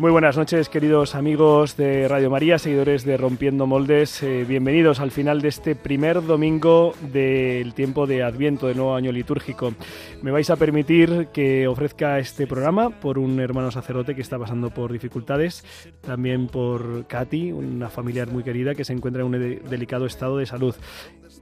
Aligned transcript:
Muy 0.00 0.10
buenas 0.12 0.38
noches, 0.38 0.70
queridos 0.70 1.14
amigos 1.14 1.76
de 1.76 2.08
Radio 2.08 2.30
María, 2.30 2.58
seguidores 2.58 3.04
de 3.04 3.18
Rompiendo 3.18 3.66
Moldes. 3.66 4.22
Eh, 4.22 4.46
bienvenidos 4.48 4.98
al 4.98 5.10
final 5.10 5.42
de 5.42 5.48
este 5.48 5.74
primer 5.74 6.24
domingo 6.24 6.94
del 7.12 7.74
tiempo 7.74 8.06
de 8.06 8.22
Adviento, 8.22 8.66
de 8.66 8.74
nuevo 8.74 8.94
año 8.94 9.12
litúrgico. 9.12 9.74
Me 10.22 10.30
vais 10.30 10.48
a 10.48 10.56
permitir 10.56 11.28
que 11.34 11.68
ofrezca 11.68 12.18
este 12.18 12.46
programa 12.46 12.88
por 12.88 13.18
un 13.18 13.40
hermano 13.40 13.70
sacerdote 13.70 14.14
que 14.14 14.22
está 14.22 14.38
pasando 14.38 14.70
por 14.70 14.90
dificultades, 14.90 15.66
también 16.00 16.46
por 16.46 17.06
Katy, 17.06 17.52
una 17.52 17.90
familiar 17.90 18.28
muy 18.28 18.42
querida 18.42 18.74
que 18.74 18.86
se 18.86 18.94
encuentra 18.94 19.20
en 19.20 19.26
un 19.26 19.32
de- 19.32 19.56
delicado 19.68 20.06
estado 20.06 20.38
de 20.38 20.46
salud 20.46 20.74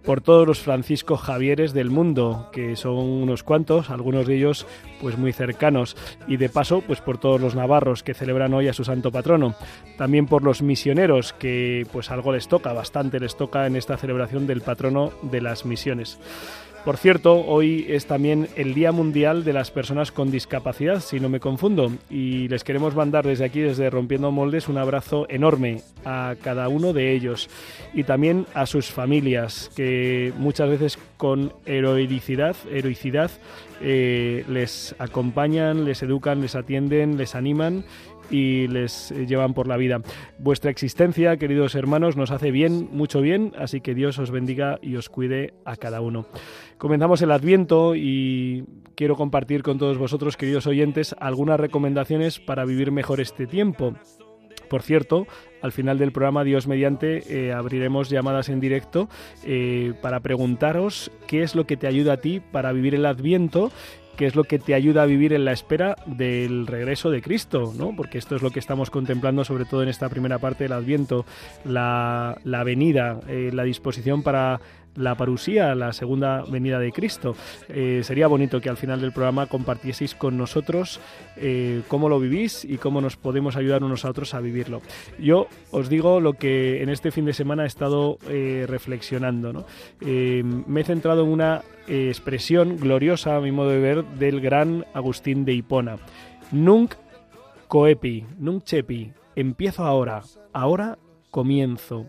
por 0.04 0.20
todos 0.20 0.46
los 0.46 0.60
Francisco 0.60 1.16
Javieres 1.16 1.72
del 1.72 1.90
mundo, 1.90 2.48
que 2.52 2.76
son 2.76 2.96
unos 2.96 3.42
cuantos, 3.42 3.90
algunos 3.90 4.26
de 4.26 4.36
ellos 4.36 4.66
pues 5.00 5.18
muy 5.18 5.32
cercanos, 5.32 5.96
y 6.26 6.36
de 6.36 6.48
paso 6.48 6.80
pues 6.80 7.00
por 7.00 7.18
todos 7.18 7.40
los 7.40 7.54
navarros 7.54 8.02
que 8.02 8.14
celebran 8.14 8.54
hoy 8.54 8.68
a 8.68 8.72
su 8.72 8.84
santo 8.84 9.12
patrono, 9.12 9.54
también 9.96 10.26
por 10.26 10.42
los 10.42 10.62
misioneros 10.62 11.32
que 11.32 11.86
pues 11.92 12.10
algo 12.10 12.32
les 12.32 12.48
toca, 12.48 12.72
bastante 12.72 13.20
les 13.20 13.36
toca 13.36 13.66
en 13.66 13.76
esta 13.76 13.96
celebración 13.96 14.46
del 14.46 14.62
patrono 14.62 15.12
de 15.22 15.40
las 15.40 15.64
misiones. 15.64 16.18
Por 16.84 16.96
cierto, 16.96 17.44
hoy 17.44 17.84
es 17.88 18.06
también 18.06 18.48
el 18.56 18.72
Día 18.72 18.92
Mundial 18.92 19.44
de 19.44 19.52
las 19.52 19.70
Personas 19.70 20.10
con 20.10 20.30
Discapacidad, 20.30 21.00
si 21.00 21.20
no 21.20 21.28
me 21.28 21.40
confundo, 21.40 21.92
y 22.08 22.48
les 22.48 22.64
queremos 22.64 22.94
mandar 22.94 23.26
desde 23.26 23.44
aquí, 23.44 23.60
desde 23.60 23.90
Rompiendo 23.90 24.30
Moldes, 24.30 24.68
un 24.68 24.78
abrazo 24.78 25.26
enorme 25.28 25.82
a 26.04 26.36
cada 26.42 26.68
uno 26.68 26.92
de 26.92 27.12
ellos 27.12 27.50
y 27.92 28.04
también 28.04 28.46
a 28.54 28.64
sus 28.64 28.86
familias, 28.86 29.70
que 29.76 30.32
muchas 30.38 30.70
veces 30.70 30.98
con 31.18 31.52
heroicidad, 31.66 32.56
heroicidad 32.72 33.30
eh, 33.82 34.44
les 34.48 34.94
acompañan, 34.98 35.84
les 35.84 36.02
educan, 36.02 36.40
les 36.40 36.54
atienden, 36.54 37.18
les 37.18 37.34
animan 37.34 37.84
y 38.30 38.68
les 38.68 39.10
eh, 39.10 39.26
llevan 39.26 39.54
por 39.54 39.68
la 39.68 39.76
vida. 39.76 40.00
Vuestra 40.38 40.70
existencia, 40.70 41.36
queridos 41.36 41.74
hermanos, 41.74 42.16
nos 42.16 42.30
hace 42.30 42.50
bien, 42.50 42.88
mucho 42.92 43.20
bien, 43.20 43.52
así 43.58 43.80
que 43.80 43.94
Dios 43.94 44.18
os 44.18 44.30
bendiga 44.30 44.78
y 44.82 44.96
os 44.96 45.08
cuide 45.08 45.54
a 45.64 45.76
cada 45.76 46.00
uno. 46.00 46.26
Comenzamos 46.78 47.22
el 47.22 47.32
Adviento 47.32 47.94
y 47.96 48.64
quiero 48.94 49.16
compartir 49.16 49.62
con 49.62 49.78
todos 49.78 49.98
vosotros, 49.98 50.36
queridos 50.36 50.66
oyentes, 50.66 51.14
algunas 51.18 51.58
recomendaciones 51.60 52.38
para 52.38 52.64
vivir 52.64 52.92
mejor 52.92 53.20
este 53.20 53.46
tiempo. 53.46 53.94
Por 54.68 54.82
cierto, 54.82 55.26
al 55.62 55.72
final 55.72 55.98
del 55.98 56.12
programa, 56.12 56.44
Dios 56.44 56.66
mediante, 56.66 57.22
eh, 57.28 57.52
abriremos 57.52 58.10
llamadas 58.10 58.48
en 58.48 58.60
directo 58.60 59.08
eh, 59.44 59.94
para 60.02 60.20
preguntaros 60.20 61.10
qué 61.26 61.42
es 61.42 61.54
lo 61.54 61.64
que 61.64 61.76
te 61.76 61.86
ayuda 61.86 62.14
a 62.14 62.16
ti 62.18 62.40
para 62.40 62.72
vivir 62.72 62.94
el 62.94 63.06
Adviento 63.06 63.70
qué 64.18 64.26
es 64.26 64.34
lo 64.34 64.44
que 64.44 64.58
te 64.58 64.74
ayuda 64.74 65.04
a 65.04 65.06
vivir 65.06 65.32
en 65.32 65.44
la 65.44 65.52
espera 65.52 65.94
del 66.04 66.66
regreso 66.66 67.08
de 67.08 67.22
Cristo, 67.22 67.72
¿no? 67.78 67.94
Porque 67.94 68.18
esto 68.18 68.34
es 68.34 68.42
lo 68.42 68.50
que 68.50 68.58
estamos 68.58 68.90
contemplando, 68.90 69.44
sobre 69.44 69.64
todo 69.64 69.84
en 69.84 69.88
esta 69.88 70.08
primera 70.08 70.40
parte 70.40 70.64
del 70.64 70.72
Adviento, 70.72 71.24
la, 71.64 72.36
la 72.42 72.64
venida, 72.64 73.20
eh, 73.28 73.50
la 73.54 73.62
disposición 73.62 74.24
para 74.24 74.60
la 74.98 75.14
parusía, 75.14 75.74
la 75.74 75.92
segunda 75.92 76.42
venida 76.42 76.78
de 76.78 76.92
Cristo. 76.92 77.36
Eh, 77.68 78.00
sería 78.02 78.26
bonito 78.26 78.60
que 78.60 78.68
al 78.68 78.76
final 78.76 79.00
del 79.00 79.12
programa 79.12 79.46
compartieseis 79.46 80.14
con 80.14 80.36
nosotros 80.36 81.00
eh, 81.36 81.82
cómo 81.88 82.08
lo 82.08 82.20
vivís 82.20 82.64
y 82.64 82.78
cómo 82.78 83.00
nos 83.00 83.16
podemos 83.16 83.56
ayudar 83.56 83.84
unos 83.84 84.04
a 84.04 84.10
otros 84.10 84.34
a 84.34 84.40
vivirlo. 84.40 84.82
Yo 85.18 85.46
os 85.70 85.88
digo 85.88 86.20
lo 86.20 86.34
que 86.34 86.82
en 86.82 86.88
este 86.88 87.10
fin 87.10 87.24
de 87.24 87.32
semana 87.32 87.64
he 87.64 87.66
estado 87.66 88.18
eh, 88.28 88.66
reflexionando. 88.68 89.64
me 90.00 90.80
he 90.80 90.84
centrado 90.84 91.22
en 91.22 91.28
una 91.28 91.62
expresión 91.86 92.76
gloriosa, 92.76 93.36
a 93.36 93.40
mi 93.40 93.50
modo 93.50 93.70
de 93.70 93.78
ver, 93.78 94.04
del 94.04 94.40
gran 94.40 94.84
Agustín 94.92 95.44
de 95.44 95.54
Hipona. 95.54 95.96
Nunc 96.52 96.94
coepi, 97.66 98.26
nunc 98.38 98.64
cepi, 98.66 99.12
empiezo 99.36 99.84
ahora, 99.84 100.22
ahora 100.52 100.98
comienzo. 101.30 102.06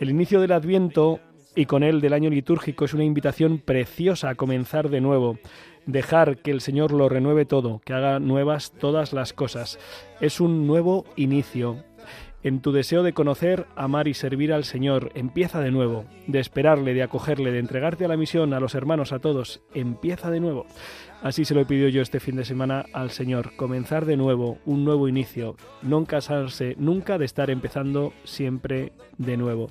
El 0.00 0.10
inicio 0.10 0.40
del 0.40 0.52
Adviento 0.52 1.20
y 1.58 1.66
con 1.66 1.82
él 1.82 2.00
del 2.00 2.12
año 2.12 2.30
litúrgico 2.30 2.84
es 2.84 2.94
una 2.94 3.02
invitación 3.02 3.58
preciosa 3.58 4.28
a 4.28 4.36
comenzar 4.36 4.90
de 4.90 5.00
nuevo, 5.00 5.38
dejar 5.86 6.38
que 6.38 6.52
el 6.52 6.60
Señor 6.60 6.92
lo 6.92 7.08
renueve 7.08 7.46
todo, 7.46 7.80
que 7.84 7.94
haga 7.94 8.20
nuevas 8.20 8.70
todas 8.78 9.12
las 9.12 9.32
cosas. 9.32 9.80
Es 10.20 10.40
un 10.40 10.68
nuevo 10.68 11.04
inicio. 11.16 11.82
En 12.44 12.60
tu 12.60 12.70
deseo 12.70 13.02
de 13.02 13.12
conocer, 13.12 13.66
amar 13.74 14.06
y 14.06 14.14
servir 14.14 14.52
al 14.52 14.62
Señor, 14.62 15.10
empieza 15.16 15.60
de 15.60 15.72
nuevo, 15.72 16.04
de 16.28 16.38
esperarle, 16.38 16.94
de 16.94 17.02
acogerle, 17.02 17.50
de 17.50 17.58
entregarte 17.58 18.04
a 18.04 18.08
la 18.08 18.16
misión, 18.16 18.54
a 18.54 18.60
los 18.60 18.76
hermanos, 18.76 19.10
a 19.10 19.18
todos, 19.18 19.60
empieza 19.74 20.30
de 20.30 20.38
nuevo. 20.38 20.64
Así 21.20 21.44
se 21.44 21.54
lo 21.54 21.60
he 21.60 21.66
pedido 21.66 21.88
yo 21.88 22.00
este 22.00 22.20
fin 22.20 22.36
de 22.36 22.44
semana 22.44 22.86
al 22.92 23.10
Señor, 23.10 23.56
comenzar 23.56 24.06
de 24.06 24.16
nuevo, 24.16 24.58
un 24.64 24.84
nuevo 24.84 25.08
inicio, 25.08 25.56
no 25.82 26.04
cansarse 26.04 26.76
nunca 26.78 27.18
de 27.18 27.24
estar 27.24 27.50
empezando 27.50 28.12
siempre 28.22 28.92
de 29.16 29.36
nuevo. 29.36 29.68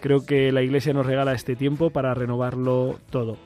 Creo 0.00 0.24
que 0.24 0.52
la 0.52 0.62
Iglesia 0.62 0.92
nos 0.92 1.06
regala 1.06 1.32
este 1.32 1.56
tiempo 1.56 1.90
para 1.90 2.14
renovarlo 2.14 2.98
todo. 3.10 3.36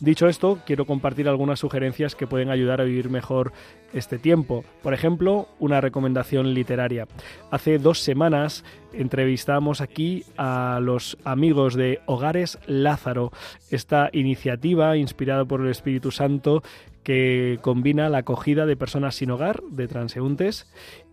Dicho 0.00 0.28
esto, 0.28 0.60
quiero 0.64 0.86
compartir 0.86 1.28
algunas 1.28 1.58
sugerencias 1.58 2.14
que 2.14 2.28
pueden 2.28 2.50
ayudar 2.50 2.80
a 2.80 2.84
vivir 2.84 3.10
mejor 3.10 3.52
este 3.92 4.18
tiempo. 4.18 4.64
Por 4.80 4.94
ejemplo, 4.94 5.48
una 5.58 5.80
recomendación 5.80 6.54
literaria. 6.54 7.08
Hace 7.50 7.78
dos 7.78 7.98
semanas 8.00 8.64
entrevistamos 8.92 9.80
aquí 9.80 10.24
a 10.36 10.78
los 10.80 11.18
amigos 11.24 11.74
de 11.74 12.00
Hogares 12.06 12.60
Lázaro, 12.66 13.32
esta 13.70 14.08
iniciativa 14.12 14.96
inspirada 14.96 15.44
por 15.44 15.62
el 15.62 15.68
Espíritu 15.68 16.12
Santo 16.12 16.62
que 17.02 17.58
combina 17.62 18.08
la 18.08 18.18
acogida 18.18 18.66
de 18.66 18.76
personas 18.76 19.16
sin 19.16 19.32
hogar, 19.32 19.62
de 19.70 19.88
transeúntes, 19.88 20.70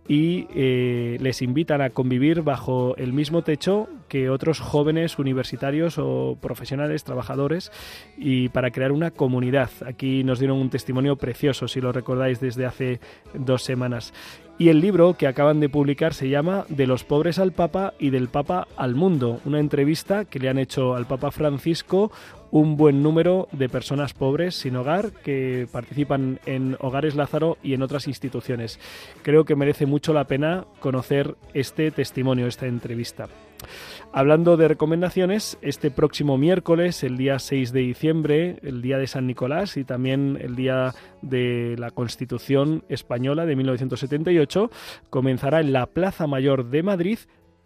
y 0.08 0.48
eh, 0.54 1.18
les 1.20 1.42
invitan 1.42 1.82
a 1.82 1.90
convivir 1.90 2.42
bajo 2.42 2.96
el 2.98 3.14
mismo 3.14 3.42
techo 3.42 3.88
que 4.08 4.30
otros 4.30 4.60
jóvenes 4.60 5.18
universitarios 5.18 5.98
o 5.98 6.38
profesionales, 6.40 7.04
trabajadores, 7.04 7.72
y 8.18 8.50
para 8.50 8.72
crear 8.72 8.92
una 8.92 9.12
comunidad. 9.12 9.70
Aquí 9.86 10.24
nos 10.24 10.40
dieron 10.40 10.58
un 10.60 10.70
testimonio 10.70 11.16
precioso, 11.16 11.68
si 11.68 11.82
lo 11.82 11.92
recordáis, 11.92 12.40
desde 12.40 12.66
hace 12.66 13.00
dos 13.34 13.64
semanas. 13.64 14.14
Y 14.58 14.70
el 14.70 14.80
libro 14.80 15.16
que 15.16 15.28
acaban 15.28 15.60
de 15.60 15.68
publicar 15.68 16.14
se 16.14 16.30
llama 16.30 16.66
De 16.70 16.88
los 16.88 17.04
pobres 17.04 17.40
al 17.40 17.52
Papa 17.52 17.94
y 18.00 18.10
del 18.10 18.30
Papa 18.30 18.70
al 18.78 18.96
mundo, 18.96 19.42
una 19.44 19.60
entrevista 19.60 20.24
que 20.24 20.40
le 20.40 20.48
han 20.48 20.60
hecho 20.60 20.96
al 20.96 21.08
Papa 21.08 21.32
Francisco 21.32 22.10
un 22.52 22.78
buen 22.78 23.04
número 23.04 23.48
de 23.52 23.70
personas 23.70 24.14
pobres 24.14 24.56
sin 24.56 24.76
hogar 24.76 25.12
que 25.12 25.68
participan 25.72 26.40
en 26.46 26.78
Hogares 26.80 27.16
Lázaro 27.16 27.58
y 27.64 27.74
en 27.74 27.82
otras 27.82 28.08
instituciones. 28.08 28.80
Creo 29.24 29.46
que 29.46 29.56
merece 29.56 29.86
mucho 29.86 30.14
la 30.14 30.26
pena 30.26 30.66
conocer 30.80 31.36
este 31.54 31.92
testimonio, 31.92 32.48
esta 32.48 32.68
entrevista. 32.68 33.28
Hablando 34.14 34.56
de 34.58 34.68
recomendaciones, 34.68 35.58
este 35.62 35.92
próximo 35.92 36.38
miércoles, 36.38 37.04
el 37.04 37.18
día 37.18 37.40
6 37.40 37.74
de 37.74 37.80
diciembre, 37.82 38.60
el 38.62 38.82
día 38.82 38.98
de 38.98 39.08
San 39.08 39.28
Nicolás 39.28 39.76
y 39.78 39.84
también 39.84 40.38
el 40.40 40.56
día 40.56 40.94
de 41.22 41.76
la 41.78 41.92
Constitución 41.92 42.84
Española 42.88 43.46
de 43.46 43.56
1978, 43.56 44.70
comenzará 45.10 45.60
en 45.60 45.74
la 45.74 45.88
Plaza 45.88 46.28
Mayor 46.28 46.70
de 46.70 46.84
Madrid 46.84 47.20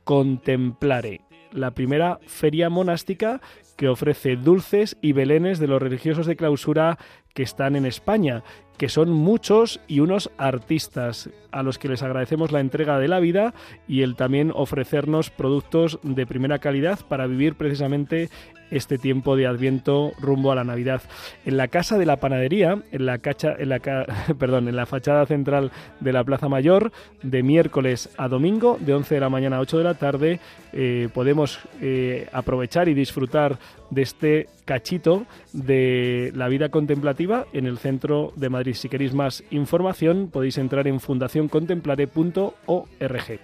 Contemplare, 0.04 1.22
la 1.52 1.72
primera 1.72 2.20
feria 2.26 2.70
monástica 2.70 3.42
que 3.80 3.88
ofrece 3.88 4.36
dulces 4.36 4.98
y 5.02 5.14
belenes 5.14 5.58
de 5.58 5.68
los 5.68 5.82
religiosos 5.82 6.26
de 6.26 6.36
clausura 6.36 6.98
que 7.40 7.44
están 7.44 7.78
en 7.78 7.86
España, 7.86 8.44
que 8.78 8.90
son 8.90 9.12
muchos 9.12 9.80
y 9.88 10.02
unos 10.02 10.30
artistas 10.38 11.30
a 11.54 11.64
los 11.64 11.78
que 11.78 11.88
les 11.88 12.04
agradecemos 12.04 12.52
la 12.52 12.60
entrega 12.60 13.00
de 13.00 13.08
la 13.08 13.22
vida 13.22 13.54
y 13.88 14.02
el 14.02 14.18
también 14.18 14.52
ofrecernos 14.54 15.30
productos 15.30 16.00
de 16.04 16.28
primera 16.28 16.60
calidad 16.60 17.00
para 17.08 17.28
vivir 17.28 17.56
precisamente 17.56 18.30
este 18.72 18.98
tiempo 18.98 19.38
de 19.38 19.48
Adviento 19.48 20.12
rumbo 20.20 20.52
a 20.52 20.56
la 20.56 20.66
Navidad. 20.66 21.02
En 21.46 21.56
la 21.56 21.70
casa 21.70 21.98
de 21.98 22.06
la 22.06 22.18
panadería, 22.18 22.84
en 22.92 23.06
la, 23.06 23.20
cacha, 23.20 23.56
en 23.58 23.70
la, 23.70 23.80
perdón, 24.38 24.68
en 24.68 24.76
la 24.76 24.86
fachada 24.86 25.26
central 25.26 25.72
de 26.02 26.12
la 26.12 26.26
Plaza 26.26 26.50
Mayor, 26.50 26.92
de 27.24 27.42
miércoles 27.42 28.10
a 28.18 28.28
domingo, 28.28 28.78
de 28.82 28.96
11 28.96 29.16
de 29.16 29.22
la 29.22 29.30
mañana 29.30 29.58
a 29.58 29.62
8 29.62 29.78
de 29.78 29.84
la 29.86 29.94
tarde, 29.94 30.40
eh, 30.74 31.08
podemos 31.14 31.60
eh, 31.80 32.28
aprovechar 32.34 32.90
y 32.90 32.94
disfrutar 32.94 33.58
de 33.90 34.02
este 34.02 34.48
cachito 34.66 35.26
de 35.54 36.32
la 36.36 36.48
vida 36.48 36.70
contemplativa 36.70 37.46
en 37.54 37.66
el 37.66 37.78
centro 37.78 38.34
de 38.36 38.50
Madrid. 38.50 38.74
Si 38.74 38.90
queréis 38.90 39.14
más 39.14 39.44
información, 39.52 40.30
podéis 40.32 40.58
entrar 40.58 40.88
en 40.88 41.00
fundacioncontemplare.org. 41.00 43.40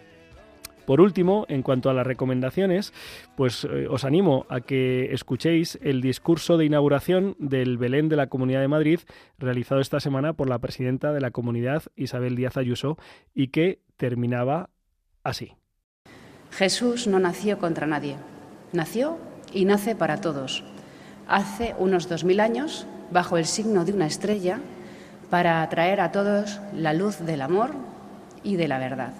Por 0.85 1.01
último, 1.01 1.45
en 1.49 1.63
cuanto 1.63 1.89
a 1.89 1.93
las 1.93 2.05
recomendaciones, 2.05 2.93
pues 3.35 3.65
eh, 3.65 3.87
os 3.89 4.05
animo 4.05 4.45
a 4.49 4.61
que 4.61 5.13
escuchéis 5.13 5.79
el 5.81 6.01
discurso 6.01 6.57
de 6.57 6.65
inauguración 6.65 7.35
del 7.39 7.77
Belén 7.77 8.07
de 8.07 8.15
la 8.15 8.27
Comunidad 8.27 8.61
de 8.61 8.67
Madrid 8.67 8.99
realizado 9.39 9.81
esta 9.81 9.99
semana 9.99 10.33
por 10.33 10.47
la 10.47 10.59
presidenta 10.59 11.11
de 11.11 11.21
la 11.21 11.31
comunidad, 11.31 11.83
Isabel 11.95 12.35
Díaz 12.35 12.57
Ayuso, 12.57 12.97
y 13.33 13.47
que 13.47 13.79
terminaba 13.97 14.69
así. 15.23 15.53
Jesús 16.51 17.07
no 17.07 17.19
nació 17.19 17.57
contra 17.57 17.87
nadie, 17.87 18.17
nació 18.71 19.17
y 19.55 19.65
nace 19.65 19.95
para 19.95 20.21
todos. 20.21 20.63
Hace 21.27 21.73
unos 21.79 22.07
dos 22.07 22.23
mil 22.23 22.39
años, 22.39 22.85
bajo 23.09 23.37
el 23.37 23.45
signo 23.45 23.85
de 23.85 23.93
una 23.93 24.05
estrella, 24.05 24.59
para 25.31 25.63
atraer 25.63 26.01
a 26.01 26.11
todos 26.11 26.59
la 26.73 26.93
luz 26.93 27.19
del 27.19 27.41
amor 27.41 27.71
y 28.43 28.57
de 28.57 28.67
la 28.67 28.77
verdad. 28.77 29.13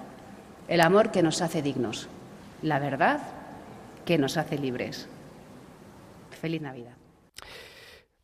El 0.68 0.82
amor 0.82 1.10
que 1.10 1.24
nos 1.24 1.42
hace 1.42 1.62
dignos, 1.62 2.10
la 2.62 2.80
verdad 2.80 3.22
que 4.06 4.18
nos 4.18 4.38
hace 4.38 4.60
libres. 4.60 5.08
Feliz 6.42 6.62
Navidad. 6.62 6.95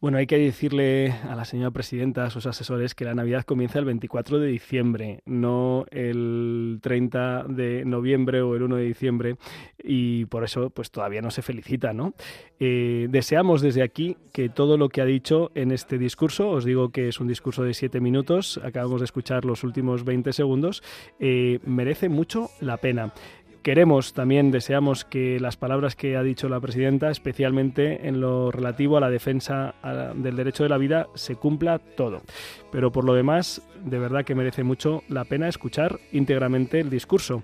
Bueno, 0.01 0.17
hay 0.17 0.25
que 0.25 0.39
decirle 0.39 1.13
a 1.29 1.35
la 1.35 1.45
señora 1.45 1.69
presidenta, 1.69 2.25
a 2.25 2.31
sus 2.31 2.47
asesores, 2.47 2.95
que 2.95 3.05
la 3.05 3.13
Navidad 3.13 3.43
comienza 3.43 3.77
el 3.77 3.85
24 3.85 4.39
de 4.39 4.47
diciembre, 4.47 5.21
no 5.27 5.85
el 5.91 6.79
30 6.81 7.43
de 7.47 7.85
noviembre 7.85 8.41
o 8.41 8.55
el 8.55 8.63
1 8.63 8.77
de 8.77 8.83
diciembre, 8.83 9.35
y 9.77 10.25
por 10.25 10.43
eso 10.43 10.71
pues 10.71 10.89
todavía 10.89 11.21
no 11.21 11.29
se 11.29 11.43
felicita, 11.43 11.93
¿no? 11.93 12.15
Eh, 12.59 13.09
deseamos 13.11 13.61
desde 13.61 13.83
aquí 13.83 14.17
que 14.33 14.49
todo 14.49 14.75
lo 14.75 14.89
que 14.89 15.01
ha 15.01 15.05
dicho 15.05 15.51
en 15.53 15.71
este 15.71 15.99
discurso, 15.99 16.49
os 16.49 16.65
digo 16.65 16.89
que 16.89 17.07
es 17.07 17.19
un 17.19 17.27
discurso 17.27 17.61
de 17.61 17.75
siete 17.75 17.99
minutos, 17.99 18.59
acabamos 18.63 19.01
de 19.01 19.05
escuchar 19.05 19.45
los 19.45 19.63
últimos 19.63 20.03
20 20.03 20.33
segundos, 20.33 20.81
eh, 21.19 21.59
merece 21.63 22.09
mucho 22.09 22.49
la 22.59 22.77
pena. 22.77 23.13
Queremos 23.61 24.13
también, 24.13 24.49
deseamos 24.49 25.05
que 25.05 25.39
las 25.39 25.55
palabras 25.55 25.95
que 25.95 26.17
ha 26.17 26.23
dicho 26.23 26.49
la 26.49 26.59
presidenta, 26.59 27.11
especialmente 27.11 28.07
en 28.07 28.19
lo 28.19 28.49
relativo 28.49 28.97
a 28.97 29.01
la 29.01 29.11
defensa 29.11 29.75
del 30.15 30.35
derecho 30.35 30.63
de 30.63 30.69
la 30.69 30.79
vida, 30.79 31.09
se 31.13 31.35
cumpla 31.35 31.77
todo. 31.77 32.23
Pero 32.71 32.91
por 32.91 33.05
lo 33.05 33.13
demás, 33.13 33.61
de 33.85 33.99
verdad 33.99 34.25
que 34.25 34.33
merece 34.33 34.63
mucho 34.63 35.03
la 35.09 35.25
pena 35.25 35.47
escuchar 35.47 35.99
íntegramente 36.11 36.79
el 36.79 36.89
discurso. 36.89 37.43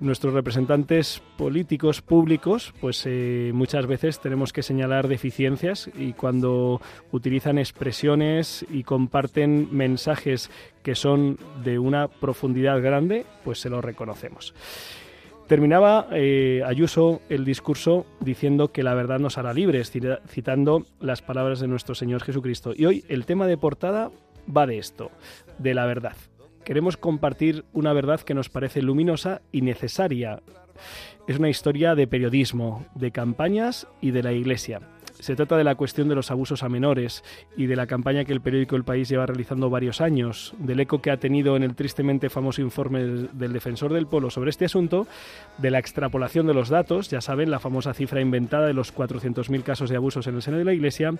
Nuestros 0.00 0.34
representantes 0.34 1.22
políticos 1.38 2.02
públicos, 2.02 2.74
pues 2.82 3.02
eh, 3.06 3.50
muchas 3.54 3.86
veces 3.86 4.20
tenemos 4.20 4.52
que 4.52 4.62
señalar 4.62 5.08
deficiencias 5.08 5.88
y 5.96 6.12
cuando 6.12 6.82
utilizan 7.10 7.56
expresiones 7.56 8.66
y 8.70 8.82
comparten 8.82 9.68
mensajes 9.70 10.50
que 10.82 10.94
son 10.94 11.38
de 11.62 11.78
una 11.78 12.08
profundidad 12.08 12.82
grande, 12.82 13.24
pues 13.44 13.60
se 13.60 13.70
lo 13.70 13.80
reconocemos. 13.80 14.52
Terminaba 15.46 16.08
eh, 16.12 16.62
Ayuso 16.64 17.20
el 17.28 17.44
discurso 17.44 18.06
diciendo 18.20 18.72
que 18.72 18.82
la 18.82 18.94
verdad 18.94 19.18
nos 19.18 19.36
hará 19.36 19.52
libres, 19.52 19.92
citando 20.26 20.86
las 21.00 21.20
palabras 21.20 21.60
de 21.60 21.68
nuestro 21.68 21.94
Señor 21.94 22.22
Jesucristo. 22.22 22.72
Y 22.74 22.86
hoy 22.86 23.04
el 23.08 23.26
tema 23.26 23.46
de 23.46 23.58
portada 23.58 24.10
va 24.54 24.66
de 24.66 24.78
esto, 24.78 25.10
de 25.58 25.74
la 25.74 25.84
verdad. 25.84 26.16
Queremos 26.64 26.96
compartir 26.96 27.66
una 27.74 27.92
verdad 27.92 28.20
que 28.20 28.32
nos 28.32 28.48
parece 28.48 28.80
luminosa 28.80 29.42
y 29.52 29.60
necesaria. 29.60 30.40
Es 31.28 31.38
una 31.38 31.50
historia 31.50 31.94
de 31.94 32.06
periodismo, 32.06 32.86
de 32.94 33.10
campañas 33.10 33.86
y 34.00 34.12
de 34.12 34.22
la 34.22 34.32
Iglesia. 34.32 34.80
Se 35.18 35.36
trata 35.36 35.56
de 35.56 35.64
la 35.64 35.76
cuestión 35.76 36.08
de 36.08 36.14
los 36.14 36.30
abusos 36.30 36.62
a 36.62 36.68
menores 36.68 37.22
y 37.56 37.66
de 37.66 37.76
la 37.76 37.86
campaña 37.86 38.24
que 38.24 38.32
el 38.32 38.40
periódico 38.40 38.76
El 38.76 38.84
País 38.84 39.08
lleva 39.08 39.26
realizando 39.26 39.70
varios 39.70 40.00
años, 40.00 40.54
del 40.58 40.80
eco 40.80 41.00
que 41.00 41.10
ha 41.10 41.18
tenido 41.18 41.56
en 41.56 41.62
el 41.62 41.74
tristemente 41.74 42.28
famoso 42.30 42.60
informe 42.62 43.04
del 43.04 43.52
defensor 43.52 43.92
del 43.92 44.06
Polo 44.06 44.30
sobre 44.30 44.50
este 44.50 44.64
asunto, 44.64 45.06
de 45.58 45.70
la 45.70 45.78
extrapolación 45.78 46.46
de 46.46 46.54
los 46.54 46.68
datos, 46.68 47.10
ya 47.10 47.20
saben, 47.20 47.50
la 47.50 47.60
famosa 47.60 47.94
cifra 47.94 48.20
inventada 48.20 48.66
de 48.66 48.74
los 48.74 48.94
400.000 48.94 49.62
casos 49.62 49.90
de 49.90 49.96
abusos 49.96 50.26
en 50.26 50.34
el 50.34 50.42
seno 50.42 50.58
de 50.58 50.64
la 50.64 50.74
Iglesia, 50.74 51.12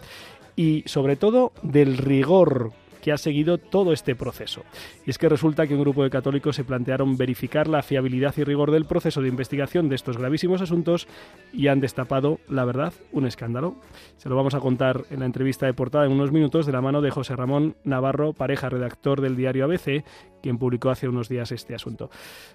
y 0.56 0.82
sobre 0.86 1.16
todo 1.16 1.52
del 1.62 1.96
rigor 1.96 2.72
que 3.04 3.12
ha 3.12 3.18
seguido 3.18 3.58
todo 3.58 3.92
este 3.92 4.14
proceso. 4.14 4.62
Y 5.04 5.10
es 5.10 5.18
que 5.18 5.28
resulta 5.28 5.66
que 5.66 5.74
un 5.74 5.82
grupo 5.82 6.02
de 6.02 6.08
católicos 6.08 6.56
se 6.56 6.64
plantearon 6.64 7.18
verificar 7.18 7.68
la 7.68 7.82
fiabilidad 7.82 8.32
y 8.38 8.44
rigor 8.44 8.70
del 8.70 8.86
proceso 8.86 9.20
de 9.20 9.28
investigación 9.28 9.90
de 9.90 9.96
estos 9.96 10.16
gravísimos 10.16 10.62
asuntos 10.62 11.06
y 11.52 11.68
han 11.68 11.80
destapado, 11.80 12.40
la 12.48 12.64
verdad, 12.64 12.94
un 13.12 13.26
escándalo. 13.26 13.74
Se 14.16 14.30
lo 14.30 14.36
vamos 14.36 14.54
a 14.54 14.60
contar 14.60 15.04
en 15.10 15.20
la 15.20 15.26
entrevista 15.26 15.66
de 15.66 15.74
portada 15.74 16.06
en 16.06 16.12
unos 16.12 16.32
minutos 16.32 16.64
de 16.64 16.72
la 16.72 16.80
mano 16.80 17.02
de 17.02 17.10
José 17.10 17.36
Ramón 17.36 17.76
Navarro, 17.84 18.32
pareja 18.32 18.70
redactor 18.70 19.20
del 19.20 19.36
diario 19.36 19.66
ABC, 19.66 20.02
quien 20.40 20.56
publicó 20.56 20.88
hace 20.88 21.06
unos 21.06 21.28
días 21.28 21.52
este 21.52 21.74
asunto. 21.74 22.08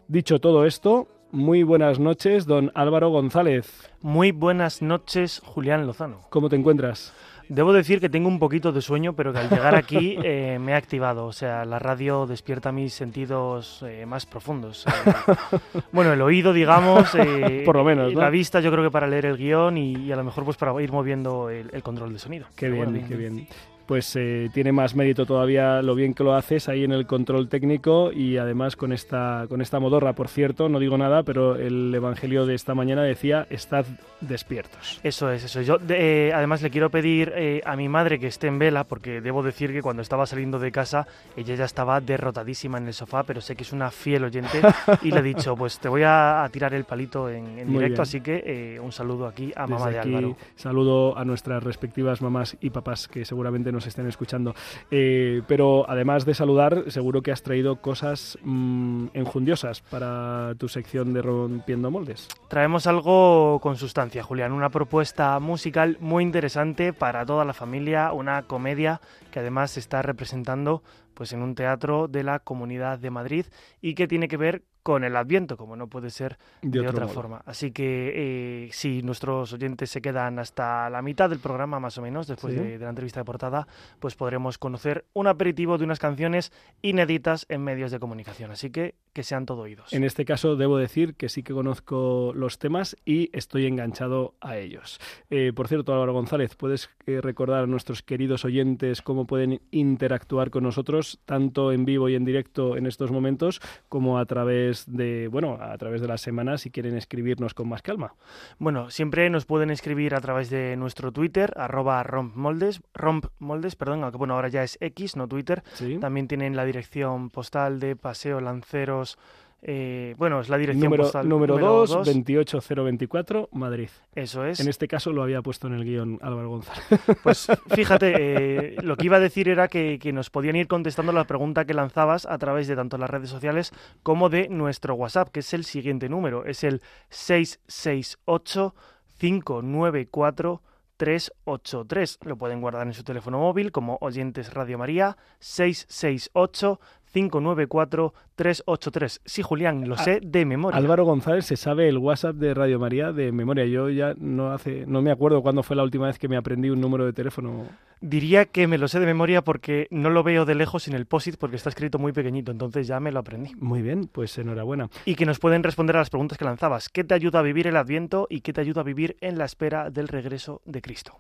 Dicho 0.07 0.40
todo 0.40 0.66
esto, 0.66 1.10
muy 1.31 1.62
buenas 1.62 2.00
noches, 2.00 2.48
don 2.48 2.72
Álvaro 2.74 3.12
González. 3.12 3.92
Muy 4.01 4.31
buenas 4.31 4.81
noches, 4.81 5.44
Julián 5.46 5.86
Lozano. 5.86 6.22
¿Cómo 6.31 6.50
te 6.50 6.56
encuentras? 6.56 7.13
Debo 7.50 7.74
decir 7.74 8.00
que 8.00 8.10
tengo 8.10 8.28
un 8.28 8.38
poquito 8.38 8.72
de 8.72 8.80
sueño, 8.80 9.13
pero 9.13 9.34
que 9.34 9.40
al 9.40 9.50
llegar 9.50 9.74
aquí 9.74 10.18
eh, 10.24 10.60
me 10.62 10.75
ha 10.75 10.78
activado. 10.78 11.25
O 11.25 11.34
sea, 11.34 11.66
la 11.66 11.80
radio 11.80 12.28
despierta 12.28 12.72
mis 12.72 12.94
sentidos 12.94 13.84
eh, 13.88 14.06
más 14.06 14.28
profundos. 14.28 14.86
Eh, 14.86 15.60
bueno, 15.91 16.13
el 16.13 16.22
oído, 16.22 16.53
digamos. 16.53 17.10
Por 17.65 17.75
lo 17.75 17.84
menos. 17.84 18.13
La 18.13 18.29
vista, 18.29 18.60
yo 18.60 18.72
creo 18.72 18.84
que 18.84 18.91
para 18.91 19.08
leer 19.08 19.25
el 19.25 19.38
guion 19.38 19.77
y, 19.77 20.12
a 20.12 20.15
lo 20.15 20.24
mejor 20.24 20.46
pues 20.46 20.58
para 20.58 20.79
ir 20.82 20.91
moviendo 20.91 21.50
el, 21.50 21.82
control 21.82 22.13
de 22.13 22.20
sonido. 22.20 22.46
Qué 22.56 22.70
bien, 22.70 23.06
qué 23.08 23.15
bien 23.15 23.48
pues 23.89 24.15
eh, 24.15 24.51
tiene 24.53 24.72
más 24.72 24.93
mérito 24.93 25.25
todavía 25.25 25.81
lo 25.81 25.96
bien 25.96 26.13
que 26.13 26.24
lo 26.24 26.36
haces 26.36 26.69
ahí 26.69 26.84
en 26.84 26.91
el 26.91 27.08
control 27.08 27.50
técnico 27.50 28.12
y 28.13 28.38
además 28.38 28.75
con 28.75 28.93
esta, 28.93 29.48
con 29.50 29.62
esta 29.62 29.79
modorra, 29.79 30.13
por 30.13 30.27
cierto, 30.27 30.69
no 30.69 30.77
digo 30.77 30.96
nada, 30.96 31.24
pero 31.24 31.55
el 31.55 31.91
Evangelio 31.96 32.46
de 32.46 32.53
esta 32.53 32.75
mañana 32.75 33.01
decía, 33.01 33.48
estad 33.50 33.88
despiertos. 34.22 35.00
Eso 35.01 35.31
es, 35.31 35.43
eso. 35.43 35.63
Yo 35.63 35.77
eh, 35.89 36.31
además 36.36 36.62
le 36.62 36.69
quiero 36.69 36.91
pedir 36.91 37.34
eh, 37.36 37.63
a 37.65 37.75
mi 37.75 37.89
madre 37.89 38.19
que 38.19 38.27
esté 38.27 38.46
en 38.46 38.60
vela, 38.60 38.84
porque 38.84 39.22
debo 39.22 39.41
decir 39.41 39.72
que 39.72 39.81
cuando 39.81 40.03
estaba 40.03 40.27
saliendo 40.27 40.60
de 40.60 40.72
casa, 40.72 41.08
ella 41.36 41.55
ya 41.55 41.65
estaba 41.65 42.00
derrotadísima 42.00 42.77
en 42.77 42.86
el 42.86 42.93
sofá, 42.93 43.24
pero 43.24 43.41
sé 43.41 43.55
que 43.55 43.63
es 43.63 43.74
una 43.74 43.89
fiel 43.89 44.24
oyente 44.24 44.62
y 45.01 45.10
le 45.10 45.22
he 45.22 45.24
dicho, 45.24 45.55
pues 45.55 45.79
te 45.79 45.89
voy 45.89 46.03
a, 46.05 46.48
tirar 46.51 46.75
el 46.75 46.84
palito 46.84 47.27
en, 47.27 47.67
directo, 47.67 48.03
así 48.03 48.22
que 48.22 48.79
un 48.79 48.91
saludo 48.91 49.25
aquí 49.25 49.51
a 49.55 49.65
mamá 49.65 49.89
de 49.89 49.98
Álvaro. 49.98 50.38
Saludo 50.55 51.17
a 51.17 51.25
nuestras 51.25 51.63
respectivas 51.63 52.22
mamás 52.22 52.55
y 52.62 52.69
papás 52.69 53.08
que 53.08 53.25
seguramente 53.25 53.72
nos 53.72 53.78
nos 53.79 53.88
estén 53.88 54.07
escuchando. 54.07 54.53
Eh, 54.91 55.41
pero 55.48 55.89
además 55.89 56.25
de 56.25 56.33
saludar, 56.33 56.83
seguro 56.91 57.21
que 57.21 57.31
has 57.31 57.43
traído 57.43 57.77
cosas 57.77 58.38
mm, 58.43 59.07
enjundiosas 59.13 59.81
para 59.81 60.53
tu 60.57 60.67
sección 60.67 61.13
de 61.13 61.21
Rompiendo 61.21 61.89
Moldes. 61.89 62.27
Traemos 62.50 62.88
algo 62.88 63.59
con 63.62 63.77
sustancia, 63.77 64.21
Julián, 64.21 64.51
una 64.51 64.69
propuesta 64.69 65.39
musical 65.39 65.95
muy 66.01 66.24
interesante 66.24 66.91
para 66.91 67.25
toda 67.25 67.45
la 67.45 67.53
familia, 67.53 68.12
una 68.12 68.43
comedia 68.43 69.00
que 69.31 69.39
además 69.39 69.71
se 69.71 69.79
está 69.79 70.01
representando 70.01 70.83
pues 71.13 71.31
en 71.31 71.41
un 71.41 71.55
teatro 71.55 72.09
de 72.09 72.24
la 72.24 72.39
Comunidad 72.39 73.00
de 73.00 73.12
Madrid 73.12 73.45
y 73.81 73.93
que 73.93 74.07
tiene 74.07 74.27
que 74.27 74.38
ver 74.38 74.63
con 74.89 75.03
el 75.03 75.15
Adviento, 75.15 75.55
como 75.55 75.75
no 75.75 75.86
puede 75.86 76.10
ser 76.10 76.39
de, 76.63 76.79
otra 76.79 77.08
forma. 77.08 77.43
Así 77.46 77.69
que 77.69 78.63
eh, 78.65 78.69
si 78.72 79.03
nuestros 79.03 79.53
oyentes 79.53 79.91
se 79.91 80.01
quedan 80.01 80.39
hasta 80.39 80.89
la 80.89 81.03
mitad 81.03 81.29
del 81.29 81.38
programa, 81.38 81.79
más 81.79 82.00
o 82.00 82.01
menos, 82.01 82.25
después 82.25 82.55
de, 82.55 82.79
la 82.79 82.89
entrevista 82.89 83.19
de 83.19 83.24
portada, 83.24 83.67
pues 84.00 84.15
podremos 84.15 84.58
conocer 84.58 85.05
un 85.13 85.27
aperitivo 85.27 85.77
de 85.77 85.84
unas 85.84 86.00
canciones 86.00 86.51
inéditas 86.81 87.46
en 87.50 87.63
medios 87.63 87.91
de 87.91 88.00
comunicación. 88.00 88.50
Así 88.50 88.72
que 88.72 88.96
que 89.13 89.24
sean 89.24 89.46
todo 89.46 89.63
oídos. 89.63 89.91
En 89.93 90.03
este 90.03 90.24
caso 90.25 90.55
debo 90.55 90.77
decir 90.77 91.15
que 91.15 91.29
sí 91.29 91.43
que 91.43 91.53
conozco 91.53 92.31
los 92.36 92.60
temas 92.60 92.96
y 93.05 93.29
estoy 93.34 93.65
enganchado 93.65 94.36
a 94.39 94.58
ellos. 94.58 95.00
Eh, 95.29 95.51
por 95.53 95.67
cierto, 95.67 95.93
Álvaro 95.93 96.13
González, 96.13 96.55
¿puedes 96.55 96.89
eh, 97.05 97.19
recordar 97.22 97.63
a 97.63 97.67
nuestros 97.67 98.03
queridos 98.03 98.46
oyentes 98.46 99.01
cómo 99.01 99.25
pueden 99.25 99.62
interactuar 99.72 100.51
con 100.51 100.63
nosotros, 100.63 101.19
tanto 101.25 101.72
en 101.72 101.86
vivo 101.86 102.10
y 102.10 102.15
en 102.15 102.25
directo 102.25 102.77
en 102.77 102.86
estos 102.86 103.12
momentos, 103.12 103.62
como 103.89 104.19
a 104.19 104.25
través 104.25 104.78
de, 104.88 105.27
bueno, 105.27 105.57
a 105.59 105.77
través 105.77 106.01
de 106.01 106.07
las 106.07 106.21
semanas 106.21 106.62
si 106.62 106.71
quieren 106.71 106.95
escribirnos 106.95 107.53
con 107.53 107.69
más 107.69 107.81
calma? 107.81 108.13
Bueno, 108.57 108.89
siempre 108.89 109.29
nos 109.29 109.45
pueden 109.45 109.69
escribir 109.69 110.15
a 110.15 110.21
través 110.21 110.50
de 110.50 110.75
nuestro 110.77 111.12
Twitter, 111.12 111.53
arroba 111.55 112.03
rompmoldes, 112.03 112.81
rompmoldes, 112.93 113.75
perdón, 113.75 114.03
aunque 114.03 114.17
bueno, 114.17 114.36
ahora 114.36 114.50
ya 114.50 114.63
es 114.63 114.77
X, 114.81 115.15
no 115.15 115.27
Twitter. 115.27 115.63
También 116.00 116.27
tienen 116.27 116.55
la 116.55 116.65
dirección 116.65 117.29
postal 117.29 117.79
de 117.79 117.95
Paseo 117.95 118.41
Lanceros 118.41 119.17
eh, 119.62 120.16
bueno, 120.18 120.39
es 120.39 120.48
la 120.48 120.58
dirección 120.58 120.86
número, 120.86 121.04
postal. 121.04 121.28
Número 121.28 121.58
2, 121.58 121.89
28024, 122.06 123.50
Madrid. 123.51 123.89
Eso 124.16 124.46
es. 124.46 124.60
En 124.60 124.70
este 124.70 124.88
caso 124.88 125.12
lo 125.12 125.22
había 125.22 125.42
puesto 125.42 125.68
en 125.68 125.74
el 125.74 125.84
guion 125.84 126.20
Álvaro 126.22 126.50
González. 126.50 126.86
Pues 127.24 127.48
fíjate, 127.75 128.13
eh, 128.16 128.75
lo 128.82 128.96
que 128.96 129.06
iba 129.06 129.18
a 129.18 129.20
decir 129.20 129.50
era 129.50 129.68
que, 129.68 130.00
que, 130.00 130.13
nos 130.13 130.30
podían 130.30 130.56
ir 130.56 130.68
contestando 130.68 131.12
la 131.12 131.25
pregunta 131.25 131.66
que 131.66 131.74
lanzabas 131.74 132.25
a 132.25 132.38
través 132.38 132.68
de 132.68 132.75
tanto 132.75 132.98
las 132.98 133.10
redes 133.10 133.30
sociales 133.30 133.74
como 134.04 134.30
de 134.30 134.48
nuestro 134.48 134.96
WhatsApp, 134.96 135.30
que 135.30 135.42
es 135.42 135.54
el 135.54 135.66
siguiente 135.66 136.08
número. 136.08 136.46
Es 136.46 136.63
el 136.63 136.82
668 137.10 138.75
594 139.18 140.62
383. 141.00 142.20
Lo 142.25 142.38
pueden 142.38 142.60
guardar 142.60 142.86
en 142.86 142.94
su 142.94 143.06
teléfono 143.06 143.39
móvil 143.39 143.72
como 143.72 143.98
oyentes 144.01 144.54
Radio 144.54 144.78
María 144.78 145.16
668 145.39 146.80
594-383. 147.13 149.22
Sí, 149.25 149.42
Julián, 149.42 149.88
lo 149.88 149.98
sé 149.98 150.20
de 150.22 150.46
memoria. 150.46 150.78
Álvaro 150.78 151.06
González 151.06 151.46
se 151.46 151.58
sabe 151.58 151.89
el 151.89 151.98
WhatsApp 151.98 152.36
de 152.36 152.54
Radio 152.54 152.80
María 152.80 153.12
de 153.12 153.32
memoria. 153.32 153.66
Yo 153.66 153.89
ya 153.89 154.13
no 154.18 154.51
hace, 154.51 154.86
no 154.88 155.01
me 155.01 155.12
acuerdo 155.12 155.42
cuándo 155.42 155.63
fue 155.63 155.75
la 155.75 155.84
última 155.84 156.08
vez 156.08 156.20
que 156.20 156.28
me 156.28 156.38
aprendí 156.38 156.70
un 156.70 156.82
número 156.82 157.06
de 157.06 157.13
teléfono. 157.13 157.66
Diría 158.01 158.46
que 158.46 158.68
me 158.68 158.78
lo 158.78 158.88
sé 158.88 159.00
de 159.00 159.06
memoria 159.06 159.42
porque 159.42 159.88
no 159.92 160.10
lo 160.10 160.24
veo 160.24 160.46
de 160.46 160.56
lejos 160.56 160.88
en 160.88 160.94
el 160.94 161.06
POSIT 161.06 161.36
porque 161.38 161.58
está 161.58 161.70
escrito 161.70 162.00
muy 162.00 162.13
pequeñito, 162.13 162.51
entonces 162.51 162.88
ya 162.88 163.00
me 163.00 163.12
lo 163.12 163.20
aprendí. 163.20 163.51
Muy 163.60 163.82
bien, 163.82 164.08
pues 164.08 164.38
enhorabuena. 164.38 164.89
Y 165.06 165.16
que 165.16 165.25
nos 165.25 165.39
pueden 165.39 165.63
responder 165.63 165.98
a 165.98 166.00
las 166.00 166.10
preguntas 166.10 166.38
que 166.38 166.46
lanzabas. 166.46 166.88
¿Qué 166.88 167.04
te 167.04 167.13
ayuda 167.13 167.39
a 167.39 167.42
vivir 167.42 167.68
el 167.68 167.75
Adviento 167.75 168.28
y 168.30 168.42
qué 168.42 168.54
te 168.54 168.62
ayuda 168.62 168.82
a 168.82 168.86
vivir 168.86 169.18
en 169.20 169.38
la 169.38 169.46
espera 169.46 169.89
del 169.89 170.08
regreso 170.08 170.62
de 170.66 170.82
Cristo? 170.82 171.18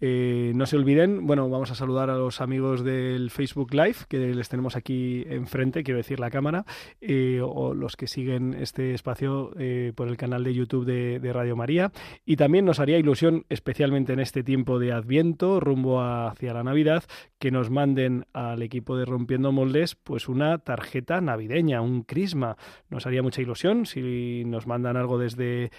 Eh, 0.00 0.52
no 0.54 0.66
se 0.66 0.76
olviden, 0.76 1.26
bueno, 1.26 1.48
vamos 1.48 1.70
a 1.70 1.74
saludar 1.74 2.10
a 2.10 2.16
los 2.16 2.40
amigos 2.40 2.84
del 2.84 3.30
Facebook 3.30 3.72
Live, 3.72 3.96
que 4.08 4.18
les 4.18 4.48
tenemos 4.48 4.76
aquí 4.76 5.24
enfrente, 5.28 5.82
quiero 5.82 5.98
decir 5.98 6.20
la 6.20 6.30
cámara, 6.30 6.64
eh, 7.00 7.40
o 7.42 7.74
los 7.74 7.96
que 7.96 8.06
siguen 8.06 8.54
este 8.54 8.94
espacio 8.94 9.52
eh, 9.58 9.92
por 9.94 10.08
el 10.08 10.16
canal 10.16 10.44
de 10.44 10.54
YouTube 10.54 10.84
de, 10.84 11.18
de, 11.18 11.32
Radio 11.32 11.56
María. 11.56 11.92
Y 12.24 12.36
también 12.36 12.64
nos 12.64 12.80
haría 12.80 12.98
ilusión, 12.98 13.46
especialmente 13.48 14.12
en 14.12 14.20
este 14.20 14.42
tiempo 14.42 14.78
de 14.78 14.92
Adviento, 14.92 15.60
rumbo 15.60 16.02
hacia 16.02 16.52
la 16.52 16.62
Navidad, 16.62 17.04
que 17.38 17.50
nos 17.50 17.70
manden 17.70 18.26
al 18.32 18.62
equipo 18.62 18.96
de 18.96 19.04
Rompiendo 19.04 19.52
Moldes, 19.52 19.94
pues 19.94 20.28
una 20.28 20.58
tarjeta 20.58 21.20
navideña, 21.20 21.80
un 21.80 22.02
crisma. 22.02 22.56
Nos 22.90 23.06
haría 23.06 23.22
mucha 23.22 23.42
ilusión 23.42 23.86
si 23.86 24.44
nos 24.46 24.66
mandan 24.66 24.96
algo 24.96 25.18
desde 25.18 25.70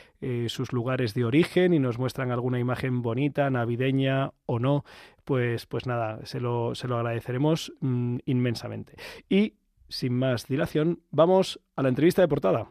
sus 0.48 0.74
lugares 0.74 1.14
de 1.14 1.26
origen 1.26 1.74
y 1.74 1.80
nos 1.80 2.00
muestran 2.00 2.32
alguna 2.32 2.60
imagen 2.60 3.02
bonita, 3.02 3.50
navideña 3.50 4.32
o 4.46 4.60
no, 4.60 4.84
pues, 5.26 5.66
pues 5.66 5.86
nada, 5.86 6.26
se 6.26 6.40
lo, 6.40 6.74
se 6.76 6.88
lo 6.88 6.98
agradeceremos 6.98 7.74
mm, 7.82 8.18
inmensamente. 8.26 8.96
Y 9.30 9.56
sin 9.90 10.18
más 10.18 10.48
dilación, 10.48 11.02
vamos 11.12 11.60
a 11.76 11.84
la 11.84 11.90
entrevista 11.90 12.22
de 12.22 12.28
portada. 12.28 12.68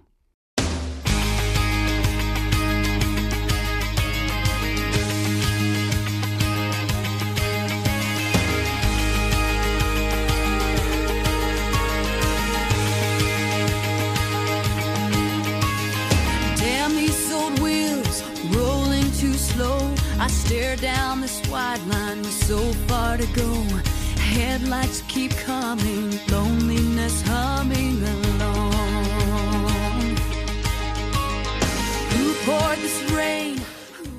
So 22.47 22.59
far 22.87 23.19
to 23.19 23.27
go. 23.35 23.97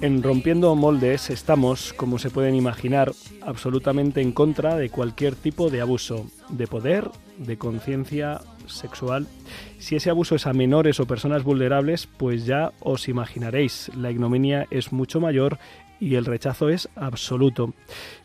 En 0.02 0.24
Rompiendo 0.24 0.76
Moldes 0.76 1.30
estamos, 1.30 1.94
como 1.94 2.20
se 2.20 2.30
pueden 2.30 2.56
imaginar, 2.56 3.12
absolutamente 3.42 4.22
en 4.22 4.32
contra 4.32 4.76
de 4.76 4.90
cualquier 4.90 5.36
tipo 5.36 5.70
de 5.70 5.82
abuso, 5.82 6.28
de 6.50 6.68
poder, 6.68 7.10
de 7.38 7.58
conciencia 7.58 8.42
sexual. 8.68 9.28
Si 9.80 9.96
ese 9.96 10.10
abuso 10.10 10.36
es 10.36 10.48
a 10.48 10.54
menores 10.54 11.00
o 11.00 11.08
personas 11.08 11.44
vulnerables, 11.44 12.08
pues 12.08 12.46
ya 12.46 12.72
os 12.80 13.08
imaginaréis, 13.08 13.92
la 13.96 14.12
ignominia 14.12 14.68
es 14.70 14.92
mucho 14.92 15.20
mayor 15.20 15.58
y 16.00 16.16
el 16.16 16.26
rechazo 16.26 16.70
es 16.70 16.90
absoluto. 16.96 17.74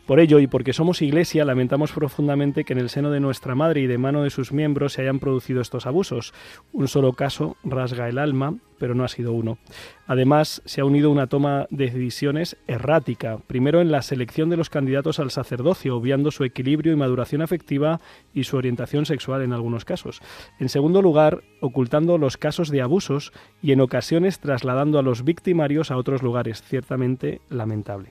Por 0.05 0.19
ello, 0.19 0.39
y 0.39 0.47
porque 0.47 0.73
somos 0.73 1.01
Iglesia, 1.01 1.45
lamentamos 1.45 1.93
profundamente 1.93 2.65
que 2.65 2.73
en 2.73 2.79
el 2.79 2.89
seno 2.89 3.09
de 3.09 3.21
nuestra 3.21 3.55
Madre 3.55 3.79
y 3.79 3.87
de 3.87 3.97
mano 3.97 4.23
de 4.23 4.29
sus 4.29 4.51
miembros 4.51 4.93
se 4.93 5.01
hayan 5.01 5.19
producido 5.19 5.61
estos 5.61 5.85
abusos. 5.85 6.33
Un 6.73 6.89
solo 6.89 7.13
caso 7.13 7.55
rasga 7.63 8.09
el 8.09 8.17
alma, 8.17 8.55
pero 8.79 8.95
no 8.95 9.05
ha 9.05 9.07
sido 9.07 9.31
uno. 9.31 9.57
Además, 10.05 10.61
se 10.65 10.81
ha 10.81 10.85
unido 10.85 11.09
una 11.09 11.27
toma 11.27 11.67
de 11.69 11.89
decisiones 11.89 12.57
errática, 12.67 13.37
primero 13.47 13.79
en 13.79 13.91
la 13.91 14.01
selección 14.01 14.49
de 14.49 14.57
los 14.57 14.69
candidatos 14.69 15.19
al 15.19 15.31
sacerdocio, 15.31 15.95
obviando 15.95 16.31
su 16.31 16.43
equilibrio 16.43 16.91
y 16.91 16.97
maduración 16.97 17.41
afectiva 17.41 18.01
y 18.33 18.43
su 18.43 18.57
orientación 18.57 19.05
sexual 19.05 19.41
en 19.41 19.53
algunos 19.53 19.85
casos. 19.85 20.19
En 20.59 20.67
segundo 20.67 21.01
lugar, 21.01 21.43
ocultando 21.61 22.17
los 22.17 22.35
casos 22.35 22.69
de 22.69 22.81
abusos 22.81 23.31
y 23.61 23.71
en 23.71 23.79
ocasiones 23.79 24.41
trasladando 24.41 24.99
a 24.99 25.01
los 25.01 25.23
victimarios 25.23 25.89
a 25.89 25.95
otros 25.95 26.21
lugares, 26.21 26.61
ciertamente 26.61 27.39
lamentable. 27.49 28.09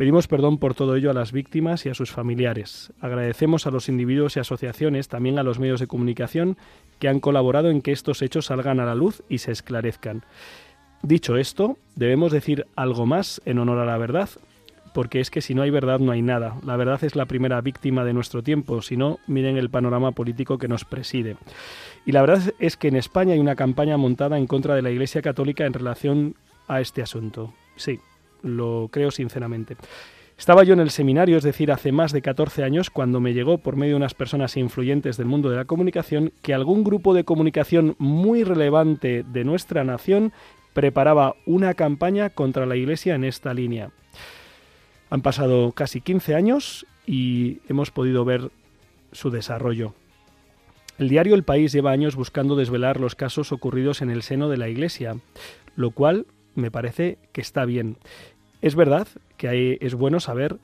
Pedimos 0.00 0.28
perdón 0.28 0.56
por 0.56 0.72
todo 0.72 0.96
ello 0.96 1.10
a 1.10 1.12
las 1.12 1.30
víctimas 1.30 1.84
y 1.84 1.90
a 1.90 1.94
sus 1.94 2.10
familiares. 2.10 2.90
Agradecemos 3.02 3.66
a 3.66 3.70
los 3.70 3.90
individuos 3.90 4.34
y 4.34 4.40
asociaciones, 4.40 5.08
también 5.08 5.38
a 5.38 5.42
los 5.42 5.58
medios 5.58 5.78
de 5.78 5.88
comunicación, 5.88 6.56
que 6.98 7.08
han 7.08 7.20
colaborado 7.20 7.68
en 7.68 7.82
que 7.82 7.92
estos 7.92 8.22
hechos 8.22 8.46
salgan 8.46 8.80
a 8.80 8.86
la 8.86 8.94
luz 8.94 9.22
y 9.28 9.36
se 9.36 9.52
esclarezcan. 9.52 10.24
Dicho 11.02 11.36
esto, 11.36 11.76
debemos 11.96 12.32
decir 12.32 12.64
algo 12.76 13.04
más 13.04 13.42
en 13.44 13.58
honor 13.58 13.78
a 13.80 13.84
la 13.84 13.98
verdad, 13.98 14.30
porque 14.94 15.20
es 15.20 15.30
que 15.30 15.42
si 15.42 15.54
no 15.54 15.60
hay 15.60 15.68
verdad 15.68 15.98
no 15.98 16.12
hay 16.12 16.22
nada. 16.22 16.56
La 16.64 16.78
verdad 16.78 17.04
es 17.04 17.14
la 17.14 17.26
primera 17.26 17.60
víctima 17.60 18.02
de 18.02 18.14
nuestro 18.14 18.42
tiempo, 18.42 18.80
si 18.80 18.96
no, 18.96 19.18
miren 19.26 19.58
el 19.58 19.68
panorama 19.68 20.12
político 20.12 20.56
que 20.56 20.66
nos 20.66 20.86
preside. 20.86 21.36
Y 22.06 22.12
la 22.12 22.22
verdad 22.22 22.54
es 22.58 22.78
que 22.78 22.88
en 22.88 22.96
España 22.96 23.34
hay 23.34 23.38
una 23.38 23.54
campaña 23.54 23.98
montada 23.98 24.38
en 24.38 24.46
contra 24.46 24.74
de 24.74 24.80
la 24.80 24.90
Iglesia 24.90 25.20
Católica 25.20 25.66
en 25.66 25.74
relación 25.74 26.36
a 26.68 26.80
este 26.80 27.02
asunto. 27.02 27.52
Sí, 27.76 28.00
lo 28.42 28.88
creo 28.90 29.10
sinceramente. 29.10 29.76
Estaba 30.40 30.64
yo 30.64 30.72
en 30.72 30.80
el 30.80 30.88
seminario, 30.90 31.36
es 31.36 31.44
decir, 31.44 31.70
hace 31.70 31.92
más 31.92 32.12
de 32.12 32.22
14 32.22 32.64
años, 32.64 32.88
cuando 32.88 33.20
me 33.20 33.34
llegó 33.34 33.58
por 33.58 33.76
medio 33.76 33.92
de 33.92 33.98
unas 33.98 34.14
personas 34.14 34.56
influyentes 34.56 35.18
del 35.18 35.26
mundo 35.26 35.50
de 35.50 35.56
la 35.56 35.66
comunicación 35.66 36.32
que 36.40 36.54
algún 36.54 36.82
grupo 36.82 37.12
de 37.12 37.24
comunicación 37.24 37.94
muy 37.98 38.42
relevante 38.42 39.22
de 39.22 39.44
nuestra 39.44 39.84
nación 39.84 40.32
preparaba 40.72 41.34
una 41.44 41.74
campaña 41.74 42.30
contra 42.30 42.64
la 42.64 42.76
Iglesia 42.76 43.14
en 43.14 43.24
esta 43.24 43.52
línea. 43.52 43.90
Han 45.10 45.20
pasado 45.20 45.72
casi 45.72 46.00
15 46.00 46.34
años 46.34 46.86
y 47.06 47.58
hemos 47.68 47.90
podido 47.90 48.24
ver 48.24 48.50
su 49.12 49.30
desarrollo. 49.30 49.92
El 50.98 51.10
diario 51.10 51.34
El 51.34 51.44
País 51.44 51.72
lleva 51.72 51.92
años 51.92 52.16
buscando 52.16 52.56
desvelar 52.56 52.98
los 52.98 53.14
casos 53.14 53.52
ocurridos 53.52 54.00
en 54.00 54.10
el 54.10 54.22
seno 54.22 54.48
de 54.48 54.56
la 54.56 54.68
Iglesia, 54.68 55.16
lo 55.76 55.90
cual 55.90 56.26
me 56.54 56.70
parece 56.70 57.18
que 57.32 57.40
está 57.40 57.64
bien. 57.64 57.96
Es 58.62 58.74
verdad 58.74 59.08
que 59.36 59.78
es 59.80 59.94
bueno 59.94 60.20
saber 60.20 60.58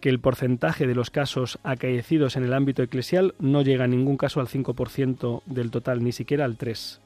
que 0.00 0.08
el 0.08 0.20
porcentaje 0.20 0.86
de 0.86 0.94
los 0.94 1.10
casos 1.10 1.58
acaecidos 1.64 2.36
en 2.36 2.44
el 2.44 2.54
ámbito 2.54 2.82
eclesial 2.82 3.34
no 3.38 3.62
llega 3.62 3.84
en 3.84 3.92
ningún 3.92 4.16
caso 4.16 4.40
al 4.40 4.48
5% 4.48 5.42
del 5.46 5.70
total, 5.70 6.04
ni 6.04 6.12
siquiera 6.12 6.44
al 6.44 6.56
3%. 6.56 7.00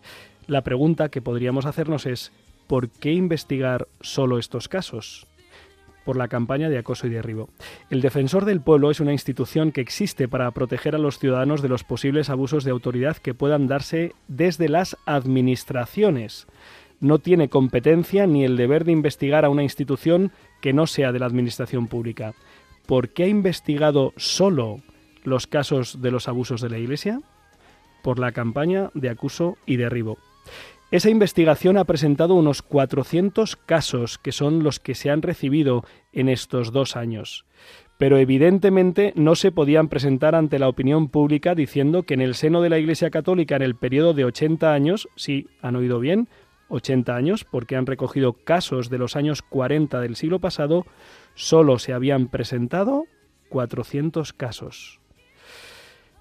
La 0.48 0.62
pregunta 0.62 1.08
que 1.08 1.22
podríamos 1.22 1.66
hacernos 1.66 2.04
es, 2.04 2.32
¿por 2.66 2.90
qué 2.90 3.12
investigar 3.12 3.86
solo 4.00 4.38
estos 4.38 4.68
casos? 4.68 5.26
por 6.04 6.16
la 6.16 6.26
campaña 6.26 6.68
de 6.68 6.78
acoso 6.78 7.06
y 7.06 7.10
derribo. 7.10 7.48
El 7.90 8.00
Defensor 8.00 8.44
del 8.44 8.60
Pueblo 8.60 8.90
es 8.90 8.98
una 8.98 9.12
institución 9.12 9.72
que 9.72 9.80
existe 9.80 10.26
para 10.26 10.50
proteger 10.50 10.94
a 10.94 10.98
los 10.98 11.20
ciudadanos 11.20 11.62
de 11.62 11.68
los 11.68 11.84
posibles 11.84 12.28
abusos 12.28 12.64
de 12.64 12.72
autoridad 12.72 13.16
que 13.18 13.34
puedan 13.34 13.68
darse 13.68 14.12
desde 14.26 14.68
las 14.68 14.96
administraciones 15.06 16.48
no 17.02 17.18
tiene 17.18 17.50
competencia 17.50 18.26
ni 18.26 18.44
el 18.44 18.56
deber 18.56 18.86
de 18.86 18.92
investigar 18.92 19.44
a 19.44 19.50
una 19.50 19.62
institución 19.62 20.32
que 20.62 20.72
no 20.72 20.86
sea 20.86 21.12
de 21.12 21.18
la 21.18 21.26
administración 21.26 21.86
pública. 21.86 22.32
¿Por 22.86 23.10
qué 23.10 23.24
ha 23.24 23.28
investigado 23.28 24.14
solo 24.16 24.78
los 25.22 25.46
casos 25.46 26.00
de 26.00 26.10
los 26.10 26.28
abusos 26.28 26.62
de 26.62 26.70
la 26.70 26.78
Iglesia? 26.78 27.20
por 28.02 28.18
la 28.18 28.32
campaña 28.32 28.90
de 28.94 29.08
acuso 29.08 29.56
y 29.64 29.76
derribo. 29.76 30.18
Esa 30.90 31.08
investigación 31.08 31.78
ha 31.78 31.84
presentado 31.84 32.34
unos 32.34 32.60
400 32.60 33.56
casos, 33.56 34.18
que 34.18 34.32
son 34.32 34.62
los 34.62 34.78
que 34.78 34.94
se 34.94 35.08
han 35.08 35.22
recibido 35.22 35.84
en 36.12 36.28
estos 36.28 36.70
dos 36.70 36.96
años. 36.96 37.46
Pero 37.96 38.18
evidentemente 38.18 39.12
no 39.16 39.34
se 39.34 39.52
podían 39.52 39.88
presentar 39.88 40.34
ante 40.34 40.58
la 40.58 40.68
opinión 40.68 41.08
pública 41.08 41.54
diciendo 41.54 42.02
que 42.02 42.14
en 42.14 42.20
el 42.20 42.34
seno 42.34 42.60
de 42.60 42.68
la 42.68 42.78
Iglesia 42.78 43.10
Católica 43.10 43.56
en 43.56 43.62
el 43.62 43.76
periodo 43.76 44.12
de 44.12 44.26
80 44.26 44.74
años, 44.74 45.08
sí, 45.16 45.46
han 45.62 45.76
oído 45.76 45.98
bien, 45.98 46.28
80 46.72 47.14
años, 47.14 47.44
porque 47.44 47.76
han 47.76 47.86
recogido 47.86 48.32
casos 48.32 48.88
de 48.88 48.98
los 48.98 49.14
años 49.14 49.42
40 49.42 50.00
del 50.00 50.16
siglo 50.16 50.40
pasado, 50.40 50.86
solo 51.34 51.78
se 51.78 51.92
habían 51.92 52.28
presentado 52.28 53.04
400 53.50 54.32
casos. 54.32 55.00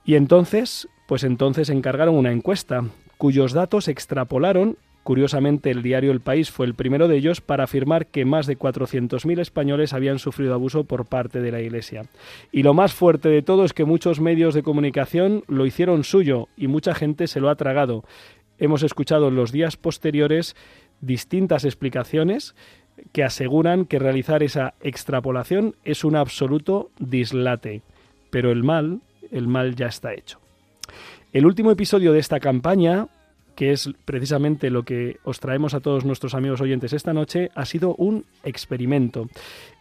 Y 0.03 0.15
entonces, 0.15 0.87
pues 1.07 1.23
entonces 1.23 1.69
encargaron 1.69 2.15
una 2.15 2.31
encuesta, 2.31 2.83
cuyos 3.17 3.53
datos 3.53 3.87
extrapolaron, 3.87 4.77
curiosamente 5.03 5.71
el 5.71 5.83
diario 5.83 6.11
El 6.11 6.21
País 6.21 6.51
fue 6.51 6.65
el 6.65 6.75
primero 6.75 7.07
de 7.07 7.17
ellos, 7.17 7.39
para 7.39 7.63
afirmar 7.63 8.07
que 8.07 8.25
más 8.25 8.45
de 8.45 8.57
400.000 8.57 9.39
españoles 9.39 9.93
habían 9.93 10.19
sufrido 10.19 10.53
abuso 10.53 10.83
por 10.83 11.05
parte 11.05 11.39
de 11.39 11.51
la 11.51 11.61
Iglesia. 11.61 12.03
Y 12.51 12.63
lo 12.63 12.73
más 12.73 12.93
fuerte 12.93 13.29
de 13.29 13.41
todo 13.41 13.63
es 13.63 13.73
que 13.73 13.85
muchos 13.85 14.19
medios 14.19 14.53
de 14.53 14.63
comunicación 14.63 15.43
lo 15.47 15.65
hicieron 15.65 16.03
suyo 16.03 16.49
y 16.57 16.67
mucha 16.67 16.93
gente 16.93 17.27
se 17.27 17.39
lo 17.39 17.49
ha 17.49 17.55
tragado. 17.55 18.03
Hemos 18.61 18.83
escuchado 18.83 19.29
en 19.29 19.35
los 19.35 19.51
días 19.51 19.75
posteriores 19.75 20.55
distintas 21.01 21.65
explicaciones 21.65 22.53
que 23.11 23.23
aseguran 23.23 23.85
que 23.85 23.97
realizar 23.97 24.43
esa 24.43 24.75
extrapolación 24.81 25.75
es 25.83 26.03
un 26.03 26.15
absoluto 26.15 26.91
dislate. 26.99 27.81
Pero 28.29 28.51
el 28.51 28.61
mal, 28.61 29.01
el 29.31 29.47
mal 29.47 29.75
ya 29.75 29.87
está 29.87 30.13
hecho. 30.13 30.39
El 31.33 31.47
último 31.47 31.71
episodio 31.71 32.13
de 32.13 32.19
esta 32.19 32.39
campaña, 32.39 33.07
que 33.55 33.71
es 33.71 33.89
precisamente 34.05 34.69
lo 34.69 34.83
que 34.83 35.17
os 35.23 35.39
traemos 35.39 35.73
a 35.73 35.79
todos 35.79 36.05
nuestros 36.05 36.33
amigos 36.33 36.61
oyentes 36.61 36.93
esta 36.93 37.13
noche, 37.13 37.49
ha 37.55 37.65
sido 37.65 37.95
un 37.95 38.25
experimento. 38.43 39.27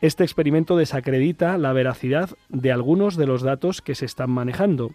Este 0.01 0.25
experimento 0.25 0.77
desacredita 0.77 1.59
la 1.59 1.73
veracidad 1.73 2.31
de 2.49 2.73
algunos 2.73 3.17
de 3.17 3.27
los 3.27 3.43
datos 3.43 3.83
que 3.83 3.95
se 3.95 4.07
están 4.07 4.31
manejando. 4.31 4.91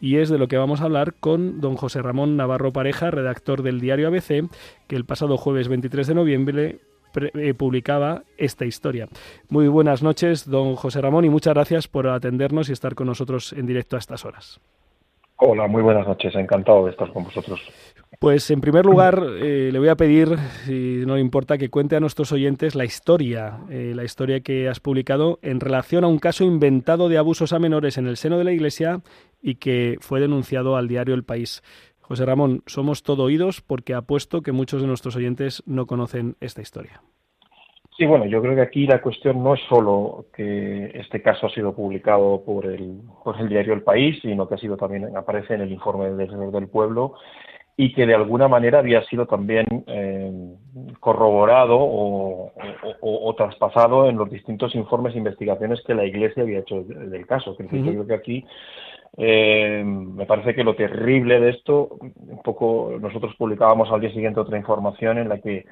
Y 0.00 0.16
es 0.16 0.28
de 0.28 0.38
lo 0.38 0.48
que 0.48 0.56
vamos 0.56 0.80
a 0.80 0.84
hablar 0.84 1.14
con 1.14 1.60
don 1.60 1.76
José 1.76 2.02
Ramón 2.02 2.36
Navarro 2.36 2.72
Pareja, 2.72 3.10
redactor 3.10 3.62
del 3.62 3.80
diario 3.80 4.08
ABC, 4.08 4.48
que 4.86 4.96
el 4.96 5.04
pasado 5.04 5.36
jueves 5.36 5.68
23 5.68 6.06
de 6.06 6.14
noviembre 6.14 6.80
eh, 7.14 7.54
publicaba 7.54 8.24
esta 8.36 8.64
historia. 8.64 9.08
Muy 9.48 9.68
buenas 9.68 10.02
noches, 10.02 10.48
don 10.48 10.76
José 10.76 11.00
Ramón, 11.00 11.24
y 11.24 11.30
muchas 11.30 11.54
gracias 11.54 11.88
por 11.88 12.06
atendernos 12.08 12.68
y 12.68 12.72
estar 12.72 12.94
con 12.94 13.06
nosotros 13.06 13.52
en 13.52 13.66
directo 13.66 13.96
a 13.96 13.98
estas 13.98 14.24
horas. 14.24 14.60
Hola, 15.40 15.68
muy 15.68 15.82
buenas 15.82 16.06
noches. 16.06 16.34
Encantado 16.34 16.84
de 16.84 16.90
estar 16.90 17.12
con 17.12 17.22
vosotros. 17.22 17.60
Pues 18.18 18.50
en 18.50 18.60
primer 18.60 18.84
lugar 18.84 19.22
eh, 19.40 19.70
le 19.72 19.78
voy 19.78 19.88
a 19.88 19.94
pedir, 19.96 20.36
si 20.64 21.04
no 21.06 21.14
le 21.14 21.20
importa, 21.20 21.58
que 21.58 21.70
cuente 21.70 21.94
a 21.94 22.00
nuestros 22.00 22.32
oyentes 22.32 22.74
la 22.74 22.84
historia, 22.84 23.60
eh, 23.70 23.92
la 23.94 24.02
historia 24.02 24.40
que 24.40 24.68
has 24.68 24.80
publicado 24.80 25.38
en 25.42 25.60
relación 25.60 26.02
a 26.02 26.08
un 26.08 26.18
caso 26.18 26.42
inventado 26.42 27.08
de 27.08 27.18
abusos 27.18 27.52
a 27.52 27.60
menores 27.60 27.98
en 27.98 28.08
el 28.08 28.16
seno 28.16 28.36
de 28.36 28.44
la 28.44 28.52
Iglesia 28.52 29.00
y 29.40 29.56
que 29.56 29.96
fue 30.00 30.20
denunciado 30.20 30.76
al 30.76 30.88
diario 30.88 31.14
El 31.14 31.22
País. 31.22 31.62
José 32.00 32.26
Ramón, 32.26 32.64
somos 32.66 33.04
todo 33.04 33.22
oídos 33.22 33.60
porque 33.60 33.94
apuesto 33.94 34.42
que 34.42 34.50
muchos 34.50 34.80
de 34.80 34.88
nuestros 34.88 35.14
oyentes 35.14 35.62
no 35.66 35.86
conocen 35.86 36.36
esta 36.40 36.62
historia. 36.62 37.02
Sí, 37.98 38.06
bueno, 38.06 38.26
yo 38.26 38.40
creo 38.40 38.54
que 38.54 38.60
aquí 38.60 38.86
la 38.86 39.02
cuestión 39.02 39.42
no 39.42 39.54
es 39.54 39.60
solo 39.68 40.26
que 40.32 40.92
este 40.94 41.20
caso 41.20 41.48
ha 41.48 41.50
sido 41.50 41.74
publicado 41.74 42.44
por 42.46 42.64
el, 42.64 43.00
por 43.24 43.40
el 43.40 43.48
diario 43.48 43.74
El 43.74 43.82
País, 43.82 44.20
sino 44.22 44.48
que 44.48 44.54
ha 44.54 44.58
sido 44.58 44.76
también 44.76 45.16
aparece 45.16 45.54
en 45.54 45.62
el 45.62 45.72
informe 45.72 46.08
del 46.10 46.52
del 46.52 46.68
Pueblo 46.68 47.14
y 47.76 47.92
que 47.92 48.06
de 48.06 48.14
alguna 48.14 48.46
manera 48.46 48.78
había 48.78 49.02
sido 49.04 49.26
también 49.26 49.66
eh, 49.88 50.32
corroborado 51.00 51.76
o, 51.80 53.34
traspasado 53.36 54.08
en 54.08 54.16
los 54.16 54.30
distintos 54.30 54.76
informes 54.76 55.14
e 55.14 55.18
investigaciones 55.18 55.82
que 55.84 55.94
la 55.94 56.04
Iglesia 56.04 56.44
había 56.44 56.60
hecho 56.60 56.84
del 56.84 57.26
caso. 57.26 57.56
Yo 57.58 57.66
creo 57.68 58.06
que 58.06 58.14
aquí 58.14 58.44
eh, 59.16 59.82
me 59.84 60.26
parece 60.26 60.54
que 60.54 60.64
lo 60.64 60.76
terrible 60.76 61.40
de 61.40 61.50
esto, 61.50 61.88
un 62.00 62.42
poco 62.42 62.96
nosotros 63.00 63.34
publicábamos 63.36 63.90
al 63.90 64.00
día 64.00 64.12
siguiente 64.12 64.40
otra 64.40 64.58
información 64.58 65.18
en 65.18 65.28
la 65.28 65.38
que 65.38 65.64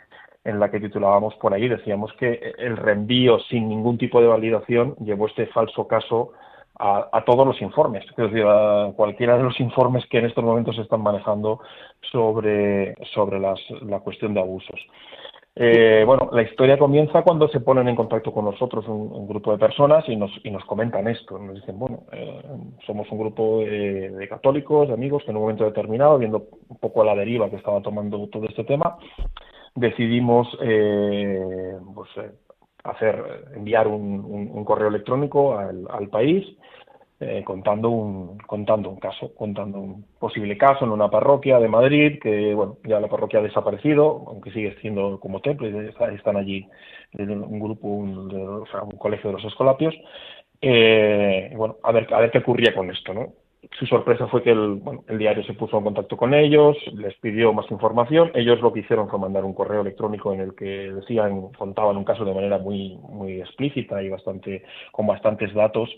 en 0.44 0.60
la 0.60 0.70
que 0.70 0.78
titulábamos 0.78 1.34
por 1.36 1.52
ahí, 1.52 1.66
decíamos 1.66 2.12
que 2.20 2.54
el 2.58 2.76
reenvío 2.76 3.40
sin 3.50 3.68
ningún 3.68 3.98
tipo 3.98 4.20
de 4.20 4.28
validación 4.28 4.94
llevó 5.00 5.26
este 5.26 5.48
falso 5.48 5.88
caso 5.88 6.32
a, 6.78 7.22
todos 7.24 7.46
los 7.46 7.60
informes, 7.62 8.04
es 8.04 8.16
decir, 8.16 8.44
a 8.46 8.92
cualquiera 8.94 9.38
de 9.38 9.44
los 9.44 9.58
informes 9.60 10.04
que 10.06 10.18
en 10.18 10.26
estos 10.26 10.44
momentos 10.44 10.76
se 10.76 10.82
están 10.82 11.00
manejando 11.00 11.60
sobre, 12.12 12.94
sobre 13.14 13.40
las, 13.40 13.58
la 13.82 14.00
cuestión 14.00 14.34
de 14.34 14.40
abusos. 14.40 14.78
Eh, 15.58 16.04
bueno, 16.04 16.28
la 16.32 16.42
historia 16.42 16.78
comienza 16.78 17.22
cuando 17.22 17.48
se 17.48 17.60
ponen 17.60 17.88
en 17.88 17.96
contacto 17.96 18.30
con 18.30 18.44
nosotros 18.44 18.86
un, 18.88 19.26
grupo 19.26 19.52
de 19.52 19.58
personas 19.58 20.06
y 20.06 20.14
nos, 20.14 20.30
y 20.44 20.50
nos 20.50 20.62
comentan 20.66 21.08
esto. 21.08 21.38
Nos 21.38 21.54
dicen, 21.54 21.78
bueno, 21.78 22.02
eh, 22.12 22.42
somos 22.86 23.10
un 23.10 23.18
grupo 23.18 23.60
de, 23.60 24.26
católicos, 24.28 24.88
de 24.88 24.94
amigos, 24.94 25.24
que 25.24 25.30
en 25.30 25.38
un 25.38 25.44
momento 25.44 25.64
determinado, 25.64 26.18
viendo 26.18 26.46
un 26.68 26.76
poco 26.76 27.02
la 27.04 27.14
deriva 27.14 27.48
que 27.48 27.56
estaba 27.56 27.80
tomando 27.80 28.28
todo 28.28 28.44
este 28.44 28.64
tema, 28.64 28.98
decidimos 29.74 30.46
eh, 30.60 31.78
pues, 31.94 32.10
eh, 32.18 32.32
hacer 32.84 33.48
enviar 33.54 33.88
un, 33.88 34.62
correo 34.66 34.88
electrónico 34.88 35.58
al, 35.58 36.08
país 36.10 36.44
eh, 37.18 37.42
contando 37.44 37.88
un 37.88 38.36
contando 38.38 38.90
un 38.90 38.98
caso 38.98 39.34
contando 39.34 39.78
un 39.78 40.04
posible 40.18 40.58
caso 40.58 40.84
en 40.84 40.90
una 40.90 41.08
parroquia 41.08 41.58
de 41.58 41.68
Madrid 41.68 42.18
que 42.20 42.52
bueno 42.54 42.76
ya 42.84 43.00
la 43.00 43.08
parroquia 43.08 43.38
ha 43.38 43.42
desaparecido 43.42 44.24
aunque 44.26 44.52
sigue 44.52 44.76
siendo 44.80 45.18
como 45.18 45.40
templo 45.40 45.66
y 45.66 45.88
están 46.14 46.36
allí 46.36 46.68
un 47.18 47.58
grupo 47.58 47.88
un, 47.88 48.62
o 48.62 48.66
sea, 48.66 48.80
colegio 48.98 49.30
de 49.30 49.36
los 49.36 49.44
escolapios 49.46 49.94
bueno 50.60 51.76
a 51.82 51.92
ver 51.92 52.12
a 52.12 52.20
ver 52.20 52.30
qué 52.30 52.38
ocurría 52.38 52.74
con 52.74 52.90
esto 52.90 53.14
no 53.14 53.32
su 53.78 53.86
sorpresa 53.86 54.26
fue 54.28 54.42
que 54.42 54.50
el, 54.50 54.76
bueno, 54.76 55.04
el 55.08 55.18
diario 55.18 55.42
se 55.44 55.54
puso 55.54 55.78
en 55.78 55.84
contacto 55.84 56.16
con 56.16 56.34
ellos, 56.34 56.76
les 56.94 57.14
pidió 57.16 57.52
más 57.52 57.70
información. 57.70 58.30
Ellos 58.34 58.60
lo 58.60 58.72
que 58.72 58.80
hicieron 58.80 59.08
fue 59.08 59.18
mandar 59.18 59.44
un 59.44 59.54
correo 59.54 59.80
electrónico 59.80 60.32
en 60.32 60.40
el 60.40 60.54
que 60.54 60.92
decían, 60.92 61.48
contaban 61.52 61.96
un 61.96 62.04
caso 62.04 62.24
de 62.24 62.34
manera 62.34 62.58
muy, 62.58 62.96
muy 62.96 63.40
explícita 63.40 64.02
y 64.02 64.08
bastante, 64.08 64.62
con 64.92 65.06
bastantes 65.06 65.52
datos 65.54 65.90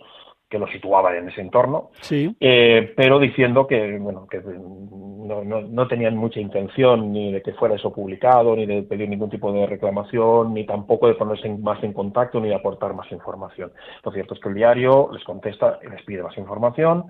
que 0.48 0.58
lo 0.58 0.66
situaban 0.68 1.16
en 1.16 1.28
ese 1.28 1.42
entorno, 1.42 1.90
sí. 2.00 2.34
eh, 2.40 2.94
pero 2.96 3.18
diciendo 3.18 3.66
que, 3.66 3.98
bueno, 3.98 4.26
que 4.26 4.40
no, 4.40 5.44
no, 5.44 5.60
no, 5.60 5.86
tenían 5.86 6.16
mucha 6.16 6.40
intención 6.40 7.12
ni 7.12 7.32
de 7.32 7.42
que 7.42 7.52
fuera 7.52 7.74
eso 7.74 7.92
publicado, 7.92 8.56
ni 8.56 8.64
de 8.64 8.82
pedir 8.82 9.08
ningún 9.10 9.28
tipo 9.28 9.52
de 9.52 9.66
reclamación, 9.66 10.54
ni 10.54 10.64
tampoco 10.64 11.06
de 11.06 11.14
ponerse 11.14 11.50
más 11.50 11.82
en 11.84 11.92
contacto, 11.92 12.40
ni 12.40 12.48
de 12.48 12.54
aportar 12.54 12.94
más 12.94 13.10
información. 13.12 13.72
Lo 14.02 14.10
cierto 14.10 14.34
es 14.34 14.40
que 14.40 14.48
el 14.48 14.54
diario 14.54 15.10
les 15.12 15.22
contesta 15.24 15.78
y 15.82 15.90
les 15.90 16.02
pide 16.04 16.22
más 16.22 16.36
información, 16.38 17.04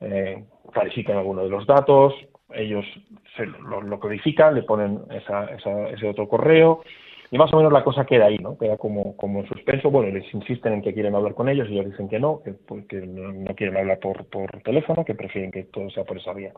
eh, 0.00 0.44
clarifican 0.70 1.16
algunos 1.16 1.44
de 1.44 1.50
los 1.50 1.66
datos, 1.66 2.14
ellos 2.54 2.84
lo, 3.66 3.98
codifican, 3.98 4.54
le 4.54 4.64
ponen 4.64 5.00
ese 5.10 6.08
otro 6.08 6.28
correo 6.28 6.82
y 7.32 7.38
más 7.38 7.50
o 7.54 7.56
menos 7.56 7.72
la 7.72 7.82
cosa 7.82 8.04
queda 8.04 8.26
ahí, 8.26 8.36
¿no? 8.36 8.58
Queda 8.58 8.76
como, 8.76 9.16
como 9.16 9.40
en 9.40 9.48
suspenso. 9.48 9.90
Bueno, 9.90 10.12
les 10.12 10.32
insisten 10.34 10.74
en 10.74 10.82
que 10.82 10.92
quieren 10.92 11.14
hablar 11.14 11.34
con 11.34 11.48
ellos 11.48 11.66
y 11.70 11.72
ellos 11.72 11.90
dicen 11.90 12.06
que 12.06 12.20
no, 12.20 12.42
que, 12.44 12.52
pues, 12.52 12.84
no, 12.92 13.54
quieren 13.54 13.74
hablar 13.74 13.98
por, 14.00 14.26
por 14.26 14.50
teléfono, 14.62 15.02
que 15.02 15.14
prefieren 15.14 15.50
que 15.50 15.64
todo 15.64 15.88
sea 15.88 16.04
por 16.04 16.18
esa 16.18 16.34
vía. 16.34 16.52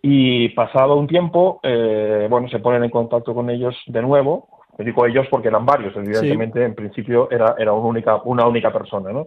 Y 0.00 0.48
pasado 0.50 0.96
un 0.96 1.06
tiempo, 1.06 1.60
eh, 1.62 2.26
bueno, 2.30 2.48
se 2.48 2.58
ponen 2.58 2.84
en 2.84 2.90
contacto 2.90 3.34
con 3.34 3.50
ellos 3.50 3.76
de 3.86 4.00
nuevo, 4.00 4.48
me 4.78 4.84
digo 4.84 5.04
ellos 5.06 5.26
porque 5.30 5.48
eran 5.48 5.66
varios, 5.66 5.94
evidentemente 5.96 6.64
en 6.64 6.74
principio 6.74 7.28
era, 7.30 7.54
era 7.58 7.72
una, 7.72 7.86
única, 7.86 8.22
una 8.24 8.46
única 8.46 8.72
persona, 8.72 9.12
¿no? 9.12 9.26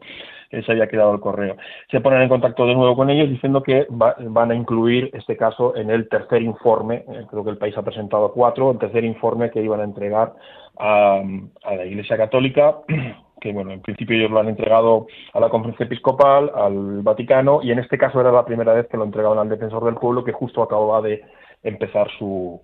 Que 0.49 0.63
se 0.63 0.71
había 0.71 0.87
quedado 0.87 1.13
el 1.13 1.19
correo. 1.19 1.55
Se 1.91 2.01
ponen 2.01 2.21
en 2.21 2.29
contacto 2.29 2.65
de 2.65 2.73
nuevo 2.73 2.95
con 2.95 3.09
ellos 3.09 3.29
diciendo 3.29 3.61
que 3.61 3.85
van 3.89 4.51
a 4.51 4.55
incluir 4.55 5.11
este 5.13 5.37
caso 5.37 5.75
en 5.75 5.91
el 5.91 6.09
tercer 6.09 6.41
informe, 6.41 7.05
eh, 7.07 7.25
creo 7.29 7.43
que 7.43 7.51
el 7.51 7.57
país 7.57 7.77
ha 7.77 7.83
presentado 7.83 8.31
cuatro, 8.31 8.71
el 8.71 8.79
tercer 8.79 9.03
informe 9.03 9.51
que 9.51 9.61
iban 9.61 9.81
a 9.81 9.83
entregar 9.83 10.33
a, 10.77 11.21
a 11.63 11.75
la 11.75 11.85
Iglesia 11.85 12.17
Católica, 12.17 12.77
que 13.39 13.53
bueno, 13.53 13.71
en 13.71 13.81
principio 13.81 14.17
ellos 14.17 14.31
lo 14.31 14.39
han 14.39 14.49
entregado 14.49 15.05
a 15.33 15.39
la 15.39 15.49
Conferencia 15.49 15.85
Episcopal, 15.85 16.51
al 16.55 17.03
Vaticano, 17.03 17.59
y 17.61 17.71
en 17.71 17.79
este 17.79 17.99
caso 17.99 18.19
era 18.19 18.31
la 18.31 18.45
primera 18.45 18.73
vez 18.73 18.87
que 18.87 18.97
lo 18.97 19.03
entregaban 19.03 19.37
al 19.37 19.49
Defensor 19.49 19.85
del 19.85 19.95
Pueblo, 19.95 20.23
que 20.23 20.31
justo 20.31 20.63
acababa 20.63 21.01
de 21.01 21.21
empezar 21.61 22.07
su, 22.17 22.61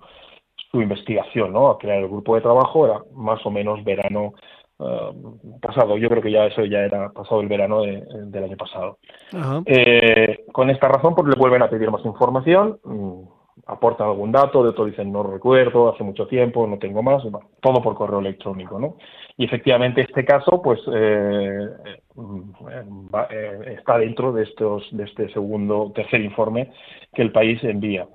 su 0.72 0.82
investigación, 0.82 1.52
¿no? 1.52 1.70
A 1.70 1.78
crear 1.78 2.00
el 2.00 2.08
grupo 2.08 2.36
de 2.36 2.42
trabajo 2.42 2.86
era 2.86 3.02
más 3.14 3.46
o 3.46 3.52
menos 3.52 3.84
verano 3.84 4.34
eh, 4.80 5.12
pasado. 5.62 5.98
Yo 5.98 6.10
creo 6.10 6.22
que 6.22 6.32
ya 6.32 6.46
eso 6.46 6.64
ya 6.66 6.80
era 6.80 7.10
pasado 7.10 7.42
el 7.42 7.48
verano 7.48 7.82
del 7.82 8.44
año 8.44 8.58
pasado. 8.58 8.98
Eh, 9.66 10.46
con 10.52 10.70
esta 10.70 10.88
razón, 10.88 11.14
pues 11.16 11.28
le 11.28 11.36
vuelven 11.36 11.62
a 11.62 11.70
pedir 11.70 11.92
más 11.92 12.06
información. 12.06 12.80
Mm, 12.84 13.24
aportan 13.68 14.08
algún 14.08 14.32
dato, 14.32 14.64
de 14.64 14.70
otros 14.70 14.88
dicen 14.88 15.12
no 15.12 15.24
recuerdo, 15.24 15.94
hace 15.94 16.04
mucho 16.04 16.28
tiempo, 16.28 16.66
no 16.68 16.78
tengo 16.78 17.04
más, 17.04 17.24
todo 17.62 17.82
por 17.82 17.96
correo 17.96 18.20
electrónico, 18.20 18.80
¿no? 18.80 18.98
Y 19.38 19.46
efectivamente 19.46 20.02
este 20.02 20.26
caso, 20.26 20.62
pues, 20.62 20.80
eh, 20.94 21.68
eh, 22.70 23.76
está 23.78 23.98
dentro 23.98 24.32
de 24.32 24.44
estos, 24.44 24.88
de 24.92 25.04
este 25.04 25.32
segundo, 25.32 25.92
tercer 25.96 26.22
informe 26.22 26.72
que 27.14 27.22
el 27.22 27.32
país 27.32 27.64
envía. 27.64 28.08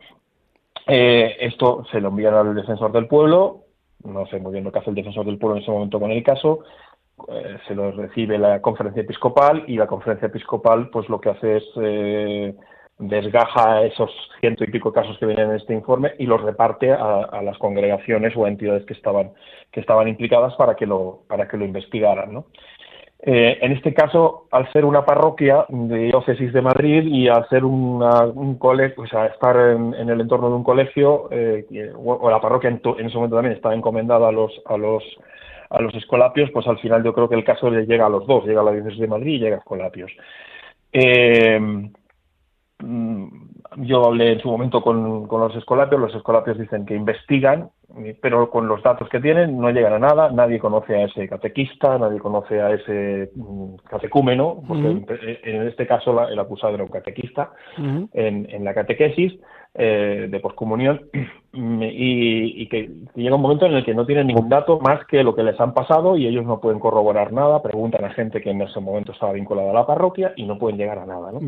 Esto 0.87 1.85
se 1.91 2.01
lo 2.01 2.09
envían 2.09 2.35
al 2.35 2.55
defensor 2.55 2.93
del 2.93 3.09
pueblo, 3.09 3.65
no 4.05 4.27
sé 4.27 4.39
muy 4.39 4.53
bien 4.53 4.65
lo 4.65 4.73
que 4.73 4.79
hace 4.79 4.91
el 4.91 4.97
defensor 4.97 5.27
del 5.27 5.39
pueblo 5.39 5.57
en 5.57 5.63
ese 5.63 5.73
momento 5.73 5.99
con 5.99 6.11
el 6.11 6.23
caso, 6.23 6.61
se 7.67 7.75
lo 7.75 7.91
recibe 7.93 8.39
la 8.39 8.61
conferencia 8.61 9.03
episcopal 9.03 9.65
y 9.67 9.77
la 9.77 9.87
conferencia 9.87 10.27
episcopal, 10.27 10.91
pues 10.91 11.09
lo 11.09 11.21
que 11.21 11.31
hace 11.31 11.57
es 11.57 11.65
desgaja 12.99 13.83
esos 13.83 14.11
ciento 14.41 14.65
y 14.65 14.69
pico 14.69 14.93
casos 14.93 15.19
que 15.19 15.27
vienen 15.27 15.51
en 15.51 15.57
este 15.57 15.75
informe 15.75 16.15
y 16.19 16.27
los 16.27 16.41
reparte 16.41 16.93
a, 16.93 17.43
las 17.43 17.59
congregaciones 17.59 18.35
o 18.37 18.47
entidades 18.47 18.87
que 18.87 18.95
estaban 18.95 19.33
que 19.71 19.81
estaban 19.81 20.09
implicadas 20.09 20.55
para 20.55 20.77
que 20.77 20.87
lo 20.87 21.25
para 21.29 21.47
que 21.47 21.59
lo 21.59 21.67
investigaran 21.67 22.33
¿no? 22.33 22.47
Eh, 23.19 23.59
en 23.63 23.73
este 23.73 23.95
caso, 23.95 24.47
al 24.51 24.71
ser 24.73 24.85
una 24.85 25.05
parroquia 25.05 25.65
de 25.69 25.99
diócesis 26.05 26.53
de 26.53 26.63
Madrid 26.63 27.03
y 27.05 27.29
al 27.29 27.49
ser 27.49 27.65
un 27.65 28.57
colegio, 28.59 29.03
o 29.03 29.07
sea, 29.07 29.27
estar 29.27 29.57
en, 29.57 29.95
el 29.95 30.21
entorno 30.21 30.51
de 30.51 30.57
un 30.57 30.65
colegio, 30.65 31.29
eh, 31.31 31.93
o, 31.97 32.31
la 32.31 32.41
parroquia 32.41 32.71
en, 32.71 32.81
en, 32.85 33.07
ese 33.07 33.17
momento 33.17 33.37
también 33.37 33.57
estaba 33.57 33.75
encomendada 33.75 34.29
a 34.29 34.33
los, 34.33 34.53
a 34.67 34.77
los, 34.77 35.03
a 35.71 35.81
los 35.81 35.95
escolapios, 35.95 36.51
pues 36.51 36.67
al 36.69 36.79
final 36.79 37.03
yo 37.03 37.13
creo 37.15 37.29
que 37.29 37.37
el 37.37 37.45
caso 37.45 37.71
le 37.71 37.87
llega 37.87 38.07
a 38.07 38.11
los 38.11 38.27
dos, 38.27 38.45
llega 38.45 38.61
a 38.61 38.65
la 38.65 38.73
diócesis 38.73 39.01
de 39.01 39.09
Madrid 39.09 39.35
y 39.35 39.39
llega 39.39 39.57
a 39.57 39.61
escolapios. 39.61 40.13
Eh, 40.93 41.91
Mm, 42.83 43.29
yo 43.77 44.07
hablé 44.07 44.33
en 44.33 44.41
su 44.41 44.49
momento 44.49 44.83
con, 44.83 45.27
los 45.29 45.57
escolapios, 45.57 46.01
los 46.01 46.15
escolapios 46.15 46.59
dicen 46.59 46.87
que 46.87 46.95
investigan, 46.95 47.71
pero 48.21 48.51
con 48.51 48.69
los 48.69 48.83
datos 48.83 49.09
que 49.09 49.21
tienen 49.21 49.59
no 49.61 49.71
llegan 49.71 49.93
a 49.93 49.99
nada, 49.99 50.31
nadie 50.31 50.59
conoce 50.59 50.97
a 50.97 51.05
ese 51.05 51.29
catequista, 51.29 51.99
nadie 51.99 52.19
conoce 52.19 52.61
a 52.61 52.73
ese 52.73 53.31
mm, 53.35 53.77
catecúmeno, 53.89 54.63
porque 54.67 54.89
en, 55.45 55.67
este 55.69 55.87
caso 55.87 56.29
el 56.29 56.39
acusado 56.39 56.75
era 56.75 56.85
un 56.85 56.91
catequista 56.91 57.53
en, 58.13 58.65
la 58.65 58.75
catequesis 58.75 59.35
eh, 59.75 60.27
de 60.31 60.41
poscomunión 60.41 61.09
y, 61.53 62.63
y, 62.63 62.69
que 62.69 62.91
llega 63.15 63.37
un 63.37 63.43
momento 63.43 63.67
en 63.67 63.75
el 63.75 63.85
que 63.85 63.95
no 63.95 64.07
tienen 64.07 64.27
ningún 64.27 64.49
dato 64.49 64.81
más 64.81 65.07
que 65.07 65.23
lo 65.23 65.35
que 65.35 65.43
les 65.43 65.61
han 65.61 65.75
pasado 65.75 66.17
y 66.17 66.27
ellos 66.27 66.45
no 66.45 66.61
pueden 66.61 66.81
corroborar 66.81 67.33
nada, 67.33 67.63
preguntan 67.63 68.05
a 68.05 68.11
gente 68.11 68.41
que 68.41 68.51
en 68.51 68.63
ese 68.63 68.81
momento 68.81 69.13
estaba 69.13 69.33
vinculada 69.33 69.71
a 69.71 69.75
la 69.75 69.87
parroquia 69.87 70.33
y 70.37 70.45
no 70.45 70.59
pueden 70.59 70.79
llegar 70.79 70.99
a 70.99 71.07
nada. 71.07 71.31
¿no? 71.31 71.41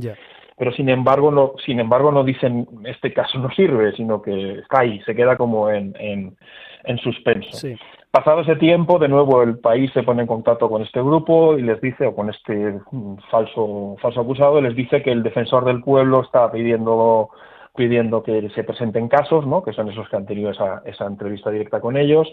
Pero 0.58 0.72
sin 0.72 0.88
embargo 0.88 1.30
no, 1.30 1.52
sin 1.64 1.80
embargo 1.80 2.10
no 2.10 2.24
dicen 2.24 2.66
este 2.84 3.12
caso 3.12 3.38
no 3.38 3.50
sirve, 3.50 3.92
sino 3.92 4.20
que 4.20 4.58
está 4.58 4.80
ahí, 4.80 5.00
se 5.02 5.14
queda 5.14 5.36
como 5.36 5.70
en, 5.70 5.94
en, 5.98 6.98
suspenso. 6.98 7.68
Pasado 8.10 8.40
ese 8.40 8.56
tiempo, 8.56 8.98
de 8.98 9.08
nuevo 9.08 9.42
el 9.42 9.58
país 9.58 9.92
se 9.92 10.02
pone 10.02 10.22
en 10.22 10.26
contacto 10.26 10.70
con 10.70 10.82
este 10.82 11.00
grupo 11.00 11.58
y 11.58 11.62
les 11.62 11.80
dice, 11.80 12.06
o 12.06 12.14
con 12.14 12.30
este 12.30 12.80
mm, 12.90 13.16
falso, 13.30 13.96
falso 14.00 14.20
acusado, 14.20 14.60
les 14.60 14.74
dice 14.74 15.02
que 15.02 15.12
el 15.12 15.22
defensor 15.22 15.64
del 15.64 15.82
pueblo 15.82 16.22
está 16.22 16.50
pidiendo 16.50 17.30
pidiendo 17.76 18.24
que 18.24 18.50
se 18.56 18.64
presenten 18.64 19.08
casos, 19.08 19.46
¿no? 19.46 19.62
que 19.62 19.72
son 19.72 19.88
esos 19.88 20.08
que 20.08 20.16
han 20.16 20.26
tenido 20.26 20.50
esa, 20.50 20.82
esa 20.84 21.06
entrevista 21.06 21.50
directa 21.50 21.80
con 21.80 21.96
ellos, 21.96 22.28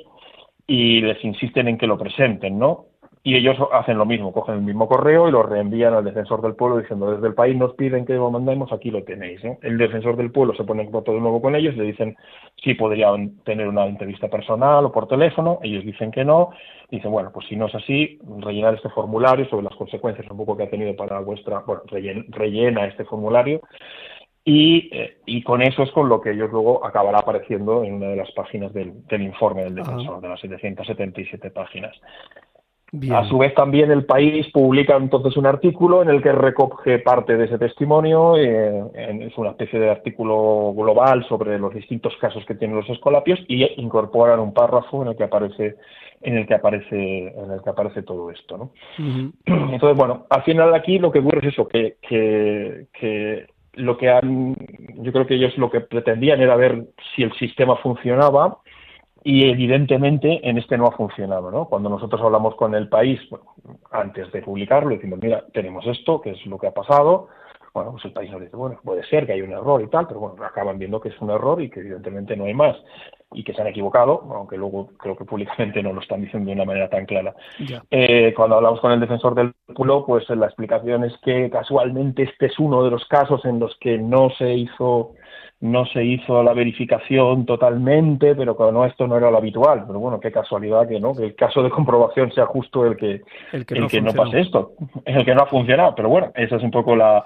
y 0.66 1.02
les 1.02 1.24
insisten 1.24 1.68
en 1.68 1.78
que 1.78 1.86
lo 1.86 2.00
presenten, 2.00 2.58
¿no? 2.58 2.86
Y 3.26 3.36
ellos 3.36 3.58
hacen 3.74 3.98
lo 3.98 4.06
mismo, 4.06 4.32
cogen 4.32 4.54
el 4.54 4.62
mismo 4.62 4.88
correo 4.88 5.28
y 5.28 5.32
lo 5.32 5.42
reenvían 5.42 5.96
al 5.96 6.06
defensor 6.06 6.44
del 6.44 6.54
pueblo 6.54 6.78
diciendo 6.78 7.12
desde 7.12 7.26
el 7.26 7.34
país 7.34 7.58
nos 7.58 7.74
piden 7.74 8.06
que 8.06 8.14
lo 8.14 8.30
mandemos, 8.30 8.72
aquí 8.72 8.92
lo 8.92 9.04
tenéis. 9.04 9.42
El 9.64 9.80
defensor 9.80 10.16
del 10.16 10.32
pueblo 10.32 10.54
se 10.54 10.64
pone 10.64 10.84
en 10.84 10.92
contacto 10.92 11.14
de 11.14 11.22
nuevo 11.22 11.42
con 11.42 11.56
ellos, 11.56 11.76
le 11.76 11.86
dicen 11.86 12.16
si 12.64 12.76
podrían 12.76 13.40
tener 13.44 13.68
una 13.68 13.88
entrevista 13.88 14.28
personal 14.28 14.86
o 14.86 14.92
por 14.92 15.08
teléfono, 15.08 15.58
ellos 15.64 15.84
dicen 15.84 16.12
que 16.12 16.24
no, 16.24 16.52
dicen 16.92 17.10
bueno, 17.10 17.32
pues 17.34 17.48
si 17.48 17.56
no 17.56 17.66
es 17.66 17.74
así, 17.74 18.20
rellenar 18.42 18.76
este 18.76 18.90
formulario 18.90 19.50
sobre 19.50 19.64
las 19.64 19.76
consecuencias 19.76 20.30
un 20.30 20.38
poco 20.38 20.56
que 20.56 20.64
ha 20.66 20.70
tenido 20.70 20.96
para 20.96 21.20
vuestra, 21.20 21.64
bueno, 21.66 21.82
rellena, 22.30 22.86
este 22.86 23.06
formulario 23.06 23.60
y, 24.44 24.96
eh, 24.96 25.18
y, 25.26 25.42
con 25.42 25.64
eso 25.64 25.82
es 25.82 25.90
con 25.90 26.08
lo 26.08 26.22
que 26.22 26.30
ellos 26.30 26.52
luego 26.52 26.86
acabará 26.86 27.18
apareciendo 27.18 27.84
en 27.84 27.96
una 27.96 28.10
de 28.10 28.18
las 28.18 28.32
páginas 28.34 28.72
del, 28.72 28.94
informe 29.20 29.64
del 29.64 29.74
defensor, 29.74 30.22
de 30.22 30.30
las 30.30 30.40
777 30.40 31.50
páginas. 31.50 32.00
A 33.12 33.26
su 33.26 33.38
vez 33.38 33.54
también 33.54 33.92
el 33.92 34.06
país 34.06 34.48
publica 34.52 34.96
entonces 34.96 35.36
un 35.38 35.46
artículo 35.46 36.02
en 36.02 36.10
el 36.10 36.22
que 36.22 36.32
recoge 36.32 37.00
parte 37.00 37.36
de 37.36 37.46
ese 37.46 37.58
testimonio, 37.58 38.38
eh, 38.38 38.84
es 38.94 39.38
una 39.38 39.52
especie 39.52 39.80
de 39.80 39.90
artículo 39.90 40.74
global 40.76 41.26
sobre 41.28 41.58
los 41.60 41.74
distintos 41.74 42.16
casos 42.18 42.46
que 42.46 42.56
tienen 42.56 42.78
los 42.78 42.90
escolapios 42.90 43.40
y 43.48 43.66
incorporan 43.82 44.40
un 44.40 44.54
párrafo 44.54 45.02
en 45.02 45.10
el 45.10 45.16
que 45.16 45.24
aparece 45.24 45.76
en 46.22 46.38
el 46.38 46.48
que 46.48 46.54
aparece 46.54 47.28
en 47.28 47.52
el 47.52 47.62
que 47.62 47.70
aparece 47.70 48.04
todo 48.04 48.32
esto, 48.32 48.58
¿no? 48.58 48.72
Entonces 49.46 49.98
bueno, 49.98 50.26
al 50.30 50.44
final 50.44 50.74
aquí 50.74 51.00
lo 51.00 51.12
que 51.12 51.20
ocurre 51.20 51.40
es 51.40 51.54
eso 51.54 51.68
que, 51.68 51.98
que, 52.02 52.88
que 52.94 53.46
lo 53.74 53.98
que 53.98 54.10
han, 54.10 54.56
yo 54.96 55.12
creo 55.12 55.28
que 55.28 55.36
ellos 55.36 55.58
lo 55.58 55.70
que 55.70 55.82
pretendían 55.82 56.42
era 56.42 56.56
ver 56.56 56.86
si 57.16 57.24
el 57.24 57.34
sistema 57.34 57.76
funcionaba 57.78 58.60
y 59.28 59.50
evidentemente 59.50 60.40
en 60.48 60.60
este 60.60 60.78
no 60.78 60.86
ha 60.86 60.92
funcionado, 60.92 61.50
¿no? 61.50 61.66
Cuando 61.66 61.90
nosotros 61.90 62.22
hablamos 62.22 62.54
con 62.56 62.76
el 62.76 62.88
país, 62.88 63.20
antes 63.90 64.32
de 64.32 64.44
publicarlo, 64.44 64.92
decimos, 64.92 65.18
mira, 65.20 65.44
tenemos 65.52 65.84
esto, 65.88 66.22
que 66.22 66.30
es 66.30 66.46
lo 66.46 66.60
que 66.60 66.68
ha 66.68 66.72
pasado, 66.72 67.28
bueno, 67.74 67.92
pues 67.94 68.06
el 68.06 68.14
país 68.14 68.32
nos 68.32 68.40
dice, 68.40 68.56
bueno, 68.56 68.80
puede 68.84 69.04
ser 69.08 69.26
que 69.26 69.34
hay 69.34 69.42
un 69.42 69.52
error 69.52 69.82
y 69.82 69.88
tal, 69.88 70.08
pero 70.08 70.20
bueno, 70.20 70.46
acaban 70.46 70.78
viendo 70.78 71.02
que 71.02 71.10
es 71.10 71.20
un 71.20 71.32
error 71.32 71.60
y 71.60 71.72
que 71.72 71.80
evidentemente 71.80 72.38
no 72.38 72.46
hay 72.46 72.54
más 72.54 72.78
y 73.34 73.44
que 73.44 73.52
se 73.54 73.62
han 73.62 73.68
equivocado, 73.68 74.22
aunque 74.32 74.58
luego 74.58 74.92
creo 74.96 75.18
que 75.18 75.26
públicamente 75.26 75.82
no 75.82 75.92
lo 75.92 76.02
están 76.02 76.22
diciendo 76.22 76.48
de 76.48 76.56
una 76.56 76.66
manera 76.66 76.88
tan 76.88 77.08
clara. 77.08 77.34
Eh, 77.90 78.32
cuando 78.36 78.58
hablamos 78.58 78.80
con 78.80 78.92
el 78.92 79.00
defensor 79.00 79.34
del 79.34 79.54
pueblo, 79.74 80.06
pues 80.06 80.30
la 80.30 80.46
explicación 80.46 81.04
es 81.04 81.18
que 81.24 81.50
casualmente 81.50 82.24
este 82.24 82.46
es 82.46 82.60
uno 82.60 82.84
de 82.84 82.92
los 82.92 83.04
casos 83.08 83.44
en 83.44 83.60
los 83.60 83.76
que 83.80 83.98
no 83.98 84.30
se 84.38 84.54
hizo 84.54 85.16
no 85.62 85.86
se 85.86 86.04
hizo 86.04 86.44
la 86.44 86.54
verificación 86.54 87.46
totalmente, 87.46 88.36
pero 88.36 88.56
no, 88.72 88.86
esto 88.86 89.08
no 89.08 89.18
era 89.18 89.32
lo 89.32 89.38
habitual. 89.38 89.86
Pero 89.88 90.00
bueno, 90.00 90.20
qué 90.20 90.32
casualidad 90.32 90.88
que 90.88 91.00
no, 91.00 91.16
que 91.16 91.26
el 91.26 91.36
caso 91.36 91.64
de 91.64 91.70
comprobación 91.70 92.32
sea 92.32 92.46
justo 92.46 92.86
el 92.86 92.98
que, 92.98 93.22
el 93.52 93.66
que, 93.66 94.02
no, 94.02 94.14
pase 94.14 94.42
esto, 94.42 94.74
el 95.06 95.26
que 95.26 95.34
no 95.34 95.44
ha 95.44 95.48
funcionado. 95.48 95.96
Pero 95.96 96.10
bueno, 96.10 96.32
esa 96.36 96.58
es 96.58 96.64
un 96.64 96.72
poco 96.72 96.96
la, 96.96 97.24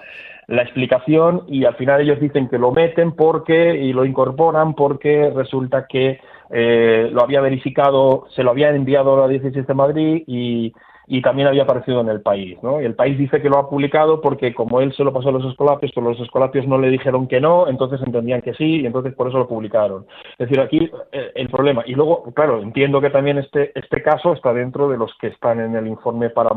la 0.48 0.62
explicación 0.62 1.44
y 1.48 1.66
al 1.66 1.76
final 1.76 2.02
ellos 2.02 2.20
dicen 2.20 2.50
que 2.50 2.58
lo 2.58 2.72
meten 2.72 3.14
porque 3.14 3.76
y 3.76 3.94
lo 3.94 4.06
incorporan 4.06 4.74
porque 4.74 5.32
resulta 5.36 5.86
que 5.88 6.20
eh, 6.52 7.10
lo 7.12 7.22
había 7.22 7.42
verificado, 7.42 8.26
se 8.36 8.44
lo 8.44 8.52
había 8.52 8.70
enviado 8.70 9.16
a 9.16 9.22
la 9.22 9.28
16 9.28 9.68
de 9.68 9.74
Madrid 9.74 10.24
y 10.26 10.74
y 11.12 11.24
también 11.24 11.48
había 11.48 11.64
aparecido 11.64 12.02
en 12.02 12.10
el 12.10 12.22
país. 12.22 12.58
¿no? 12.62 12.80
Y 12.80 12.86
el 12.86 12.94
país 12.94 13.18
dice 13.18 13.42
que 13.42 13.50
lo 13.50 13.58
ha 13.58 13.68
publicado 13.68 14.22
porque 14.22 14.54
como 14.54 14.80
él 14.80 14.94
se 14.94 15.04
lo 15.04 15.12
pasó 15.12 15.30
a 15.30 15.32
los 15.32 15.44
escolapios, 15.44 15.92
pero 15.94 16.08
los 16.08 16.20
escolapios 16.20 16.68
no 16.68 16.78
le 16.78 16.90
dijeron 16.90 17.28
que 17.28 17.42
no, 17.42 17.68
entonces 17.68 18.00
entendían 18.06 18.44
que 18.44 18.54
sí 18.54 18.82
y 18.82 18.86
entonces 18.86 19.16
por 19.16 19.28
eso 19.28 19.40
lo 19.40 19.48
publicaron. 19.48 20.06
Es 20.38 20.48
decir, 20.48 20.60
aquí 20.60 20.90
eh, 21.12 21.32
el 21.34 21.50
problema. 21.50 21.84
Y 21.88 21.96
luego, 21.96 22.24
claro, 22.36 22.62
entiendo 22.62 23.02
que 23.02 23.10
también 23.10 23.40
este, 23.40 23.72
este 23.78 24.04
caso 24.04 24.34
está 24.34 24.54
dentro 24.54 24.88
de 24.88 24.98
los 24.98 25.12
que 25.20 25.28
están 25.28 25.60
en 25.60 25.76
el 25.76 25.88
informe 25.88 26.30
para, 26.30 26.52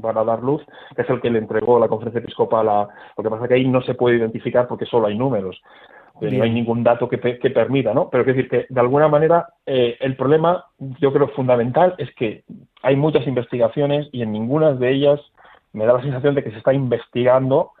para 0.00 0.24
dar 0.24 0.42
luz, 0.42 0.62
que 0.96 1.02
es 1.02 1.10
el 1.10 1.20
que 1.20 1.30
le 1.30 1.40
entregó 1.40 1.78
la 1.78 1.88
conferencia 1.88 2.20
episcopal 2.20 2.68
a... 2.70 2.88
Lo 3.18 3.22
que 3.22 3.30
pasa 3.30 3.46
que 3.46 3.54
ahí 3.54 3.68
no 3.68 3.82
se 3.82 3.94
puede 3.94 4.16
identificar 4.16 4.66
porque 4.68 4.86
solo 4.86 5.08
hay 5.08 5.18
números 5.18 5.60
no 6.30 6.44
hay 6.44 6.50
ningún 6.50 6.84
dato 6.84 7.08
que, 7.08 7.18
que, 7.18 7.50
permita, 7.50 7.92
¿no? 7.92 8.08
Pero 8.10 8.22
es 8.22 8.28
decir 8.28 8.48
que 8.48 8.66
de 8.68 8.80
alguna 8.80 9.08
manera 9.08 9.48
eh, 9.66 9.96
el 10.00 10.16
problema, 10.16 10.66
yo 11.00 11.12
creo 11.12 11.28
fundamental, 11.28 11.94
es 11.98 12.14
que 12.14 12.44
hay 12.82 12.96
muchas 12.96 13.26
investigaciones 13.26 14.08
y 14.12 14.22
en 14.22 14.32
ninguna 14.32 14.72
de 14.72 14.90
ellas 14.90 15.20
me 15.72 15.86
da 15.86 15.94
la 15.94 16.02
sensación 16.02 16.34
de 16.34 16.44
que 16.44 16.50
se 16.50 16.58
está 16.58 16.72
investigando 16.72 17.72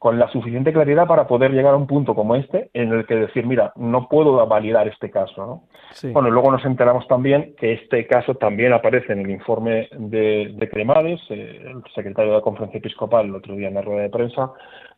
con 0.00 0.18
la 0.18 0.30
suficiente 0.30 0.72
claridad 0.72 1.06
para 1.06 1.26
poder 1.26 1.52
llegar 1.52 1.74
a 1.74 1.76
un 1.76 1.86
punto 1.86 2.14
como 2.14 2.34
este 2.34 2.70
en 2.72 2.90
el 2.90 3.04
que 3.04 3.16
decir, 3.16 3.44
mira, 3.44 3.74
no 3.76 4.08
puedo 4.08 4.46
validar 4.46 4.88
este 4.88 5.10
caso, 5.10 5.44
¿no? 5.44 6.12
Bueno, 6.14 6.30
luego 6.30 6.50
nos 6.50 6.64
enteramos 6.64 7.06
también 7.06 7.54
que 7.58 7.74
este 7.74 8.06
caso 8.06 8.34
también 8.36 8.72
aparece 8.72 9.12
en 9.12 9.20
el 9.20 9.30
informe 9.30 9.90
de, 9.92 10.54
de 10.54 10.70
Cremades, 10.70 11.20
eh, 11.28 11.66
el 11.66 11.82
secretario 11.94 12.30
de 12.30 12.38
la 12.38 12.42
Conferencia 12.42 12.78
Episcopal 12.78 13.26
el 13.26 13.34
otro 13.34 13.54
día 13.54 13.68
en 13.68 13.74
la 13.74 13.82
rueda 13.82 14.00
de 14.00 14.08
prensa 14.08 14.50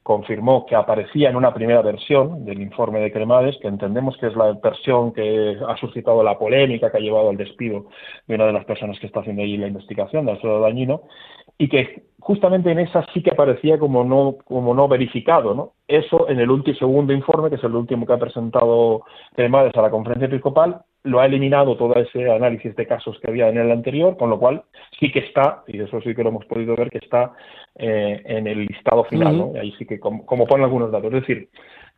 confirmó 0.03 0.67
que 0.67 0.75
aparecía 0.75 1.31
en 1.31 1.37
una 1.37 1.55
primera 1.55 1.81
versión 1.81 2.45
del 2.45 2.61
informe 2.61 3.01
de 3.01 3.13
Cremades, 3.13 3.57
que 3.61 3.69
entendemos 3.69 4.17
que 4.19 4.27
es 4.27 4.37
la 4.37 4.53
versión 4.53 5.13
que 5.13 5.57
ha 5.67 5.77
suscitado 5.77 6.25
la 6.25 6.39
polémica 6.39 6.91
que 6.91 6.99
ha 6.99 7.01
llevado 7.01 7.31
al 7.31 7.37
despido 7.37 7.87
de 8.27 8.35
una 8.35 8.47
de 8.47 8.53
las 8.53 8.65
personas 8.65 8.99
que 8.99 9.07
está 9.07 9.21
haciendo 9.21 9.43
ahí 9.43 9.57
la 9.57 9.69
investigación, 9.69 10.27
de 10.27 10.33
Alfredo 10.33 10.61
Dañino, 10.61 11.03
y 11.63 11.69
que 11.69 12.03
justamente 12.19 12.73
en 12.73 12.81
esa 12.81 13.07
sí 13.15 13.23
que 13.23 13.31
aparecía 13.31 13.79
como 13.79 14.03
no, 14.03 14.37
como 14.45 14.75
no 14.75 14.89
verificado, 14.89 15.55
¿no? 15.55 15.75
Eso 15.87 16.29
en 16.29 16.41
el 16.41 16.51
último 16.51 16.77
segundo 16.77 17.13
informe, 17.13 17.51
que 17.51 17.55
es 17.55 17.63
el 17.63 17.77
último 17.77 18.05
que 18.05 18.15
ha 18.15 18.19
presentado 18.19 19.05
Cremades 19.37 19.73
a 19.77 19.83
la 19.83 19.91
conferencia 19.91 20.27
episcopal, 20.27 20.83
lo 21.05 21.21
ha 21.21 21.27
eliminado 21.27 21.77
todo 21.77 21.95
ese 21.95 22.29
análisis 22.33 22.75
de 22.75 22.87
casos 22.89 23.17
que 23.21 23.31
había 23.31 23.49
en 23.49 23.59
el 23.59 23.71
anterior, 23.71 24.17
con 24.17 24.31
lo 24.31 24.41
cual 24.41 24.65
sí 24.99 25.13
que 25.13 25.21
está, 25.21 25.63
y 25.69 25.81
eso 25.81 26.01
sí 26.01 26.17
que 26.17 26.25
lo 26.25 26.31
hemos 26.31 26.47
podido 26.47 26.75
ver, 26.75 26.91
que 26.91 26.99
está 26.99 27.33
eh, 27.77 28.21
en 28.25 28.49
el 28.49 28.67
listado 28.67 29.05
final, 29.05 29.53
ahí 29.61 29.73
sí 29.79 29.87
que, 29.87 30.01
como, 30.01 30.27
como 30.27 30.49
ponen 30.49 30.65
algunos 30.65 30.91
datos. 30.91 31.15
Es 31.15 31.21
decir, 31.21 31.49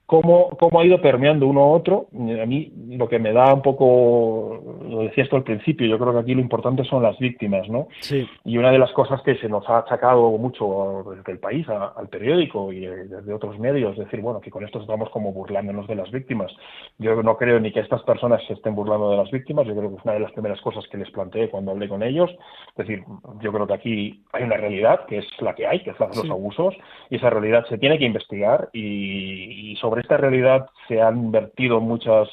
cómo, 0.07 0.51
cómo 0.59 0.81
ha 0.81 0.85
ido 0.85 1.01
permeando 1.01 1.47
uno 1.47 1.63
a 1.63 1.69
otro. 1.69 2.09
A 2.13 2.47
mí 2.47 2.73
lo 2.91 3.09
que 3.09 3.19
me 3.19 3.33
da 3.33 3.55
un 3.55 3.63
poco, 3.63 4.74
lo 4.89 5.01
decía 5.01 5.25
esto 5.25 5.37
al 5.37 5.43
principio, 5.43 5.87
yo 5.87 5.99
creo 5.99 6.13
que 6.13 6.19
aquí 6.21 6.35
lo 6.35 6.41
importante 6.41 6.85
son 6.85 7.03
las 7.03 7.19
víctimas, 7.19 7.69
¿no? 7.69 7.89
Sí. 8.01 8.29
Y 8.45 8.59
una 8.59 8.71
de 8.71 8.79
las 8.79 8.93
cosas 8.93 9.23
que 9.23 9.37
se 9.37 9.49
nos 9.49 9.69
ha 9.69 9.79
achacado 9.79 10.31
mucho 10.33 11.05
desde 11.17 11.33
el 11.33 11.39
país, 11.39 11.67
al 11.69 12.09
periódico 12.09 12.73
y 12.73 12.81
desde 12.81 13.33
otros 13.33 13.59
medios, 13.59 13.93
es 13.93 14.05
decir, 14.05 14.21
bueno, 14.21 14.41
que 14.41 14.51
con 14.51 14.65
esto 14.65 14.81
estamos 14.81 15.11
como 15.11 15.33
burlándonos 15.33 15.87
de 15.87 15.97
las 15.97 16.11
víctimas. 16.11 16.53
Yo 16.99 17.23
no 17.23 17.37
creo 17.37 17.61
ni 17.61 17.73
que 17.73 17.81
estas 17.81 18.03
personas 18.03 18.43
se 18.47 18.55
estén 18.55 18.75
burlando 18.75 19.11
de 19.11 19.17
las 19.17 19.31
víctimas, 19.31 19.67
yo 19.67 19.75
creo 19.75 19.91
que 19.91 19.97
es 19.97 20.05
una 20.05 20.15
de 20.15 20.21
las 20.21 20.33
primeras 20.33 20.61
cosas 20.61 20.87
que 20.89 20.99
les 20.99 21.11
planteé 21.11 21.49
cuando 21.49 21.73
hablé 21.73 21.89
con 21.89 22.03
ellos. 22.03 22.31
Es 22.77 22.87
decir, 22.87 23.05
yo 23.41 23.53
creo 23.53 23.67
que 23.67 23.75
aquí 23.75 24.25
hay 24.33 24.45
una 24.45 24.57
realidad 24.57 25.07
que 25.07 25.19
es 25.19 25.27
la 25.41 25.55
que 25.55 25.67
hay, 25.67 25.83
que 25.83 25.91
es 25.91 26.01
la 26.01 26.09
de 26.09 26.17
los 26.17 26.31
abusos, 26.31 26.75
y 27.11 27.17
esa 27.17 27.31
realidad 27.31 27.65
se 27.69 27.79
tiene 27.79 27.99
que 27.99 28.05
investigar 28.05 28.69
y, 28.73 29.73
y 29.73 29.77
sobre 29.77 30.03
esta 30.03 30.17
realidad 30.17 30.67
se 30.89 31.01
han 31.01 31.31
vertido 31.31 31.81
muchas 31.81 32.29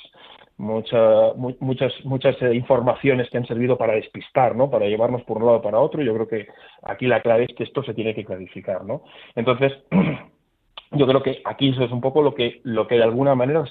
muchas 0.62 1.36
muchas 1.36 1.94
muchas 2.06 2.42
eh, 2.42 2.54
informaciones 2.54 3.30
que 3.30 3.38
han 3.38 3.48
servido 3.48 3.78
para 3.78 3.94
despistar, 3.94 4.56
¿no? 4.56 4.70
Para 4.70 4.86
llevarnos 4.86 5.24
por 5.24 5.38
un 5.38 5.46
lado 5.48 5.62
para 5.62 5.80
otro. 5.80 6.02
Yo 6.04 6.14
creo 6.14 6.28
que 6.28 6.48
aquí 6.84 7.08
la 7.08 7.22
clave 7.22 7.46
es 7.50 7.56
que 7.56 7.64
esto 7.64 7.84
se 7.84 7.94
tiene 7.94 8.14
que 8.14 8.24
clarificar, 8.24 8.86
¿no? 8.86 9.04
Entonces, 9.36 9.74
yo 10.92 11.08
creo 11.08 11.24
que 11.24 11.42
aquí 11.46 11.70
eso 11.70 11.84
es 11.84 11.92
un 11.92 12.02
poco 12.02 12.22
lo 12.22 12.36
que 12.36 12.62
lo 12.64 12.88
que 12.88 12.96
de 12.96 13.04
alguna 13.04 13.34
manera 13.34 13.64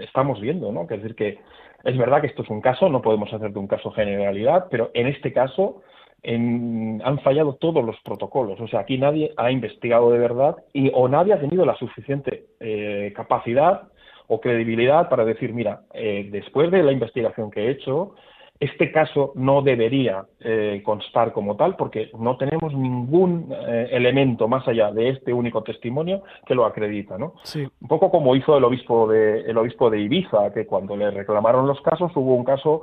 estamos 0.00 0.40
viendo, 0.40 0.72
¿no? 0.72 0.82
Es 0.82 0.88
decir 0.88 1.14
que 1.14 1.38
es 1.84 1.96
verdad 1.96 2.20
que 2.20 2.26
esto 2.26 2.42
es 2.42 2.50
un 2.50 2.60
caso, 2.60 2.88
no 2.88 3.02
podemos 3.02 3.32
hacer 3.32 3.52
de 3.52 3.58
un 3.58 3.68
caso 3.68 3.90
generalidad, 3.92 4.66
pero 4.70 4.90
en 4.94 5.06
este 5.06 5.32
caso 5.32 5.82
han 6.24 7.18
fallado 7.24 7.54
todos 7.54 7.84
los 7.84 7.98
protocolos. 8.04 8.60
O 8.60 8.68
sea, 8.68 8.80
aquí 8.80 8.96
nadie 8.96 9.32
ha 9.36 9.50
investigado 9.50 10.10
de 10.12 10.18
verdad 10.18 10.56
y 10.72 10.90
o 10.94 11.08
nadie 11.08 11.32
ha 11.32 11.40
tenido 11.40 11.64
la 11.66 11.74
suficiente 11.74 12.46
eh, 12.60 13.12
capacidad 13.16 13.91
o 14.28 14.40
credibilidad 14.40 15.08
para 15.08 15.24
decir, 15.24 15.52
mira, 15.52 15.82
eh, 15.92 16.28
después 16.30 16.70
de 16.70 16.82
la 16.82 16.92
investigación 16.92 17.50
que 17.50 17.66
he 17.66 17.70
hecho, 17.70 18.14
este 18.60 18.92
caso 18.92 19.32
no 19.34 19.62
debería 19.62 20.24
eh, 20.38 20.82
constar 20.84 21.32
como 21.32 21.56
tal 21.56 21.74
porque 21.74 22.10
no 22.16 22.36
tenemos 22.36 22.72
ningún 22.72 23.52
elemento 23.90 24.46
más 24.46 24.66
allá 24.68 24.92
de 24.92 25.08
este 25.08 25.32
único 25.32 25.64
testimonio 25.64 26.22
que 26.46 26.54
lo 26.54 26.64
acredita, 26.64 27.18
¿no? 27.18 27.34
Sí. 27.42 27.66
Un 27.80 27.88
poco 27.88 28.08
como 28.08 28.36
hizo 28.36 28.56
el 28.56 28.62
obispo 28.62 29.08
de 29.08 29.40
el 29.40 29.58
obispo 29.58 29.90
de 29.90 30.00
Ibiza, 30.00 30.52
que 30.52 30.64
cuando 30.64 30.96
le 30.96 31.10
reclamaron 31.10 31.66
los 31.66 31.80
casos 31.80 32.12
hubo 32.14 32.36
un 32.36 32.44
caso 32.44 32.82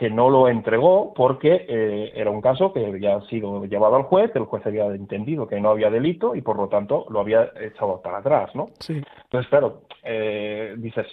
que 0.00 0.08
no 0.08 0.30
lo 0.30 0.48
entregó 0.48 1.12
porque 1.12 1.66
eh, 1.68 2.12
era 2.14 2.30
un 2.30 2.40
caso 2.40 2.72
que 2.72 2.86
había 2.86 3.20
sido 3.28 3.66
llevado 3.66 3.96
al 3.96 4.04
juez, 4.04 4.30
el 4.34 4.46
juez 4.46 4.64
había 4.64 4.86
entendido 4.86 5.46
que 5.46 5.60
no 5.60 5.68
había 5.68 5.90
delito 5.90 6.34
y 6.34 6.40
por 6.40 6.56
lo 6.56 6.68
tanto 6.68 7.04
lo 7.10 7.20
había 7.20 7.50
echado 7.60 8.00
para 8.00 8.16
atrás, 8.16 8.54
¿no? 8.54 8.70
Sí. 8.78 8.94
Entonces, 9.24 9.50
claro, 9.50 9.82
eh, 10.02 10.74
dices, 10.78 11.06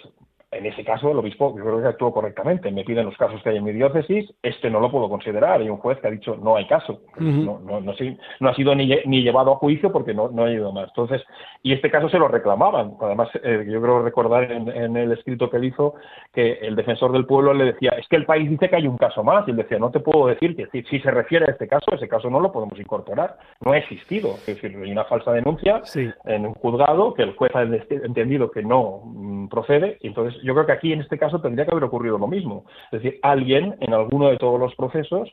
en 0.50 0.64
ese 0.64 0.82
caso, 0.82 1.10
el 1.10 1.18
obispo, 1.18 1.54
yo 1.58 1.62
creo 1.62 1.82
que 1.82 1.88
actuó 1.88 2.10
correctamente. 2.10 2.70
Me 2.70 2.82
piden 2.82 3.04
los 3.04 3.16
casos 3.18 3.42
que 3.42 3.50
hay 3.50 3.58
en 3.58 3.64
mi 3.64 3.72
diócesis, 3.72 4.32
este 4.42 4.70
no 4.70 4.80
lo 4.80 4.90
puedo 4.90 5.06
considerar. 5.08 5.60
Hay 5.60 5.68
un 5.68 5.76
juez 5.76 5.98
que 6.00 6.08
ha 6.08 6.10
dicho 6.10 6.36
no 6.36 6.56
hay 6.56 6.66
caso. 6.66 7.02
no, 7.18 7.58
no, 7.60 7.80
no, 7.80 7.92
no, 8.40 8.48
ha 8.48 8.54
sido 8.54 8.74
ni, 8.74 8.88
ni, 9.04 9.22
llevado 9.22 9.52
a 9.52 9.56
juicio 9.56 9.92
porque 9.92 10.14
no, 10.14 10.30
no 10.30 10.44
ha 10.44 10.50
ido 10.50 10.72
más. 10.72 10.88
Entonces, 10.88 11.22
y 11.62 11.74
este 11.74 11.90
caso 11.90 12.08
se 12.08 12.18
lo 12.18 12.28
reclamaban. 12.28 12.94
Además, 12.98 13.28
eh, 13.42 13.66
yo 13.68 13.82
creo 13.82 14.02
recordar 14.02 14.50
en, 14.50 14.96
el 14.96 15.12
escrito 15.12 15.50
que 15.50 15.58
él 15.58 15.64
hizo 15.64 15.94
que 16.32 16.52
el 16.62 16.76
defensor 16.76 17.12
del 17.12 17.26
pueblo 17.26 17.52
le 17.52 17.72
decía, 17.72 17.90
es 17.98 18.08
que 18.08 18.16
el 18.16 18.24
país 18.24 18.48
dice 18.48 18.70
que 18.70 18.76
hay 18.76 18.86
un 18.86 18.96
caso 18.96 19.22
más. 19.22 19.46
Y 19.46 19.50
él 19.50 19.58
decía, 19.58 19.78
no 19.78 19.90
te 19.90 20.00
puedo 20.00 20.28
decir 20.28 20.56
que 20.56 20.66
si, 20.82 20.98
se 20.98 21.10
refiere 21.10 21.44
a 21.46 21.52
este 21.52 21.68
caso, 21.68 21.94
ese 21.94 22.08
caso 22.08 22.30
no 22.30 22.40
lo 22.40 22.52
podemos 22.52 22.78
incorporar. 22.80 23.36
No 23.60 23.72
ha 23.72 23.78
existido. 23.78 24.30
Es 24.30 24.46
decir, 24.46 24.74
hay 24.82 24.92
una 24.92 25.04
falsa 25.04 25.32
denuncia 25.32 25.82
en 26.24 26.46
un 26.46 26.54
juzgado 26.54 27.12
que 27.12 27.22
el 27.22 27.36
juez 27.36 27.54
ha 27.54 27.64
entendido 27.64 28.50
que 28.50 28.62
no 28.62 29.02
mm, 29.04 29.48
procede. 29.48 29.98
Y 30.00 30.08
entonces 30.08 30.37
yo 30.42 30.54
creo 30.54 30.66
que 30.66 30.72
aquí 30.72 30.92
en 30.92 31.00
este 31.00 31.18
caso 31.18 31.40
tendría 31.40 31.64
que 31.64 31.72
haber 31.72 31.84
ocurrido 31.84 32.18
lo 32.18 32.26
mismo. 32.26 32.64
Es 32.90 33.02
decir, 33.02 33.18
alguien 33.22 33.76
en 33.80 33.94
alguno 33.94 34.28
de 34.28 34.36
todos 34.36 34.58
los 34.58 34.74
procesos 34.74 35.30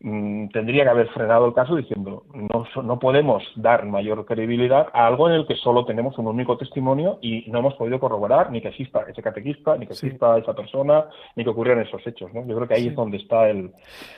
mm, 0.00 0.48
tendría 0.48 0.84
que 0.84 0.90
haber 0.90 1.08
frenado 1.08 1.46
el 1.46 1.54
caso 1.54 1.76
diciendo 1.76 2.24
no, 2.34 2.82
no 2.82 2.98
podemos 2.98 3.42
dar 3.56 3.86
mayor 3.86 4.24
credibilidad 4.26 4.88
a 4.92 5.06
algo 5.06 5.28
en 5.28 5.34
el 5.34 5.46
que 5.46 5.56
solo 5.56 5.84
tenemos 5.84 6.18
un 6.18 6.26
único 6.26 6.56
testimonio 6.56 7.18
y 7.22 7.44
no 7.50 7.60
hemos 7.60 7.74
podido 7.74 8.00
corroborar 8.00 8.50
ni 8.50 8.60
que 8.60 8.68
exista 8.68 9.04
ese 9.08 9.22
catequista, 9.22 9.76
ni 9.76 9.86
que 9.86 9.92
exista 9.92 10.38
esa 10.38 10.54
persona, 10.54 11.06
ni 11.36 11.44
que 11.44 11.50
ocurrieran 11.50 11.84
esos 11.84 12.06
hechos. 12.06 12.32
¿no? 12.32 12.46
Yo 12.46 12.56
creo 12.56 12.68
que 12.68 12.74
ahí 12.74 12.88
es 12.88 12.94
donde 12.94 13.18
está 13.18 13.48
el, 13.48 13.72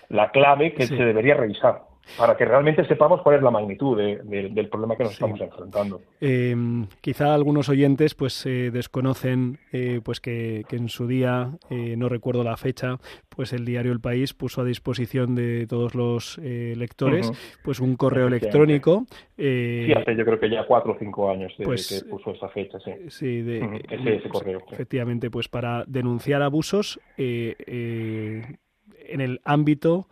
la 0.09 0.31
clave 0.31 0.74
que 0.74 0.87
se 0.87 0.94
debería 0.96 1.35
revisar 1.35 1.94
para 2.19 2.37
que 2.37 2.45
realmente 2.45 2.85
sepamos 2.87 3.23
cuál 3.23 3.37
es 3.37 3.43
la 3.43 3.51
magnitud 3.51 3.97
del 3.97 4.69
problema 4.69 4.97
que 4.97 5.05
nos 5.05 5.12
estamos 5.12 5.40
enfrentando. 5.40 6.01
Eh, 6.21 6.55
quizá 7.01 7.35
algunos 7.35 7.69
oyentes 7.69 8.14
pues 8.14 8.45
eh, 8.47 8.71
desconocen 8.73 9.59
eh, 9.73 10.01
pues 10.03 10.21
que, 10.21 10.64
en 10.71 10.88
su 10.88 11.07
día, 11.07 11.51
eh, 11.71 11.97
no 11.97 12.09
recuerdo 12.09 12.45
la 12.45 12.57
fecha, 12.57 12.99
pues 13.29 13.53
el 13.53 13.64
diario 13.64 13.93
El 13.93 14.01
País 14.01 14.35
puso 14.35 14.61
a 14.61 14.64
disposición 14.64 15.35
de 15.35 15.67
todos 15.67 15.95
los 15.95 16.38
lectores 16.38 17.33
pues 17.62 17.81
un 17.81 17.97
correo 17.97 18.29
electrónico. 18.29 19.07
sí, 19.37 19.93
hace 19.93 20.17
yo 20.17 20.25
creo 20.25 20.38
que 20.38 20.51
ya 20.51 20.67
cuatro 20.67 20.93
o 20.93 20.97
cinco 20.99 21.31
años 21.31 21.53
desde 21.59 21.64
pues, 21.64 21.88
que 21.88 22.09
puso 22.09 22.33
esa 22.33 22.49
fecha, 22.49 22.79
sí. 22.81 22.93
sí 23.09 23.43
de, 23.43 23.83
ese, 23.90 24.29
correo. 24.29 24.62
Efectivamente, 24.71 25.31
pues 25.31 25.49
para 25.49 25.85
denunciar 25.87 26.43
abusos 26.43 27.01
en 27.17 28.59
el 29.21 29.40
ámbito 29.45 30.09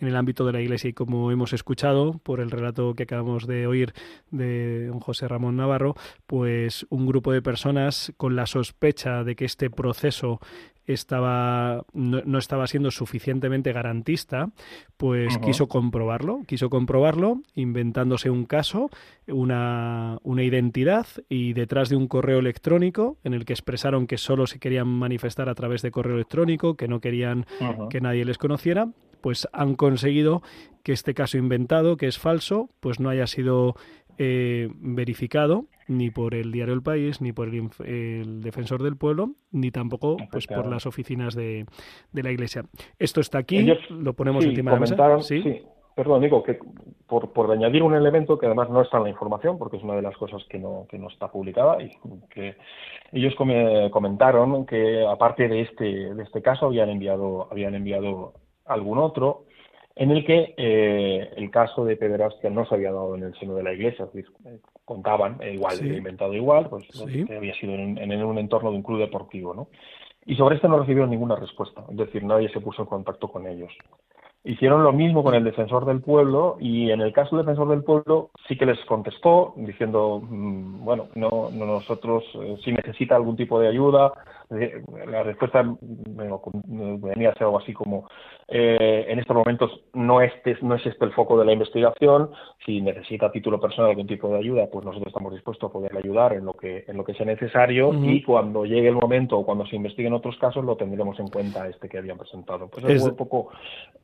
en 0.00 0.08
el 0.08 0.16
ámbito 0.16 0.44
de 0.44 0.52
la 0.52 0.60
Iglesia 0.60 0.90
y 0.90 0.92
como 0.92 1.30
hemos 1.30 1.52
escuchado 1.52 2.18
por 2.18 2.40
el 2.40 2.50
relato 2.50 2.94
que 2.94 3.04
acabamos 3.04 3.46
de 3.46 3.66
oír 3.66 3.94
de 4.30 4.86
don 4.86 5.00
José 5.00 5.28
Ramón 5.28 5.56
Navarro, 5.56 5.94
pues 6.26 6.86
un 6.90 7.06
grupo 7.06 7.32
de 7.32 7.42
personas 7.42 8.12
con 8.16 8.36
la 8.36 8.46
sospecha 8.46 9.24
de 9.24 9.36
que 9.36 9.44
este 9.44 9.70
proceso 9.70 10.40
estaba 10.86 11.84
no, 11.92 12.38
estaba 12.38 12.66
siendo 12.66 12.90
suficientemente 12.90 13.72
garantista, 13.72 14.50
pues 14.96 15.38
quiso 15.38 15.68
comprobarlo, 15.68 16.42
quiso 16.46 16.70
comprobarlo 16.70 17.40
inventándose 17.54 18.30
un 18.30 18.44
caso, 18.44 18.90
una, 19.26 20.18
una 20.22 20.42
identidad 20.42 21.06
y 21.28 21.52
detrás 21.52 21.88
de 21.88 21.96
un 21.96 22.08
correo 22.08 22.38
electrónico 22.38 23.18
en 23.24 23.34
el 23.34 23.44
que 23.44 23.52
expresaron 23.52 24.06
que 24.06 24.18
solo 24.18 24.46
se 24.46 24.58
querían 24.58 24.88
manifestar 24.88 25.48
a 25.48 25.54
través 25.54 25.82
de 25.82 25.90
correo 25.90 26.14
electrónico, 26.14 26.76
que 26.76 26.88
no 26.88 27.00
querían 27.00 27.46
que 27.90 28.00
nadie 28.00 28.24
les 28.24 28.38
conociera, 28.38 28.88
pues 29.20 29.48
han 29.52 29.74
conseguido 29.74 30.42
que 30.82 30.92
este 30.92 31.14
caso 31.14 31.36
inventado, 31.38 31.96
que 31.96 32.06
es 32.06 32.18
falso, 32.18 32.70
pues 32.80 33.00
no 33.00 33.08
haya 33.08 33.26
sido 33.26 33.74
eh, 34.18 34.68
verificado 34.76 35.66
ni 35.88 36.10
por 36.10 36.34
el 36.34 36.52
diario 36.52 36.74
El 36.74 36.82
País, 36.82 37.20
ni 37.20 37.32
por 37.32 37.48
el, 37.48 38.40
Defensor 38.40 38.82
del 38.82 38.96
Pueblo, 38.96 39.30
ni 39.50 39.70
tampoco 39.70 40.16
pues 40.30 40.46
por 40.46 40.66
las 40.66 40.86
oficinas 40.86 41.34
de, 41.34 41.66
la 42.12 42.30
Iglesia. 42.30 42.64
Esto 42.98 43.20
está 43.20 43.38
aquí, 43.38 43.66
lo 43.90 44.14
ponemos 44.14 44.44
encima 44.44 44.72
de 44.72 44.76
la 44.76 44.80
mesa. 44.80 45.20
¿Sí? 45.22 45.62
Perdón, 45.96 46.20
digo 46.20 46.42
que 46.42 46.58
por, 47.06 47.32
por, 47.32 47.50
añadir 47.50 47.82
un 47.82 47.94
elemento 47.94 48.36
que 48.36 48.44
además 48.44 48.68
no 48.68 48.82
está 48.82 48.98
en 48.98 49.04
la 49.04 49.08
información, 49.08 49.56
porque 49.56 49.78
es 49.78 49.82
una 49.82 49.96
de 49.96 50.02
las 50.02 50.14
cosas 50.18 50.44
que 50.50 50.58
no, 50.58 50.86
que 50.90 50.98
no 50.98 51.08
está 51.08 51.28
publicada, 51.28 51.82
y 51.82 51.90
que 52.28 52.56
ellos 53.12 53.34
comentaron 53.34 54.66
que 54.66 55.06
aparte 55.06 55.48
de 55.48 55.62
este, 55.62 56.14
de 56.14 56.22
este 56.22 56.42
caso 56.42 56.66
habían 56.66 56.90
enviado, 56.90 57.48
habían 57.50 57.74
enviado 57.74 58.34
algún 58.66 58.98
otro, 58.98 59.45
en 59.96 60.10
el 60.10 60.26
que 60.26 60.54
eh, 60.58 61.30
el 61.36 61.50
caso 61.50 61.84
de 61.86 61.96
pederastia 61.96 62.50
no 62.50 62.66
se 62.66 62.74
había 62.74 62.92
dado 62.92 63.14
en 63.14 63.24
el 63.24 63.34
seno 63.38 63.54
de 63.54 63.62
la 63.62 63.72
iglesia, 63.72 64.06
contaban 64.84 65.38
eh, 65.40 65.54
igual, 65.54 65.84
inventado 65.84 66.34
igual, 66.34 66.68
pues 66.68 66.86
había 67.34 67.54
sido 67.54 67.72
en, 67.72 67.98
en, 67.98 68.22
un 68.22 68.38
entorno 68.38 68.70
de 68.70 68.76
un 68.76 68.82
club 68.82 69.00
deportivo, 69.00 69.54
¿no? 69.54 69.68
Y 70.26 70.36
sobre 70.36 70.56
esto 70.56 70.68
no 70.68 70.78
recibieron 70.78 71.10
ninguna 71.10 71.36
respuesta, 71.36 71.82
es 71.90 71.96
decir, 71.96 72.22
nadie 72.24 72.50
se 72.50 72.60
puso 72.60 72.82
en 72.82 72.88
contacto 72.88 73.28
con 73.28 73.46
ellos. 73.46 73.72
Hicieron 74.44 74.84
lo 74.84 74.92
mismo 74.92 75.24
con 75.24 75.34
el 75.34 75.42
defensor 75.42 75.86
del 75.86 76.00
pueblo 76.00 76.56
y 76.60 76.90
en 76.90 77.00
el 77.00 77.12
caso 77.12 77.34
del 77.34 77.46
defensor 77.46 77.68
del 77.68 77.82
pueblo 77.82 78.30
sí 78.46 78.56
que 78.56 78.66
les 78.66 78.78
contestó 78.84 79.54
diciendo, 79.56 80.20
mm, 80.22 80.84
bueno, 80.84 81.08
no, 81.14 81.50
nosotros 81.50 82.22
eh, 82.34 82.56
si 82.62 82.70
necesita 82.70 83.16
algún 83.16 83.36
tipo 83.36 83.58
de 83.58 83.68
ayuda, 83.68 84.12
eh, 84.50 84.84
la 85.08 85.24
respuesta 85.24 85.64
venía 86.68 87.30
a 87.30 87.34
ser 87.34 87.44
algo 87.44 87.58
así 87.58 87.72
como, 87.72 88.08
eh, 88.48 89.06
en 89.08 89.18
estos 89.18 89.36
momentos 89.36 89.80
no, 89.92 90.20
este, 90.20 90.56
no 90.62 90.76
es 90.76 90.86
este 90.86 91.04
el 91.04 91.12
foco 91.12 91.38
de 91.38 91.44
la 91.44 91.52
investigación, 91.52 92.30
si 92.64 92.80
necesita 92.80 93.26
a 93.26 93.32
título 93.32 93.60
personal 93.60 93.90
algún 93.90 94.06
tipo 94.06 94.28
de 94.28 94.38
ayuda, 94.38 94.68
pues 94.70 94.84
nosotros 94.84 95.08
estamos 95.08 95.32
dispuestos 95.32 95.68
a 95.68 95.72
poderle 95.72 95.98
ayudar 95.98 96.32
en 96.32 96.44
lo 96.44 96.52
que, 96.52 96.84
en 96.86 96.96
lo 96.96 97.04
que 97.04 97.14
sea 97.14 97.26
necesario 97.26 97.92
y 97.92 98.22
cuando 98.22 98.64
llegue 98.64 98.88
el 98.88 98.94
momento 98.94 99.38
o 99.38 99.44
cuando 99.44 99.66
se 99.66 99.76
investiguen 99.76 100.12
otros 100.12 100.36
casos 100.38 100.64
lo 100.64 100.76
tendremos 100.76 101.18
en 101.18 101.28
cuenta 101.28 101.68
este 101.68 101.88
que 101.88 101.98
habían 101.98 102.18
presentado. 102.18 102.68
Pues 102.68 102.84
es 102.84 103.02
un 103.02 103.16
poco 103.16 103.50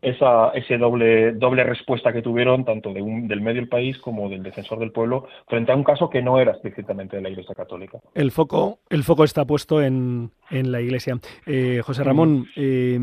esa 0.00 0.50
ese 0.50 0.76
doble, 0.76 1.32
doble 1.32 1.62
respuesta 1.62 2.12
que 2.12 2.22
tuvieron 2.22 2.64
tanto 2.64 2.92
de 2.92 3.00
un, 3.00 3.28
del 3.28 3.40
medio 3.40 3.60
del 3.60 3.68
país 3.68 3.98
como 3.98 4.28
del 4.28 4.42
defensor 4.42 4.78
del 4.80 4.90
pueblo 4.90 5.26
frente 5.46 5.70
a 5.70 5.76
un 5.76 5.84
caso 5.84 6.10
que 6.10 6.22
no 6.22 6.40
era 6.40 6.52
explícitamente 6.52 7.16
de 7.16 7.22
la 7.22 7.30
Iglesia 7.30 7.54
Católica. 7.54 7.98
El 8.14 8.32
foco, 8.32 8.78
el 8.90 9.04
foco 9.04 9.24
está 9.24 9.44
puesto 9.44 9.80
en, 9.80 10.30
en 10.50 10.72
la 10.72 10.80
Iglesia. 10.80 11.18
Eh, 11.46 11.80
José 11.84 12.02
Ramón, 12.04 12.46
eh, 12.56 12.98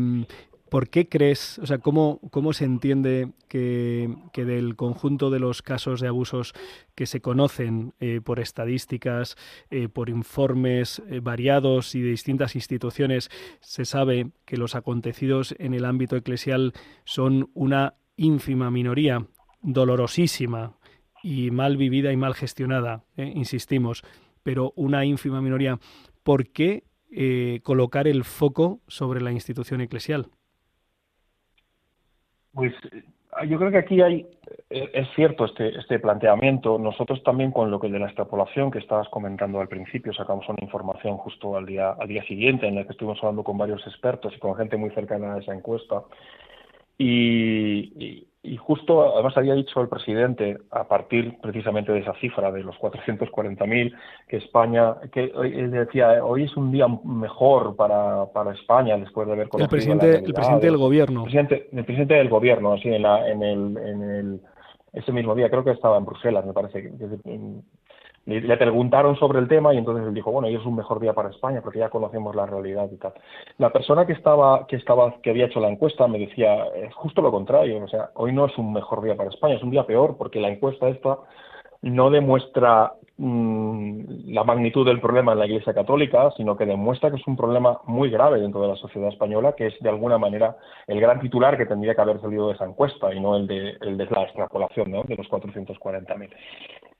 ¿Por 0.70 0.88
qué 0.88 1.08
crees, 1.08 1.58
o 1.58 1.66
sea, 1.66 1.78
cómo, 1.78 2.20
cómo 2.30 2.52
se 2.52 2.64
entiende 2.64 3.32
que, 3.48 4.08
del 4.32 4.76
conjunto 4.76 5.28
de 5.28 5.40
los 5.40 5.62
casos 5.62 6.00
de 6.00 6.06
abusos 6.06 6.54
que 6.94 7.06
se 7.06 7.20
conocen 7.20 7.92
eh, 7.98 8.20
por 8.22 8.38
estadísticas, 8.38 9.36
eh, 9.70 9.88
por 9.88 10.08
informes 10.08 11.02
eh, 11.08 11.18
variados 11.18 11.96
y 11.96 12.02
de 12.02 12.10
distintas 12.10 12.54
instituciones, 12.54 13.30
se 13.58 13.84
sabe 13.84 14.30
que 14.44 14.56
los 14.56 14.76
acontecidos 14.76 15.56
en 15.58 15.74
el 15.74 15.84
ámbito 15.84 16.14
eclesial 16.14 16.72
son 17.04 17.50
una 17.52 17.94
ínfima 18.16 18.70
minoría, 18.70 19.26
dolorosísima 19.62 20.76
y 21.20 21.50
mal 21.50 21.78
vivida 21.78 22.12
y 22.12 22.16
mal 22.16 22.34
gestionada, 22.34 23.02
insistimos, 23.16 24.04
pero 24.44 24.72
una 24.76 25.04
ínfima 25.04 25.42
minoría. 25.42 25.80
¿Por 26.22 26.46
qué 26.48 26.84
colocar 27.64 28.06
el 28.06 28.22
foco 28.24 28.80
sobre 28.86 29.20
la 29.20 29.32
institución 29.32 29.80
eclesial? 29.80 30.30
Pues 32.52 32.72
yo 33.46 33.58
creo 33.58 33.70
que 33.70 33.78
aquí 33.78 34.00
hay, 34.02 34.26
eh, 34.70 34.90
es 34.92 35.08
cierto 35.14 35.44
este, 35.44 35.78
este 35.78 35.98
planteamiento. 35.98 36.78
Nosotros 36.78 37.22
también 37.22 37.52
con 37.52 37.70
lo 37.70 37.78
que 37.78 37.88
de 37.88 37.98
la 37.98 38.06
extrapolación 38.06 38.70
que 38.70 38.78
estabas 38.78 39.08
comentando 39.08 39.60
al 39.60 39.68
principio, 39.68 40.12
sacamos 40.12 40.48
una 40.48 40.58
información 40.60 41.16
justo 41.16 41.56
al 41.56 41.66
día, 41.66 41.90
al 41.92 42.08
día 42.08 42.24
siguiente 42.24 42.66
en 42.66 42.74
la 42.74 42.84
que 42.84 42.92
estuvimos 42.92 43.18
hablando 43.18 43.44
con 43.44 43.56
varios 43.56 43.86
expertos 43.86 44.32
y 44.36 44.38
con 44.38 44.56
gente 44.56 44.76
muy 44.76 44.90
cercana 44.90 45.34
a 45.34 45.38
esa 45.38 45.54
encuesta. 45.54 46.02
Y, 47.02 48.26
y 48.42 48.56
justo, 48.56 49.14
además 49.14 49.36
había 49.36 49.54
dicho 49.54 49.80
el 49.82 49.88
presidente, 49.88 50.56
a 50.70 50.88
partir 50.88 51.36
precisamente 51.42 51.92
de 51.92 52.00
esa 52.00 52.14
cifra 52.14 52.50
de 52.50 52.62
los 52.62 52.74
440.000, 52.76 53.94
que 54.26 54.38
España, 54.38 54.94
que 55.12 55.24
él 55.24 55.70
decía, 55.70 56.24
hoy 56.24 56.44
es 56.44 56.56
un 56.56 56.72
día 56.72 56.86
mejor 57.04 57.76
para, 57.76 58.26
para 58.32 58.52
España 58.52 58.96
después 58.96 59.26
de 59.26 59.34
haber 59.34 59.48
conocido 59.50 59.64
el 59.64 59.98
presidente, 59.98 60.26
el 60.26 60.32
presidente 60.32 60.66
del 60.66 60.78
gobierno. 60.78 61.20
El 61.20 61.24
presidente, 61.24 61.68
el 61.70 61.84
presidente 61.84 62.14
del 62.14 62.28
gobierno, 62.30 62.72
así 62.72 62.88
en, 62.88 63.02
la, 63.02 63.28
en, 63.28 63.42
el, 63.42 63.76
en 63.76 64.02
el, 64.02 64.40
ese 64.94 65.12
mismo 65.12 65.34
día, 65.34 65.50
creo 65.50 65.62
que 65.62 65.72
estaba 65.72 65.98
en 65.98 66.06
Bruselas, 66.06 66.46
me 66.46 66.54
parece, 66.54 66.92
le, 68.26 68.56
preguntaron 68.56 69.16
sobre 69.16 69.38
el 69.38 69.48
tema 69.48 69.74
y 69.74 69.78
entonces 69.78 70.06
él 70.06 70.14
dijo, 70.14 70.30
bueno, 70.30 70.48
hoy 70.48 70.54
es 70.54 70.64
un 70.64 70.76
mejor 70.76 71.00
día 71.00 71.14
para 71.14 71.30
España 71.30 71.60
porque 71.62 71.78
ya 71.78 71.88
conocemos 71.88 72.34
la 72.36 72.46
realidad 72.46 72.88
y 72.92 72.96
tal. 72.96 73.12
La 73.58 73.70
persona 73.70 74.06
que 74.06 74.12
estaba, 74.12 74.66
que 74.66 74.76
estaba, 74.76 75.16
que 75.22 75.30
había 75.30 75.46
hecho 75.46 75.60
la 75.60 75.70
encuesta 75.70 76.06
me 76.06 76.18
decía, 76.18 76.66
es 76.76 76.94
justo 76.94 77.22
lo 77.22 77.30
contrario, 77.30 77.82
o 77.82 77.88
sea, 77.88 78.10
hoy 78.14 78.32
no 78.32 78.46
es 78.46 78.56
un 78.58 78.72
mejor 78.72 79.02
día 79.02 79.16
para 79.16 79.30
España, 79.30 79.54
es 79.54 79.62
un 79.62 79.70
día 79.70 79.86
peor 79.86 80.16
porque 80.16 80.40
la 80.40 80.48
encuesta 80.48 80.88
esta 80.88 81.18
no 81.82 82.10
demuestra 82.10 82.92
mm, 83.16 84.32
la 84.32 84.44
magnitud 84.44 84.86
del 84.86 85.00
problema 85.00 85.32
en 85.32 85.38
la 85.38 85.46
Iglesia 85.46 85.72
Católica, 85.72 86.30
sino 86.36 86.56
que 86.56 86.66
demuestra 86.66 87.10
que 87.10 87.16
es 87.16 87.26
un 87.26 87.36
problema 87.36 87.80
muy 87.86 88.10
grave 88.10 88.38
dentro 88.38 88.60
de 88.60 88.68
la 88.68 88.76
sociedad 88.76 89.08
española, 89.08 89.54
que 89.56 89.68
es 89.68 89.74
de 89.80 89.88
alguna 89.88 90.18
manera 90.18 90.56
el 90.86 91.00
gran 91.00 91.20
titular 91.20 91.56
que 91.56 91.66
tendría 91.66 91.94
que 91.94 92.02
haber 92.02 92.20
salido 92.20 92.48
de 92.48 92.54
esa 92.54 92.66
encuesta 92.66 93.12
y 93.14 93.20
no 93.20 93.36
el 93.36 93.46
de, 93.46 93.76
el 93.80 93.96
de 93.96 94.06
la 94.06 94.24
extrapolación 94.24 94.92
de 94.92 95.16
los 95.16 95.28
440.000 95.28 96.28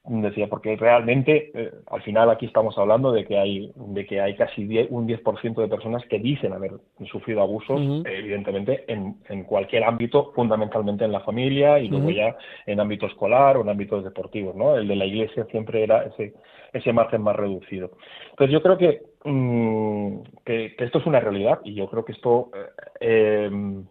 decía 0.05 0.49
porque 0.49 0.77
realmente 0.77 1.51
eh, 1.53 1.71
al 1.89 2.03
final 2.03 2.31
aquí 2.31 2.47
estamos 2.47 2.77
hablando 2.79 3.13
de 3.13 3.27
que 3.27 3.39
hay 3.39 3.71
de 3.77 4.07
que 4.07 4.21
hay 4.21 4.35
casi 4.35 4.63
un 4.89 5.07
10% 5.07 5.55
de 5.61 5.69
personas 5.69 6.03
que 6.07 6.19
dicen 6.19 6.55
haber 6.55 6.73
sufrido 7.11 7.43
abusos 7.43 7.81
evidentemente 8.07 8.85
en, 8.89 9.17
en, 9.29 9.45
cualquier 9.45 9.85
ámbito 9.85 10.33
fundamentalmente 10.35 11.05
en 11.05 11.13
la 11.13 11.21
familia 11.21 11.79
y 11.79 11.89
luego 11.89 12.11
ya 12.11 12.35
en 12.67 12.81
ámbito 12.81 13.07
escolar 13.07 13.59
o 13.59 13.61
en 13.61 13.69
ámbitos 13.69 14.03
deportivos 14.03 14.57
no 14.57 14.75
el 14.75 14.89
de 14.89 14.97
la 14.97 15.05
iglesia 15.05 15.47
siempre 15.51 15.83
era 15.83 16.05
ese 16.05 16.33
ese 16.73 16.93
margen 16.93 17.23
más 17.23 17.35
reducido. 17.35 17.91
Entonces 18.31 18.53
yo 18.53 18.63
creo 18.63 18.79
que 18.79 19.03
mm, 19.25 20.21
que, 20.45 20.77
esto 20.79 20.99
es 20.99 21.07
una 21.07 21.21
realidad 21.21 21.61
y 21.65 21.75
yo 21.75 21.89
creo 21.91 22.05
que 22.05 22.13
esto 22.13 22.51
eh, 23.01 23.47
em, 23.47 23.85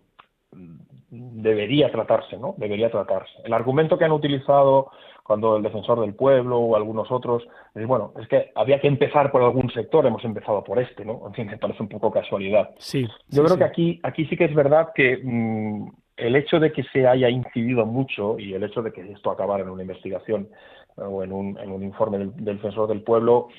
debería 1.12 1.92
tratarse 1.92 2.38
no 2.38 2.56
debería 2.58 2.90
tratarse. 2.90 3.34
El 3.44 3.54
argumento 3.54 3.98
que 3.98 4.06
han 4.06 4.12
utilizado 4.12 4.92
cuando 5.30 5.58
el 5.58 5.62
defensor 5.62 6.00
del 6.02 6.16
pueblo 6.16 6.58
o 6.58 6.76
algunos 6.76 7.12
otros, 7.12 7.48
bueno, 7.76 8.14
es 8.20 8.28
que 8.28 8.52
había 8.56 8.82
que 8.82 8.88
empezar 8.88 9.32
por 9.32 9.44
algún 9.44 9.70
sector, 9.70 10.04
hemos 10.08 10.26
empezado 10.26 10.64
por 10.64 10.80
este, 10.80 11.06
¿no? 11.06 11.22
En 11.28 11.36
fin, 11.36 11.46
me 11.46 11.60
parece 11.60 11.84
un 11.84 11.88
poco 11.88 12.10
casualidad. 12.10 12.72
Sí. 12.80 13.08
Yo 13.28 13.44
creo 13.44 13.56
que 13.56 13.64
aquí, 13.64 14.00
aquí 14.02 14.26
sí 14.26 14.36
que 14.36 14.46
es 14.46 14.56
verdad 14.56 14.88
que 14.96 15.20
mm, 15.24 15.88
el 16.18 16.36
hecho 16.36 16.60
de 16.60 16.72
que 16.72 16.82
se 16.82 17.06
haya 17.06 17.30
incidido 17.30 17.86
mucho 17.86 18.40
y 18.40 18.56
el 18.56 18.64
hecho 18.64 18.82
de 18.82 18.92
que 18.92 19.02
esto 19.12 19.30
acabara 19.30 19.62
en 19.62 19.70
una 19.70 19.84
investigación 19.84 20.50
o 20.96 21.24
en 21.24 21.32
un, 21.32 21.60
en 21.60 21.72
un 21.74 21.84
informe 21.84 22.18
del, 22.18 22.32
defensor 22.36 22.90
del 22.90 23.04
pueblo 23.04 23.50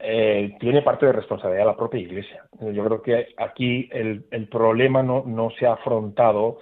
eh, 0.00 0.56
tiene 0.58 0.82
parte 0.82 1.06
de 1.06 1.12
responsabilidad 1.12 1.64
la 1.64 1.76
propia 1.76 2.00
Iglesia. 2.00 2.42
Yo 2.60 2.84
creo 2.84 3.02
que 3.02 3.28
aquí 3.36 3.88
el, 3.92 4.24
el 4.32 4.48
problema 4.48 5.04
no, 5.04 5.22
no 5.24 5.50
se 5.50 5.68
ha 5.68 5.74
afrontado 5.74 6.58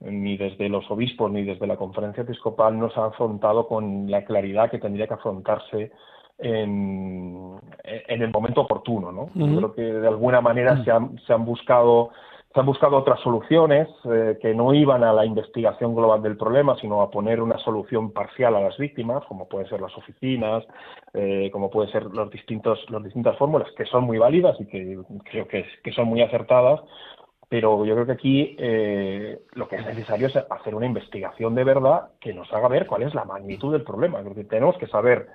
ni 0.00 0.36
desde 0.36 0.68
los 0.68 0.88
obispos 0.90 1.30
ni 1.30 1.42
desde 1.42 1.66
la 1.66 1.76
conferencia 1.76 2.22
episcopal 2.22 2.78
no 2.78 2.90
se 2.90 3.00
ha 3.00 3.06
afrontado 3.06 3.66
con 3.66 4.10
la 4.10 4.24
claridad 4.24 4.70
que 4.70 4.78
tendría 4.78 5.06
que 5.06 5.14
afrontarse 5.14 5.90
en, 6.38 7.58
en 7.84 8.22
el 8.22 8.30
momento 8.30 8.60
oportuno. 8.60 9.10
¿no? 9.10 9.30
Yo 9.34 9.56
creo 9.56 9.74
que 9.74 9.82
de 9.82 10.08
alguna 10.08 10.40
manera 10.40 10.82
se, 10.84 10.90
han, 10.90 11.18
se 11.26 11.32
han 11.32 11.44
buscado 11.44 12.10
se 12.54 12.60
han 12.60 12.66
buscado 12.66 12.96
otras 12.96 13.20
soluciones 13.20 13.88
eh, 14.10 14.38
que 14.40 14.54
no 14.54 14.72
iban 14.72 15.04
a 15.04 15.12
la 15.12 15.26
investigación 15.26 15.94
global 15.94 16.22
del 16.22 16.38
problema, 16.38 16.76
sino 16.80 17.02
a 17.02 17.10
poner 17.10 17.42
una 17.42 17.58
solución 17.58 18.10
parcial 18.10 18.56
a 18.56 18.60
las 18.60 18.78
víctimas, 18.78 19.22
como 19.26 19.46
pueden 19.48 19.68
ser 19.68 19.82
las 19.82 19.94
oficinas, 19.96 20.64
eh, 21.12 21.50
como 21.52 21.68
pueden 21.68 21.92
ser 21.92 22.04
los 22.04 22.30
distintos, 22.30 22.78
las 22.88 23.04
distintas 23.04 23.36
fórmulas, 23.36 23.70
que 23.76 23.84
son 23.84 24.04
muy 24.04 24.16
válidas 24.16 24.58
y 24.60 24.66
que 24.66 24.98
creo 25.30 25.46
que, 25.46 25.66
que 25.84 25.92
son 25.92 26.08
muy 26.08 26.22
acertadas, 26.22 26.80
pero 27.48 27.84
yo 27.84 27.94
creo 27.94 28.06
que 28.06 28.12
aquí 28.12 28.56
eh, 28.58 29.40
lo 29.52 29.68
que 29.68 29.76
es 29.76 29.86
necesario 29.86 30.26
es 30.26 30.36
hacer 30.36 30.74
una 30.74 30.86
investigación 30.86 31.54
de 31.54 31.64
verdad 31.64 32.10
que 32.20 32.34
nos 32.34 32.52
haga 32.52 32.68
ver 32.68 32.86
cuál 32.86 33.02
es 33.02 33.14
la 33.14 33.24
magnitud 33.24 33.72
del 33.72 33.82
problema. 33.82 34.22
Porque 34.22 34.44
tenemos 34.44 34.76
que 34.76 34.86
saber 34.86 35.28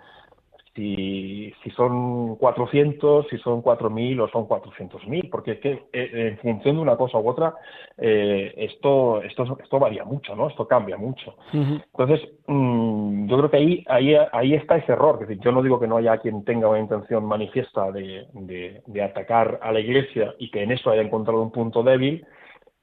si, 0.75 1.53
si 1.63 1.69
son 1.71 2.35
400, 2.35 3.27
si 3.29 3.37
son 3.37 3.61
4.000 3.61 4.21
o 4.21 4.27
son 4.29 4.47
400.000, 4.47 5.29
porque 5.29 5.51
es 5.51 5.59
que 5.59 5.71
eh, 5.93 6.29
en 6.31 6.37
función 6.39 6.77
de 6.77 6.81
una 6.81 6.97
cosa 6.97 7.19
u 7.19 7.29
otra, 7.29 7.53
eh, 7.97 8.53
esto, 8.57 9.21
esto, 9.21 9.57
esto 9.61 9.79
varía 9.79 10.03
mucho, 10.03 10.35
¿no? 10.35 10.47
Esto 10.47 10.67
cambia 10.67 10.97
mucho. 10.97 11.35
Entonces, 11.53 12.27
mm, 12.47 13.27
yo 13.27 13.37
creo 13.37 13.51
que 13.51 13.57
ahí, 13.57 13.83
ahí, 13.87 14.15
ahí 14.31 14.53
está 14.55 14.77
ese 14.77 14.93
error. 14.93 15.19
Es 15.21 15.27
decir, 15.27 15.43
yo 15.43 15.51
no 15.51 15.61
digo 15.61 15.79
que 15.79 15.87
no 15.87 15.97
haya 15.97 16.17
quien 16.17 16.43
tenga 16.43 16.67
una 16.67 16.79
intención 16.79 17.25
manifiesta 17.25 17.91
de, 17.91 18.27
de, 18.33 18.81
de 18.87 19.03
atacar 19.03 19.59
a 19.61 19.71
la 19.71 19.79
Iglesia 19.79 20.33
y 20.39 20.49
que 20.49 20.63
en 20.63 20.71
eso 20.71 20.89
haya 20.89 21.03
encontrado 21.03 21.41
un 21.41 21.51
punto 21.51 21.83
débil, 21.83 22.25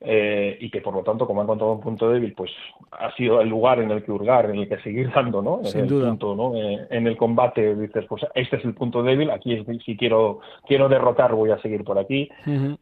eh, 0.03 0.57
y 0.59 0.71
que 0.71 0.81
por 0.81 0.95
lo 0.95 1.03
tanto, 1.03 1.27
como 1.27 1.41
ha 1.41 1.45
encontrado 1.45 1.75
un 1.75 1.81
punto 1.81 2.11
débil, 2.11 2.33
pues 2.33 2.51
ha 2.93 3.15
sido 3.17 3.43
el 3.43 3.51
lugar 3.51 3.81
en 3.81 3.91
el 3.91 4.03
que 4.03 4.11
hurgar, 4.11 4.49
en 4.49 4.57
el 4.57 4.69
que 4.69 4.79
seguir 4.79 5.11
dando, 5.15 5.43
¿no? 5.43 5.63
Sin 5.65 5.87
duda. 5.87 6.09
Punto, 6.09 6.35
¿no? 6.35 6.57
Eh, 6.57 6.87
en 6.89 7.07
el 7.07 7.19
combate 7.19 7.77
dices, 7.77 8.07
pues 8.09 8.25
este 8.35 8.57
es 8.57 8.65
el 8.65 8.73
punto 8.73 9.03
débil, 9.03 9.31
aquí 9.31 9.53
es, 9.53 9.67
si 9.85 9.99
quiero 9.99 10.41
quiero 10.67 10.89
derrotar 10.89 11.35
voy 11.35 11.51
a 11.51 11.61
seguir 11.61 11.85
por 11.85 11.99
aquí, 11.99 12.31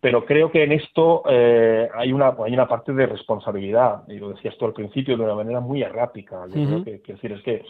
pero 0.01 0.25
creo 0.25 0.53
que 0.53 0.63
en 0.63 0.73
esto 0.73 1.25
eh, 1.29 1.89
hay 1.93 2.13
una 2.13 2.37
hay 2.45 2.53
una 2.53 2.69
parte 2.69 2.93
de 2.93 3.07
responsabilidad, 3.07 4.03
y 4.07 4.19
lo 4.19 4.31
decías 4.31 4.57
tú 4.57 4.67
al 4.67 4.73
principio 4.73 5.17
de 5.17 5.25
una 5.25 5.35
manera 5.35 5.59
muy 5.59 5.83
errática, 5.83 6.47
yo 6.47 6.67
creo 6.67 6.85
que, 6.85 7.01
que 7.01 7.13
decir 7.15 7.33
es 7.33 7.43
que 7.43 7.65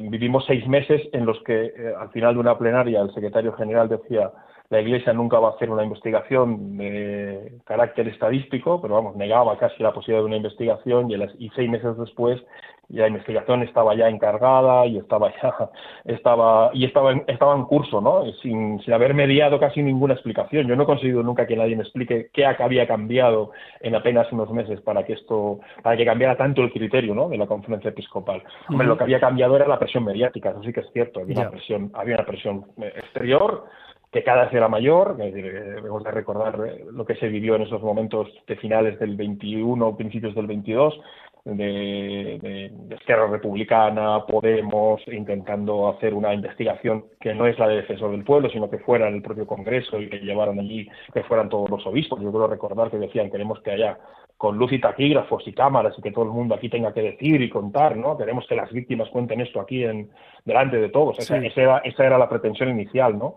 vivimos 0.00 0.44
seis 0.46 0.66
meses 0.66 1.02
en 1.12 1.24
los 1.24 1.40
que 1.44 1.72
al 1.98 2.08
final 2.10 2.34
de 2.34 2.40
una 2.40 2.58
plenaria 2.58 3.00
el 3.00 3.14
secretario 3.14 3.52
general 3.52 3.88
decía 3.88 4.32
la 4.72 4.80
Iglesia 4.80 5.12
nunca 5.12 5.38
va 5.38 5.48
a 5.48 5.50
hacer 5.52 5.68
una 5.68 5.84
investigación 5.84 6.78
de 6.78 7.58
carácter 7.66 8.08
estadístico, 8.08 8.80
pero 8.80 8.94
vamos, 8.94 9.14
negaba 9.16 9.58
casi 9.58 9.82
la 9.82 9.92
posibilidad 9.92 10.22
de 10.22 10.28
una 10.28 10.36
investigación 10.38 11.10
y, 11.10 11.50
seis 11.50 11.68
meses 11.68 11.94
después 11.98 12.40
la 12.88 13.06
investigación 13.06 13.62
estaba 13.62 13.94
ya 13.94 14.08
encargada 14.08 14.86
y 14.86 14.96
estaba 14.96 15.30
ya 15.42 15.70
estaba 16.06 16.70
y 16.72 16.86
estaba 16.86 17.12
en, 17.12 17.24
estaba 17.26 17.54
en 17.54 17.64
curso, 17.64 18.00
¿no? 18.00 18.24
Sin, 18.40 18.80
sin 18.80 18.94
haber 18.94 19.12
mediado 19.12 19.60
casi 19.60 19.82
ninguna 19.82 20.14
explicación. 20.14 20.66
Yo 20.66 20.74
no 20.74 20.84
he 20.84 20.86
conseguido 20.86 21.22
nunca 21.22 21.46
que 21.46 21.56
nadie 21.56 21.76
me 21.76 21.82
explique 21.82 22.30
qué 22.32 22.46
había 22.46 22.86
cambiado 22.86 23.50
en 23.80 23.94
apenas 23.94 24.32
unos 24.32 24.50
meses 24.50 24.80
para 24.80 25.04
que 25.04 25.12
esto 25.12 25.60
para 25.82 25.98
que 25.98 26.06
cambiara 26.06 26.36
tanto 26.36 26.62
el 26.62 26.72
criterio, 26.72 27.14
¿no? 27.14 27.28
De 27.28 27.36
la 27.36 27.46
conferencia 27.46 27.90
episcopal. 27.90 28.42
Hombre, 28.70 28.86
lo 28.86 28.96
que 28.96 29.04
había 29.04 29.20
cambiado 29.20 29.54
era 29.54 29.68
la 29.68 29.78
presión 29.78 30.04
mediática, 30.04 30.50
eso 30.50 30.62
sí 30.62 30.72
que 30.72 30.80
es 30.80 30.90
cierto. 30.92 31.20
Había 31.20 31.40
una 31.40 31.50
presión 31.50 31.90
había 31.94 32.14
una 32.14 32.26
presión 32.26 32.64
exterior 32.78 33.64
que 34.12 34.22
cada 34.22 34.44
vez 34.44 34.52
era 34.52 34.68
mayor, 34.68 35.16
debemos 35.16 36.04
de 36.04 36.10
recordar 36.10 36.60
eh, 36.66 36.84
lo 36.92 37.06
que 37.06 37.16
se 37.16 37.28
vivió 37.28 37.56
en 37.56 37.62
esos 37.62 37.82
momentos 37.82 38.28
de 38.46 38.56
finales 38.56 38.98
del 38.98 39.16
21, 39.16 39.96
principios 39.96 40.34
del 40.34 40.46
22, 40.46 41.00
de, 41.44 42.70
de, 42.88 42.94
Esquerra 42.94 43.26
Republicana, 43.26 44.24
Podemos, 44.26 45.00
intentando 45.08 45.88
hacer 45.88 46.14
una 46.14 46.34
investigación 46.34 47.06
que 47.20 47.34
no 47.34 47.46
es 47.46 47.58
la 47.58 47.68
de 47.68 47.76
defensor 47.76 48.12
del 48.12 48.22
pueblo, 48.22 48.50
sino 48.50 48.70
que 48.70 48.78
fuera 48.78 49.08
en 49.08 49.14
el 49.14 49.22
propio 49.22 49.46
Congreso 49.46 49.98
y 49.98 50.08
que 50.08 50.18
llevaran 50.18 50.60
allí, 50.60 50.86
que 51.12 51.24
fueran 51.24 51.48
todos 51.48 51.70
los 51.70 51.84
obispos. 51.86 52.20
Yo 52.20 52.30
quiero 52.30 52.46
recordar 52.46 52.90
que 52.90 52.98
decían 52.98 53.30
queremos 53.30 53.60
que 53.62 53.72
haya 53.72 53.98
con 54.42 54.58
luz 54.58 54.72
y 54.72 54.80
taquígrafos 54.80 55.46
y 55.46 55.52
cámaras 55.52 55.96
y 55.96 56.02
que 56.02 56.10
todo 56.10 56.24
el 56.24 56.32
mundo 56.32 56.56
aquí 56.56 56.68
tenga 56.68 56.92
que 56.92 57.00
decir 57.00 57.40
y 57.40 57.48
contar, 57.48 57.96
¿no? 57.96 58.18
Queremos 58.18 58.44
que 58.48 58.56
las 58.56 58.72
víctimas 58.72 59.08
cuenten 59.10 59.40
esto 59.40 59.60
aquí 59.60 59.84
en 59.84 60.10
delante 60.44 60.78
de 60.78 60.88
todos. 60.88 61.16
Esa, 61.20 61.36
era, 61.36 61.78
esa 61.78 62.04
era 62.04 62.18
la 62.18 62.28
pretensión 62.28 62.68
inicial, 62.70 63.16
¿no? 63.16 63.36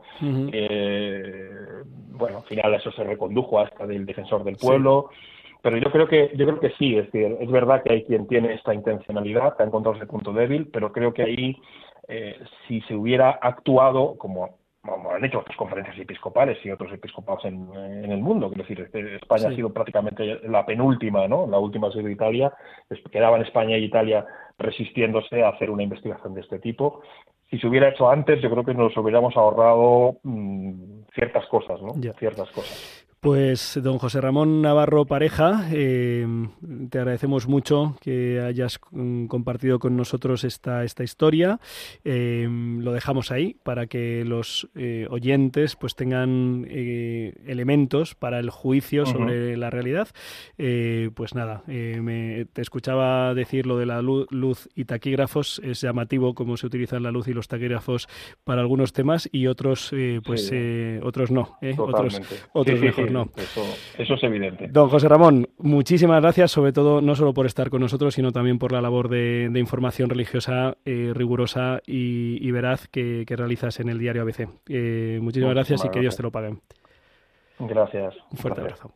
eh, 0.51 1.84
bueno, 2.10 2.38
al 2.38 2.43
final 2.45 2.74
eso 2.74 2.91
se 2.91 3.03
recondujo 3.03 3.60
hasta 3.60 3.86
del 3.86 4.03
defensor 4.03 4.43
del 4.43 4.56
pueblo. 4.56 5.12
pero 5.62 5.78
yo 5.78 5.91
creo 5.91 6.08
que 6.08 6.32
yo 6.36 6.47
creo 6.47 6.60
que 6.60 6.72
sí, 6.72 6.97
es 6.97 7.06
decir, 7.12 7.38
es 7.39 7.51
verdad 7.51 7.84
que 7.84 7.93
hay 7.93 8.03
quien 8.06 8.26
tiene 8.26 8.56
esta 8.56 8.74
intencionalidad, 8.74 9.56
que 9.56 9.62
ha 9.62 9.68
encontrado 9.68 9.97
ese 9.97 10.08
punto 10.08 10.34
débil, 10.34 10.70
pero 10.74 10.91
creo 10.91 11.14
que 11.14 11.22
ahí 11.22 11.56
eh, 12.08 12.39
si 12.68 12.82
se 12.82 12.95
hubiera 12.95 13.30
actuado 13.30 14.18
como 14.18 14.58
como 14.86 15.11
han 15.11 15.23
hecho 15.25 15.39
otras 15.39 15.57
conferencias 15.57 15.97
episcopales 15.97 16.57
y 16.63 16.71
otros 16.71 16.91
episcopados 16.93 17.45
en, 17.45 18.11
el 18.11 18.21
mundo. 18.21 18.47
Quiero 18.49 18.63
decir, 18.63 18.81
este, 18.81 19.15
España 19.15 19.49
ha 19.49 19.55
sido 19.55 19.71
prácticamente 19.73 20.39
la 20.47 20.65
penúltima, 20.65 21.27
¿no? 21.27 21.47
La 21.47 21.59
última 21.59 21.88
ha 21.88 21.91
sido 21.91 22.09
Italia. 22.09 22.53
Quedaban 23.11 23.41
España 23.41 23.77
y 23.77 23.86
Italia 23.86 24.25
resistiéndose 24.57 25.43
a 25.43 25.49
hacer 25.49 25.69
una 25.69 25.83
investigación 25.83 26.33
de 26.33 26.41
este 26.41 26.59
tipo. 26.59 27.01
Si 27.49 27.59
se 27.59 27.67
hubiera 27.67 27.89
hecho 27.89 28.09
antes, 28.09 28.41
yo 28.41 28.49
creo 28.49 28.63
que 28.63 28.73
nos 28.73 28.95
hubiéramos 28.97 29.36
ahorrado 29.38 30.17
mm, 30.23 31.03
ciertas 31.13 31.45
cosas, 31.47 31.81
¿no? 31.81 31.93
Ciertas 32.17 32.49
cosas. 32.51 33.05
Pues 33.26 33.80
don 33.82 33.97
José 33.97 34.21
Ramón 34.21 34.61
Navarro 34.61 35.05
Pareja, 35.05 35.67
eh, 35.71 36.28
te 36.91 36.99
agradecemos 36.99 37.47
mucho 37.47 37.97
que 37.99 38.39
hayas 38.39 38.80
mm, 38.91 39.26
compartido 39.26 39.80
con 39.80 39.97
nosotros 39.97 40.43
esta, 40.43 40.84
esta 40.84 41.03
historia. 41.03 41.59
Eh, 42.03 42.47
lo 42.47 42.93
dejamos 42.93 43.32
ahí 43.32 43.55
para 43.63 43.88
que 43.88 44.23
los 44.26 44.69
eh, 44.76 45.07
oyentes 45.09 45.76
pues 45.76 45.95
tengan 45.95 46.67
elementos 46.69 48.13
para 48.13 48.38
el 48.38 48.51
juicio 48.51 49.07
sobre 49.07 49.57
la 49.57 49.71
realidad. 49.71 50.09
pues 51.15 51.34
nada, 51.34 51.63
me, 51.65 52.45
te 52.53 52.61
escuchaba 52.61 53.34
decir 53.34 53.65
lo 53.65 53.80
de 53.80 53.88
la 53.88 54.03
luz, 54.03 54.69
y 54.76 54.86
taquígrafos. 54.86 55.61
Es 55.63 55.82
llamativo 55.82 56.36
cómo 56.36 56.57
se 56.57 56.67
utilizan 56.67 57.01
la 57.01 57.09
luz 57.09 57.28
y 57.28 57.34
los 57.34 57.47
taquígrafos 57.47 58.07
para 58.43 58.61
algunos 58.61 58.93
temas 58.93 59.28
y 59.32 59.47
otros 59.47 59.91
pues 60.23 60.53
otros 61.01 61.32
no. 61.32 61.57
Otros, 61.76 62.21
otros 62.53 62.80
mejor 62.80 63.14
eso, 63.36 63.63
eso 63.97 64.13
es 64.13 64.24
evidente. 64.24 64.68
Don 64.68 64.89
José 64.89 65.07
Ramón, 65.07 65.47
muchísimas 65.57 66.22
gracias, 66.22 66.51
sobre 66.51 66.72
todo 66.72 67.01
no 67.01 67.16
solo 67.16 67.34
por 67.34 67.45
estar 67.45 67.70
con 67.70 67.82
nosotros, 67.82 68.13
sino 68.13 68.32
también 68.32 68.59
por 68.59 68.72
la 68.72 68.82
labor 68.82 69.09
de, 69.09 69.51
información 69.55 70.09
religiosa 70.09 70.78
eh, 70.86 71.11
rigurosa 71.13 71.82
y, 71.86 72.51
veraz 72.51 72.88
que, 72.88 73.26
realizas 73.28 73.80
en 73.80 73.89
el 73.89 73.99
diario 73.99 74.22
ABC. 74.22 74.47
Eh, 74.70 75.20
muchísimas 75.22 75.53
gracias 75.53 75.84
y 75.86 75.89
que 75.89 75.99
Dios 75.99 76.16
te 76.16 76.24
lo 76.24 76.32
pague. 76.32 76.55
Gracias. 77.59 78.16
Un 78.32 78.38
fuerte 78.38 78.61
abrazo 78.61 78.91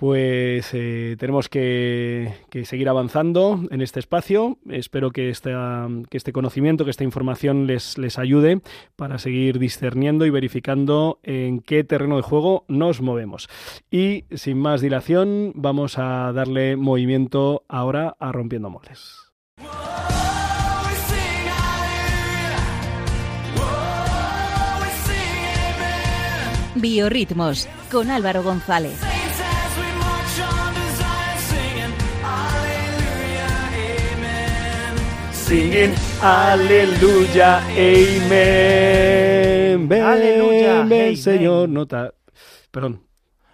pues 0.00 0.70
eh, 0.72 1.16
tenemos 1.18 1.50
que, 1.50 2.32
seguir 2.64 2.88
avanzando 2.88 3.60
en 3.70 3.82
este 3.82 4.00
espacio. 4.00 4.56
Espero 4.70 5.10
que, 5.10 5.28
este 5.28 6.32
conocimiento, 6.32 6.86
que 6.86 6.90
esta 6.90 7.04
información 7.04 7.66
les, 7.66 7.98
les 7.98 8.18
ayude 8.18 8.62
para 8.96 9.18
seguir 9.18 9.58
discerniendo 9.58 10.24
y 10.24 10.30
verificando 10.30 11.20
en 11.22 11.60
qué 11.60 11.84
terreno 11.84 12.16
de 12.16 12.22
juego 12.22 12.64
nos 12.66 13.02
movemos. 13.02 13.50
Y 13.90 14.24
sin 14.34 14.56
más 14.56 14.80
dilación, 14.80 15.52
vamos 15.54 15.98
a 15.98 16.32
darle 16.32 16.76
movimiento 16.76 17.64
ahora 17.68 18.16
a 18.18 18.32
Rompiendo 18.32 18.70
Moldes. 18.70 19.18
Biorritmos 26.74 27.68
con 27.90 28.10
Álvaro 28.10 28.42
González. 28.42 29.19
Singing 35.50 35.90
aleluya, 36.22 37.58
amen. 37.74 38.38
Ven, 39.88 40.02
aleluya, 40.02 40.84
ven, 40.84 41.16
Señor. 41.16 41.68
Nota, 41.68 42.14
perdón. 42.70 43.02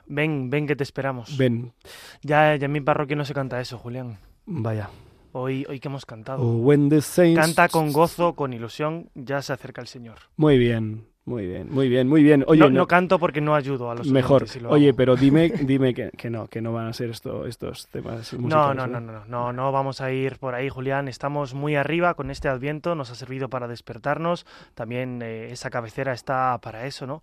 Ven, 0.04 0.50
ven 0.50 0.66
que 0.66 0.76
te 0.76 0.82
esperamos. 0.84 1.38
Ven. 1.38 1.72
Ya, 2.20 2.54
ya 2.56 2.66
en 2.66 2.72
mi 2.72 2.82
parroquia 2.82 3.16
no 3.16 3.24
se 3.24 3.32
canta 3.32 3.58
eso, 3.62 3.78
Julián. 3.78 4.18
Vaya. 4.44 4.90
Hoy, 5.32 5.64
hoy 5.70 5.80
que 5.80 5.88
hemos 5.88 6.04
cantado. 6.04 6.42
Oh, 6.42 6.68
canta 7.34 7.70
con 7.70 7.90
gozo, 7.92 8.34
con 8.34 8.52
ilusión, 8.52 9.08
ya 9.14 9.40
se 9.40 9.54
acerca 9.54 9.80
el 9.80 9.86
Señor. 9.86 10.18
Muy 10.36 10.58
bien. 10.58 11.06
Muy 11.26 11.44
bien, 11.44 11.66
muy 11.68 11.88
bien, 11.88 12.08
muy 12.08 12.22
bien. 12.22 12.44
Oye, 12.46 12.70
no, 12.70 12.86
canto 12.86 13.18
porque 13.18 13.40
no 13.40 13.56
ayudo 13.56 13.90
a 13.90 13.96
los 13.96 14.06
Mejor. 14.06 14.46
Oye, 14.68 14.94
pero 14.94 15.16
dime, 15.16 15.48
dime 15.60 15.92
que, 15.92 16.10
que, 16.16 16.30
no, 16.30 16.46
que 16.46 16.62
no 16.62 16.72
van 16.72 16.86
a 16.86 16.92
ser 16.92 17.10
esto, 17.10 17.46
estos 17.46 17.88
temas 17.88 18.32
musicales. 18.32 18.48
No, 18.48 18.72
no, 18.72 18.86
no, 18.86 19.00
no, 19.00 19.24
no, 19.26 19.52
no, 19.52 19.72
vamos 19.72 20.00
a 20.00 20.12
ir 20.12 20.38
por 20.38 20.54
ahí, 20.54 20.68
Julián. 20.68 21.08
Estamos 21.08 21.52
muy 21.52 21.74
arriba 21.74 22.14
con 22.14 22.30
este 22.30 22.48
Adviento, 22.48 22.94
nos 22.94 23.10
ha 23.10 23.16
servido 23.16 23.48
para 23.48 23.66
despertarnos. 23.66 24.46
También 24.76 25.20
eh, 25.20 25.50
esa 25.50 25.68
cabecera 25.68 26.12
está 26.12 26.56
para 26.62 26.86
eso, 26.86 27.08
¿no? 27.08 27.22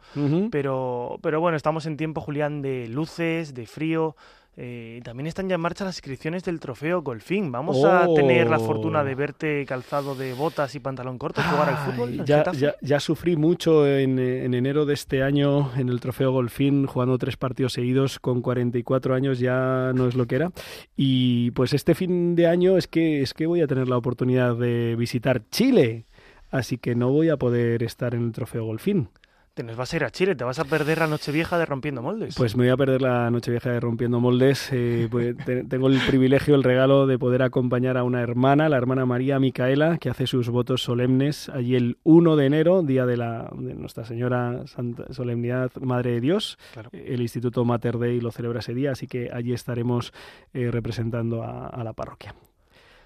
pero, 0.52 1.18
pero 1.22 1.40
bueno, 1.40 1.56
estamos 1.56 1.86
en 1.86 1.96
tiempo, 1.96 2.20
Julián, 2.20 2.62
de 2.62 2.90
luces, 2.90 3.54
de 3.54 3.66
frío, 3.66 4.18
eh, 4.56 5.02
también 5.04 5.26
están 5.26 5.50
ya 5.50 5.56
en 5.56 5.62
marcha 5.62 5.84
las 5.84 5.96
inscripciones 5.96 6.44
del 6.44 6.60
trofeo 6.60 7.02
Golfín. 7.02 7.52
Vamos 7.52 7.84
a 7.84 8.08
tener 8.14 8.48
la 8.50 8.60
fortuna 8.60 9.04
de 9.04 9.14
oh. 9.14 9.18
verte 9.18 9.66
calzado 9.66 10.14
de 10.14 10.34
botas 10.34 10.76
y 10.76 10.80
pantalón 10.80 11.18
corto 11.18 11.42
jugar 11.42 11.70
al 11.70 11.78
fútbol. 11.78 12.26
Ya, 12.26 12.76
ya, 12.80 13.00
sufrí 13.00 13.36
mucho 13.36 13.88
en, 13.88 14.20
en, 14.20 14.54
enero 14.54 14.86
de 14.86 14.94
este 14.94 15.24
año 15.24 15.72
en 15.76 15.90
el 15.90 16.00
trofeo 16.00 16.32
Golfín, 16.32 16.86
jugando 16.86 17.18
tres 17.18 17.36
partidos 17.36 17.74
seguidos 17.74 18.20
con 18.20 18.42
44 18.42 19.16
años, 19.16 19.40
ya 19.40 19.92
no 19.96 20.08
es 20.08 20.14
lo 20.14 20.28
que 20.28 20.36
era. 20.36 20.52
Y 20.96 21.50
pues 21.52 21.74
este 21.74 21.96
fin 21.96 22.36
de 22.36 22.46
año 22.46 22.78
es 22.78 22.88
que, 22.88 23.22
es 23.22 23.34
que 23.34 23.48
voy 23.48 23.62
a 23.62 23.68
tener 23.68 23.88
la 23.88 23.98
oportunidad 23.98 24.56
de 24.56 24.96
visitar 24.96 25.42
Chile. 25.50 26.06
Así 26.52 26.78
que 26.78 26.94
no 26.94 27.10
voy 27.10 27.30
a 27.30 27.38
poder 27.38 27.82
estar 27.82 28.14
en 28.14 28.26
el 28.26 28.32
trofeo 28.32 28.66
Golfín. 28.66 29.10
Te 29.54 29.62
nos 29.62 29.76
vas 29.76 29.94
a 29.94 29.98
ir 29.98 30.04
a 30.04 30.10
Chile, 30.10 30.34
te 30.34 30.44
vas 30.44 30.58
a 30.58 30.66
perder 30.66 30.98
la 30.98 31.06
Nochevieja 31.06 31.60
de 31.60 31.68
Rompiendo 31.68 32.02
Moldes. 32.02 32.34
Pues 32.36 32.56
me 32.56 32.64
voy 32.64 32.72
a 32.72 32.78
perder 32.78 33.04
la 33.04 33.30
Nochevieja 33.30 33.70
de 33.70 33.80
Rompiendo 33.80 34.20
Moldes. 34.20 34.70
Eh, 34.72 35.08
pues, 35.12 35.36
tengo 35.70 35.90
el 35.90 36.00
privilegio, 36.08 36.56
el 36.56 36.64
regalo 36.64 37.06
de 37.06 37.20
poder 37.20 37.44
acompañar 37.44 37.96
a 37.96 38.04
una 38.04 38.22
hermana, 38.22 38.68
la 38.68 38.78
hermana 38.78 39.06
María 39.06 39.38
Micaela, 39.38 40.00
que 40.00 40.10
hace 40.10 40.26
sus 40.26 40.50
votos 40.50 40.82
solemnes 40.82 41.50
allí 41.50 41.76
el 41.76 42.00
1 42.02 42.36
de 42.36 42.46
enero, 42.48 42.82
día 42.82 43.06
de, 43.06 43.16
la, 43.16 43.52
de 43.56 43.76
Nuestra 43.76 44.06
Señora 44.06 44.66
Santa 44.66 45.14
Solemnidad 45.14 45.72
Madre 45.80 46.14
de 46.14 46.22
Dios. 46.22 46.58
El 46.92 47.22
Instituto 47.22 47.64
Mater 47.64 48.00
Dei 48.00 48.22
lo 48.22 48.32
celebra 48.32 48.62
ese 48.62 48.74
día, 48.74 48.94
así 48.94 49.06
que 49.06 49.30
allí 49.32 49.54
estaremos 49.54 50.14
eh, 50.56 50.72
representando 50.72 51.44
a, 51.44 51.84
la 51.84 51.94
parroquia. 51.94 52.34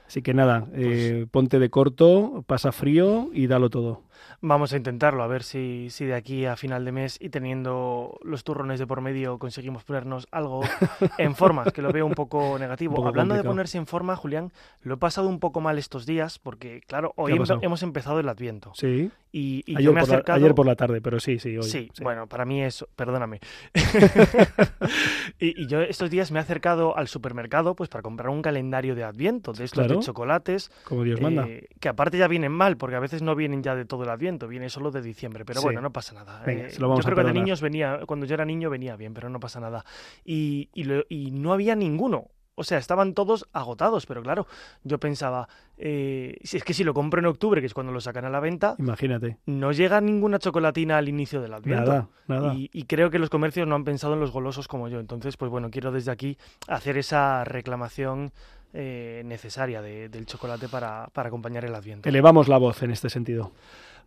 Así 0.08 0.22
que 0.22 0.34
nada, 0.34 0.66
eh, 0.74 1.26
pues 1.26 1.30
ponte 1.30 1.60
de 1.60 1.70
corto, 1.70 2.45
pasa 2.48 2.72
frío 2.72 3.32
y 3.34 3.48
dalo 3.48 3.70
todo. 3.70 4.07
Vamos 4.41 4.74
a 4.74 4.78
intentarlo, 4.78 5.24
a 5.24 5.28
ver 5.28 5.43
si, 5.43 5.89
si 5.89 6.05
de 6.05 6.13
aquí 6.13 6.45
a 6.45 6.55
final 6.55 6.86
de 6.86 6.91
mes 6.91 7.18
y 7.20 7.30
teniendo 7.30 8.20
los 8.24 8.43
turrones 8.43 8.80
de 8.80 8.88
por 8.88 9.01
medio 9.01 9.39
conseguimos 9.39 9.84
ponernos 9.84 10.28
algo 10.32 10.61
en 11.18 11.36
forma, 11.36 11.65
que 11.65 11.82
lo 11.82 11.91
veo 11.91 12.05
un 12.05 12.13
poco 12.13 12.57
negativo. 12.59 13.07
Hablando 13.07 13.36
de 13.36 13.43
ponerse 13.43 13.78
en 13.78 13.88
forma, 13.88 14.15
Julián, 14.15 14.51
lo 14.82 14.95
he 14.95 14.97
pasado 14.97 15.28
un 15.28 15.39
poco 15.39 15.61
mal 15.61 15.78
estos 15.78 16.05
días 16.05 16.39
porque, 16.39 16.82
claro, 16.88 17.13
hoy 17.15 17.39
hemos 17.61 17.84
empezado 17.84 18.20
el 18.20 18.30
Adviento. 18.30 18.72
Sí. 18.76 19.11
Y, 19.32 19.63
ayer, 19.68 19.82
yo 19.82 19.93
me 19.93 19.99
he 19.99 20.03
acercado... 20.03 20.38
ayer 20.38 20.55
por 20.55 20.65
la 20.65 20.76
tarde, 20.76 20.99
pero 21.01 21.20
sí, 21.20 21.38
sí, 21.38 21.57
hoy. 21.57 21.63
Sí, 21.63 21.91
bueno, 22.01 22.28
para 22.28 22.45
mí 22.45 22.63
es, 22.63 22.86
perdóname. 22.95 23.39
y, 25.39 25.68
yo 25.68 25.82
estos 25.82 26.09
días 26.09 26.32
me 26.32 26.39
he 26.39 26.41
acercado 26.41 26.97
al 26.97 27.07
supermercado 27.07 27.76
pues 27.76 27.89
para 27.89 28.01
comprar 28.01 28.30
un 28.30 28.41
calendario 28.41 28.95
de 28.95 29.03
Adviento, 29.03 29.53
de 29.53 29.65
estos 29.65 29.88
de 29.88 29.99
chocolates. 29.99 30.72
Como 30.86 31.03
Dios 31.03 31.22
manda. 31.22 31.45
Eh, 31.47 31.68
que 31.80 31.89
aparte 31.89 32.18
ya 32.18 32.28
vienen 32.28 32.51
mal, 32.51 32.78
porque 32.78 32.95
a 32.95 32.99
veces 32.99 33.22
no 33.22 33.36
vienen 33.36 33.61
ya 33.61 33.76
de 33.76 33.86
todo 33.86 34.05
el 34.08 34.14
Adviento, 34.14 34.47
viene 34.47 34.70
solo 34.70 34.91
de 34.91 35.01
diciembre, 35.01 35.45
pero 35.45 35.62
bueno, 35.62 35.82
no 35.82 35.91
pasa 35.91 36.14
nada. 36.14 36.43
Eh, 36.45 36.70
yo 36.78 36.95
creo 36.95 37.16
que 37.16 37.24
de 37.24 37.34
niños 37.34 37.62
venía, 37.62 37.99
cuando 38.05 38.26
yo 38.26 38.34
era 38.34 38.45
niño 38.45 38.70
venía 38.70 38.95
bien, 38.95 39.14
pero 39.14 39.30
no 39.30 39.39
pasa 39.39 39.60
nada. 39.60 39.86
Y, 40.26 40.70
y, 40.74 41.32
no 41.32 41.53
había 41.53 41.76
ninguno. 41.76 42.30
O 42.60 42.64
sea, 42.64 42.80
estaban 42.80 43.14
todos 43.14 43.47
agotados, 43.53 44.08
pero 44.08 44.24
claro, 44.24 44.47
yo 44.84 44.99
pensaba, 44.99 45.47
eh, 45.78 46.39
si 46.43 46.58
es 46.58 46.64
que 46.64 46.74
si 46.74 46.84
lo 46.84 46.95
compro 46.95 47.20
en 47.20 47.28
octubre, 47.28 47.62
que 47.62 47.68
es 47.68 47.74
cuando 47.76 47.93
lo 47.93 48.01
sacan 48.01 48.26
a 48.26 48.32
la 48.32 48.39
venta, 48.39 48.76
imagínate, 48.80 49.38
no 49.45 49.72
llega 49.72 50.01
ninguna 50.01 50.39
chocolatina 50.39 50.97
al 50.97 51.08
inicio 51.08 51.39
del 51.39 51.53
adviento. 51.53 51.91
Nada, 51.91 52.08
nada. 52.26 52.55
Y, 52.55 52.72
y, 52.74 52.84
creo 52.86 53.12
que 53.12 53.20
los 53.20 53.30
comercios 53.30 53.68
no 53.68 53.76
han 53.76 53.84
pensado 53.84 54.16
en 54.16 54.20
los 54.20 54.32
golosos 54.32 54.68
como 54.68 54.88
yo. 54.88 54.99
Entonces, 54.99 55.38
pues 55.38 55.51
bueno, 55.51 55.70
quiero 55.70 55.91
desde 55.91 56.10
aquí 56.10 56.39
hacer 56.68 56.97
esa 56.97 57.43
reclamación 57.43 58.32
eh, 58.74 59.22
necesaria 59.26 59.82
del 59.82 60.26
chocolate 60.26 60.68
para, 60.68 61.08
para 61.14 61.30
acompañar 61.30 61.64
el 61.64 61.74
adviento. 61.74 62.08
Elevamos 62.10 62.49
la 62.49 62.58
voz 62.58 62.84
en 62.84 62.91
este 62.91 63.10
sentido. 63.10 63.53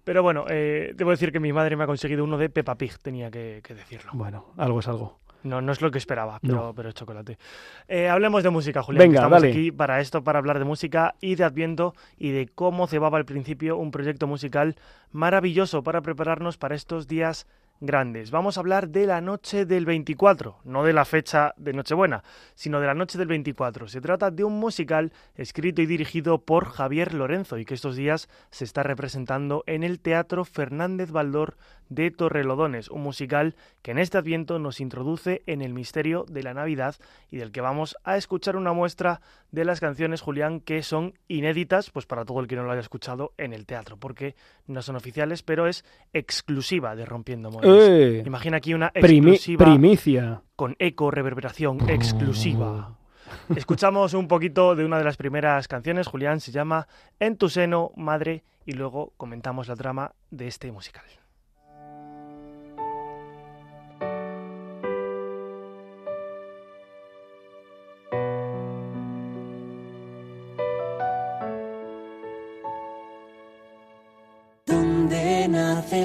Pero 0.04 0.22
bueno, 0.22 0.44
eh, 0.48 0.92
debo 0.94 1.10
decir 1.10 1.32
que 1.32 1.40
mi 1.40 1.52
madre 1.52 1.76
me 1.76 1.84
ha 1.84 1.86
conseguido 1.86 2.24
uno 2.24 2.38
de 2.38 2.48
Peppa 2.48 2.76
Pig, 2.76 2.98
tenía 2.98 3.30
que, 3.30 3.62
decirlo. 3.68 4.12
Bueno, 4.14 4.46
algo 4.56 4.80
es 4.80 4.88
algo. 4.88 5.20
No, 5.42 5.62
no 5.62 5.72
es 5.72 5.80
lo 5.80 5.90
que 5.90 5.98
esperaba, 5.98 6.38
pero, 6.40 6.74
pero 6.74 6.90
es 6.90 6.94
chocolate. 6.94 7.38
Eh, 7.88 8.08
hablemos 8.08 8.42
de 8.42 8.50
música, 8.50 8.82
Julián. 8.82 9.08
Venga, 9.08 9.20
estamos 9.20 9.42
aquí 9.42 9.72
para 9.72 10.00
esto, 10.00 10.22
para 10.22 10.38
hablar 10.38 10.58
de 10.58 10.66
música 10.66 11.14
y 11.20 11.34
de 11.34 11.44
Adviento 11.44 11.94
y 12.18 12.30
de 12.30 12.46
cómo 12.46 12.86
cebaba 12.86 13.16
al 13.16 13.24
principio 13.24 13.78
un 13.78 13.90
proyecto 13.90 14.26
musical 14.26 14.76
maravilloso 15.12 15.82
para 15.82 16.02
prepararnos 16.02 16.58
para 16.58 16.74
estos 16.74 17.08
días 17.08 17.46
grandes. 17.80 18.30
Vamos 18.30 18.56
a 18.56 18.60
hablar 18.60 18.90
de 18.90 19.06
la 19.06 19.20
noche 19.20 19.64
del 19.64 19.86
24, 19.86 20.58
no 20.64 20.84
de 20.84 20.92
la 20.92 21.04
fecha 21.04 21.54
de 21.56 21.72
Nochebuena, 21.72 22.22
sino 22.54 22.78
de 22.80 22.86
la 22.86 22.94
noche 22.94 23.18
del 23.18 23.28
24. 23.28 23.88
Se 23.88 24.00
trata 24.00 24.30
de 24.30 24.44
un 24.44 24.60
musical 24.60 25.12
escrito 25.34 25.80
y 25.82 25.86
dirigido 25.86 26.44
por 26.44 26.66
Javier 26.66 27.14
Lorenzo 27.14 27.58
y 27.58 27.64
que 27.64 27.74
estos 27.74 27.96
días 27.96 28.28
se 28.50 28.64
está 28.64 28.82
representando 28.82 29.64
en 29.66 29.82
el 29.82 30.00
Teatro 30.00 30.44
Fernández 30.44 31.10
Baldor 31.10 31.56
de 31.90 32.10
Torrelodones, 32.10 32.88
un 32.88 33.02
musical 33.02 33.54
que 33.82 33.90
en 33.90 33.98
este 33.98 34.16
adviento 34.16 34.58
nos 34.58 34.80
introduce 34.80 35.42
en 35.46 35.60
el 35.60 35.74
misterio 35.74 36.24
de 36.28 36.42
la 36.42 36.54
Navidad 36.54 36.94
y 37.30 37.36
del 37.36 37.52
que 37.52 37.60
vamos 37.60 37.96
a 38.04 38.16
escuchar 38.16 38.56
una 38.56 38.72
muestra 38.72 39.20
de 39.50 39.64
las 39.64 39.80
canciones, 39.80 40.22
Julián, 40.22 40.60
que 40.60 40.82
son 40.82 41.18
inéditas, 41.28 41.90
pues 41.90 42.06
para 42.06 42.24
todo 42.24 42.40
el 42.40 42.46
que 42.46 42.56
no 42.56 42.62
lo 42.62 42.70
haya 42.70 42.80
escuchado 42.80 43.32
en 43.36 43.52
el 43.52 43.66
teatro, 43.66 43.98
porque 43.98 44.36
no 44.66 44.80
son 44.80 44.96
oficiales, 44.96 45.42
pero 45.42 45.66
es 45.66 45.84
exclusiva 46.12 46.96
de 46.96 47.04
Rompiendo 47.04 47.50
Moldes. 47.50 47.70
¡Eh! 47.70 48.22
Imagina 48.24 48.58
aquí 48.58 48.72
una 48.72 48.92
exclusiva 48.94 49.66
primicia. 49.66 50.42
con 50.56 50.76
eco, 50.78 51.10
reverberación 51.10 51.90
exclusiva. 51.90 52.96
Escuchamos 53.54 54.14
un 54.14 54.28
poquito 54.28 54.74
de 54.76 54.84
una 54.84 54.98
de 54.98 55.04
las 55.04 55.16
primeras 55.16 55.66
canciones, 55.68 56.06
Julián, 56.06 56.40
se 56.40 56.52
llama 56.52 56.86
En 57.18 57.36
tu 57.36 57.48
seno, 57.48 57.90
madre, 57.96 58.44
y 58.64 58.72
luego 58.72 59.12
comentamos 59.16 59.68
la 59.68 59.76
trama 59.76 60.12
de 60.30 60.46
este 60.46 60.70
musical. 60.70 61.04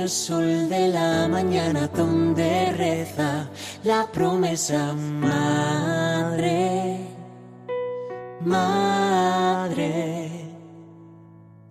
El 0.06 0.12
sol 0.12 0.70
de 0.70 0.89
la 0.89 1.28
mañana, 1.28 1.88
donde 1.88 2.72
reza 2.74 3.49
la 3.84 4.06
promesa, 4.06 4.93
madre, 4.93 6.99
madre. 8.41 10.30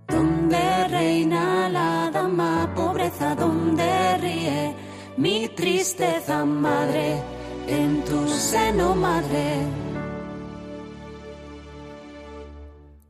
Donde 0.08 0.88
reina 0.88 1.68
la 1.68 2.10
dama 2.12 2.72
pobreza, 2.74 3.36
donde 3.36 4.18
ríe 4.18 4.74
mi 5.16 5.48
tristeza, 5.50 6.44
madre, 6.44 7.22
en 7.68 8.02
tu 8.02 8.26
seno, 8.26 8.96
madre. 8.96 9.60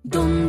Donde 0.02 0.43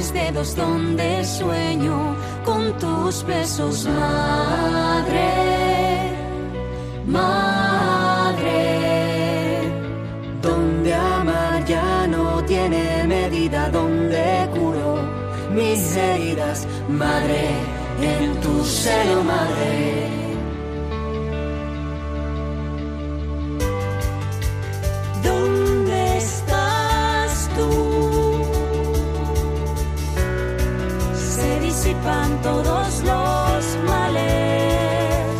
mis 0.00 0.12
dedos, 0.14 0.56
donde 0.56 1.22
sueño 1.26 2.16
con 2.42 2.72
tus 2.78 3.22
besos, 3.26 3.84
madre, 3.84 5.30
madre. 7.06 8.48
Donde 10.40 10.94
amar 10.94 11.66
ya 11.66 12.06
no 12.06 12.42
tiene 12.44 13.04
medida, 13.06 13.68
donde 13.68 14.48
curo 14.54 14.96
mis 15.52 15.96
heridas, 15.96 16.66
madre, 16.88 17.50
en 18.00 18.40
tu 18.40 18.64
seno, 18.64 19.22
madre. 19.22 20.19
Todos 32.42 33.02
los 33.02 33.76
males. 33.86 35.34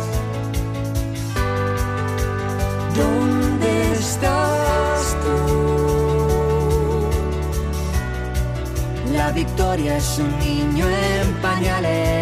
¿Dónde 2.95 3.91
estás 3.93 5.15
tú? 5.23 5.37
La 9.13 9.31
victoria 9.31 9.97
es 9.97 10.19
un 10.19 10.39
niño 10.39 10.85
en 10.87 11.33
pañales. 11.41 12.20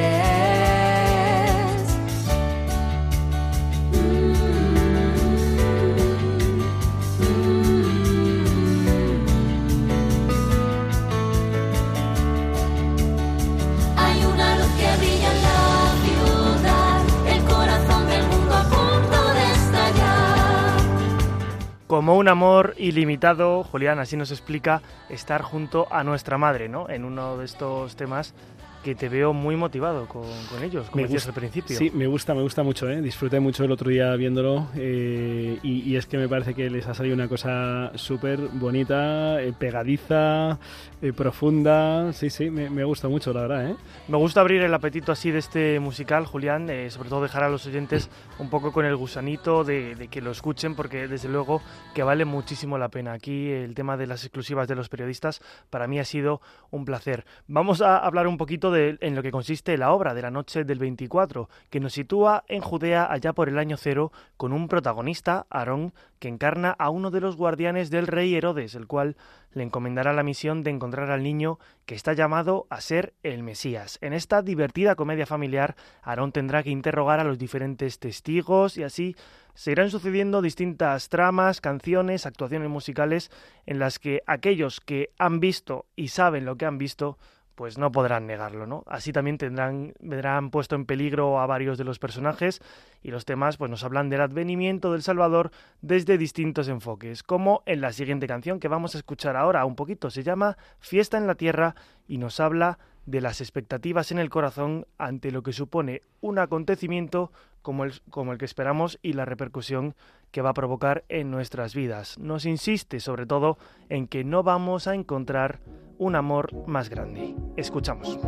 Como 21.89 22.17
un 22.17 22.27
amor 22.27 22.75
ilimitado, 22.77 23.63
Julián, 23.63 23.97
así 23.97 24.15
nos 24.15 24.29
explica 24.29 24.83
estar 25.09 25.41
junto 25.41 25.91
a 25.91 26.03
nuestra 26.03 26.37
madre, 26.37 26.69
¿no? 26.69 26.87
En 26.87 27.03
uno 27.03 27.35
de 27.35 27.45
estos 27.45 27.95
temas 27.95 28.35
que 28.83 28.95
te 28.95 29.09
veo 29.09 29.33
muy 29.33 29.55
motivado 29.55 30.07
con, 30.07 30.23
con 30.49 30.63
ellos, 30.63 30.85
como 30.89 30.97
Me 30.97 31.01
decías 31.03 31.25
gusta- 31.25 31.29
al 31.31 31.35
principio. 31.35 31.77
Sí, 31.77 31.91
me 31.93 32.07
gusta, 32.07 32.33
me 32.33 32.41
gusta 32.41 32.63
mucho, 32.63 32.89
¿eh? 32.89 33.01
disfruté 33.01 33.39
mucho 33.39 33.63
el 33.65 33.71
otro 33.71 33.89
día 33.89 34.15
viéndolo 34.15 34.67
eh, 34.75 35.59
y, 35.63 35.81
y 35.89 35.95
es 35.97 36.05
que 36.05 36.17
me 36.17 36.27
parece 36.29 36.53
que 36.53 36.69
les 36.69 36.87
ha 36.87 36.93
salido 36.93 37.13
una 37.15 37.27
cosa 37.27 37.91
súper 37.95 38.39
bonita, 38.39 39.41
eh, 39.41 39.53
pegadiza, 39.57 40.57
eh, 41.01 41.13
profunda, 41.13 42.11
sí, 42.13 42.29
sí, 42.29 42.49
me, 42.49 42.69
me 42.69 42.83
gusta 42.83 43.07
mucho, 43.07 43.33
la 43.33 43.41
verdad. 43.41 43.69
¿eh? 43.71 43.75
Me 44.07 44.17
gusta 44.17 44.41
abrir 44.41 44.61
el 44.61 44.73
apetito 44.73 45.11
así 45.11 45.31
de 45.31 45.39
este 45.39 45.79
musical, 45.79 46.25
Julián, 46.25 46.69
eh, 46.69 46.89
sobre 46.89 47.09
todo 47.09 47.21
dejar 47.21 47.43
a 47.43 47.49
los 47.49 47.65
oyentes 47.65 48.09
un 48.39 48.49
poco 48.49 48.71
con 48.71 48.85
el 48.85 48.95
gusanito 48.95 49.63
de, 49.63 49.95
de 49.95 50.07
que 50.07 50.21
lo 50.21 50.31
escuchen, 50.31 50.75
porque 50.75 51.07
desde 51.07 51.27
luego 51.29 51.61
que 51.93 52.03
vale 52.03 52.25
muchísimo 52.25 52.77
la 52.77 52.89
pena. 52.89 53.13
Aquí 53.13 53.49
el 53.49 53.73
tema 53.75 53.97
de 53.97 54.07
las 54.07 54.23
exclusivas 54.23 54.67
de 54.67 54.75
los 54.75 54.89
periodistas 54.89 55.41
para 55.69 55.87
mí 55.87 55.99
ha 55.99 56.05
sido 56.05 56.41
un 56.71 56.85
placer. 56.85 57.25
Vamos 57.47 57.81
a 57.81 57.97
hablar 57.97 58.27
un 58.27 58.37
poquito 58.37 58.68
en 58.75 59.15
lo 59.15 59.21
que 59.21 59.31
consiste 59.31 59.77
la 59.77 59.91
obra 59.91 60.13
de 60.13 60.21
la 60.21 60.31
noche 60.31 60.63
del 60.63 60.79
24, 60.79 61.49
que 61.69 61.79
nos 61.79 61.93
sitúa 61.93 62.43
en 62.47 62.61
Judea 62.61 63.11
allá 63.11 63.33
por 63.33 63.49
el 63.49 63.57
año 63.57 63.77
cero, 63.77 64.11
con 64.37 64.53
un 64.53 64.67
protagonista, 64.67 65.45
Aarón, 65.49 65.93
que 66.19 66.27
encarna 66.27 66.71
a 66.71 66.89
uno 66.89 67.11
de 67.11 67.21
los 67.21 67.35
guardianes 67.35 67.89
del 67.89 68.07
rey 68.07 68.35
Herodes, 68.35 68.75
el 68.75 68.87
cual 68.87 69.15
le 69.51 69.63
encomendará 69.63 70.13
la 70.13 70.23
misión 70.23 70.63
de 70.63 70.71
encontrar 70.71 71.09
al 71.11 71.23
niño 71.23 71.59
que 71.85 71.95
está 71.95 72.13
llamado 72.13 72.67
a 72.69 72.81
ser 72.81 73.13
el 73.23 73.43
Mesías. 73.43 73.97
En 74.01 74.13
esta 74.13 74.41
divertida 74.41 74.95
comedia 74.95 75.25
familiar, 75.25 75.75
Aarón 76.01 76.31
tendrá 76.31 76.63
que 76.63 76.69
interrogar 76.69 77.19
a 77.19 77.23
los 77.23 77.37
diferentes 77.37 77.99
testigos 77.99 78.77
y 78.77 78.83
así 78.83 79.15
se 79.59 79.71
irán 79.71 79.89
sucediendo 79.89 80.41
distintas 80.41 81.09
tramas, 81.09 81.59
canciones, 81.59 82.25
actuaciones 82.25 82.69
musicales 82.69 83.29
en 83.65 83.79
las 83.79 83.99
que 83.99 84.21
aquellos 84.25 84.79
que 84.79 85.09
han 85.17 85.39
visto 85.39 85.85
y 85.95 86.09
saben 86.09 86.45
lo 86.45 86.55
que 86.55 86.65
han 86.65 86.77
visto 86.77 87.17
pues 87.59 87.77
no 87.77 87.91
podrán 87.91 88.25
negarlo, 88.25 88.65
¿no? 88.65 88.85
Así 88.87 89.11
también 89.11 89.37
tendrán, 89.37 90.49
puesto 90.49 90.77
en 90.77 90.85
peligro 90.85 91.41
a 91.41 91.45
varios 91.45 91.77
de 91.77 91.83
los 91.83 91.99
personajes 91.99 92.61
y 93.03 93.11
los 93.11 93.25
temas 93.25 93.57
pues 93.57 93.69
nos 93.69 93.83
hablan 93.83 94.07
del 94.07 94.21
advenimiento 94.21 94.93
del 94.93 95.01
Salvador 95.01 95.51
desde 95.81 96.17
distintos 96.17 96.69
enfoques, 96.69 97.21
como 97.21 97.61
en 97.65 97.81
la 97.81 97.91
siguiente 97.91 98.27
canción 98.27 98.61
que 98.61 98.69
vamos 98.69 98.95
a 98.95 98.99
escuchar 98.99 99.35
ahora 99.35 99.65
un 99.65 99.75
poquito, 99.75 100.09
se 100.09 100.23
llama 100.23 100.55
Fiesta 100.79 101.17
en 101.17 101.27
la 101.27 101.35
Tierra 101.35 101.75
y 102.07 102.17
nos 102.17 102.39
habla 102.39 102.79
de 103.09 103.21
las 103.21 103.41
expectativas 103.41 104.11
en 104.11 104.19
el 104.19 104.29
corazón 104.29 104.85
ante 104.97 105.31
lo 105.31 105.41
que 105.41 105.53
supone 105.53 106.03
un 106.21 106.37
acontecimiento 106.37 107.31
como 107.61 107.83
el, 107.83 107.93
como 108.09 108.31
el 108.31 108.37
que 108.37 108.45
esperamos 108.45 108.99
y 109.01 109.13
la 109.13 109.25
repercusión 109.25 109.95
que 110.31 110.41
va 110.41 110.51
a 110.51 110.53
provocar 110.53 111.03
en 111.09 111.31
nuestras 111.31 111.73
vidas. 111.73 112.19
Nos 112.19 112.45
insiste 112.45 112.99
sobre 112.99 113.25
todo 113.25 113.57
en 113.89 114.07
que 114.07 114.23
no 114.23 114.43
vamos 114.43 114.87
a 114.87 114.93
encontrar 114.93 115.59
un 115.97 116.15
amor 116.15 116.67
más 116.67 116.89
grande. 116.89 117.35
Escuchamos. 117.57 118.19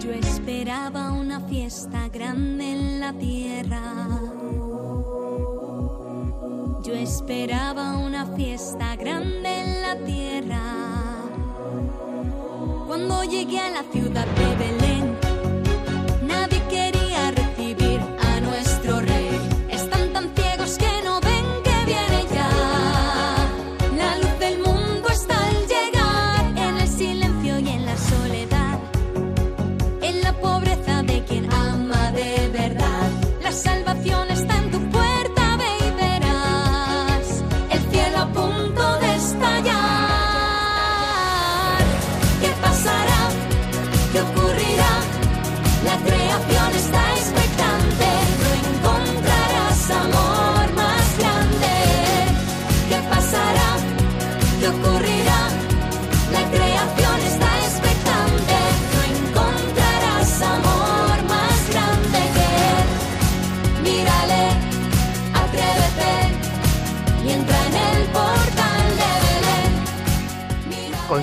Yo 0.00 0.12
esperaba 0.12 1.12
una 1.12 1.40
fiesta 1.48 2.08
grande 2.08 2.72
en 2.72 3.00
la 3.00 3.12
tierra. 3.14 4.39
Esperaba 7.02 7.96
una 7.96 8.26
fiesta 8.36 8.94
grande 8.94 9.48
en 9.48 9.80
la 9.80 9.96
tierra. 10.04 10.60
Cuando 12.86 13.24
llegué 13.24 13.58
a 13.58 13.70
la 13.70 13.82
ciudad 13.84 14.26
de 14.26 14.56
Belén, 14.56 14.79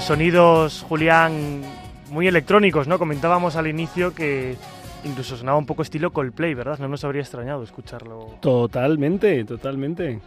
Sonidos, 0.07 0.85
Julián, 0.87 1.63
muy 2.11 2.29
electrónicos, 2.29 2.87
¿no? 2.87 2.97
Comentábamos 2.97 3.57
al 3.57 3.67
inicio 3.67 4.15
que 4.15 4.55
incluso 5.03 5.35
sonaba 5.35 5.57
un 5.57 5.65
poco 5.65 5.81
estilo 5.81 6.13
Coldplay, 6.13 6.53
¿verdad? 6.53 6.79
No 6.79 6.87
nos 6.87 7.03
habría 7.03 7.23
extrañado 7.23 7.61
escucharlo. 7.61 8.37
Totalmente, 8.39 9.43
totalmente. 9.43 10.21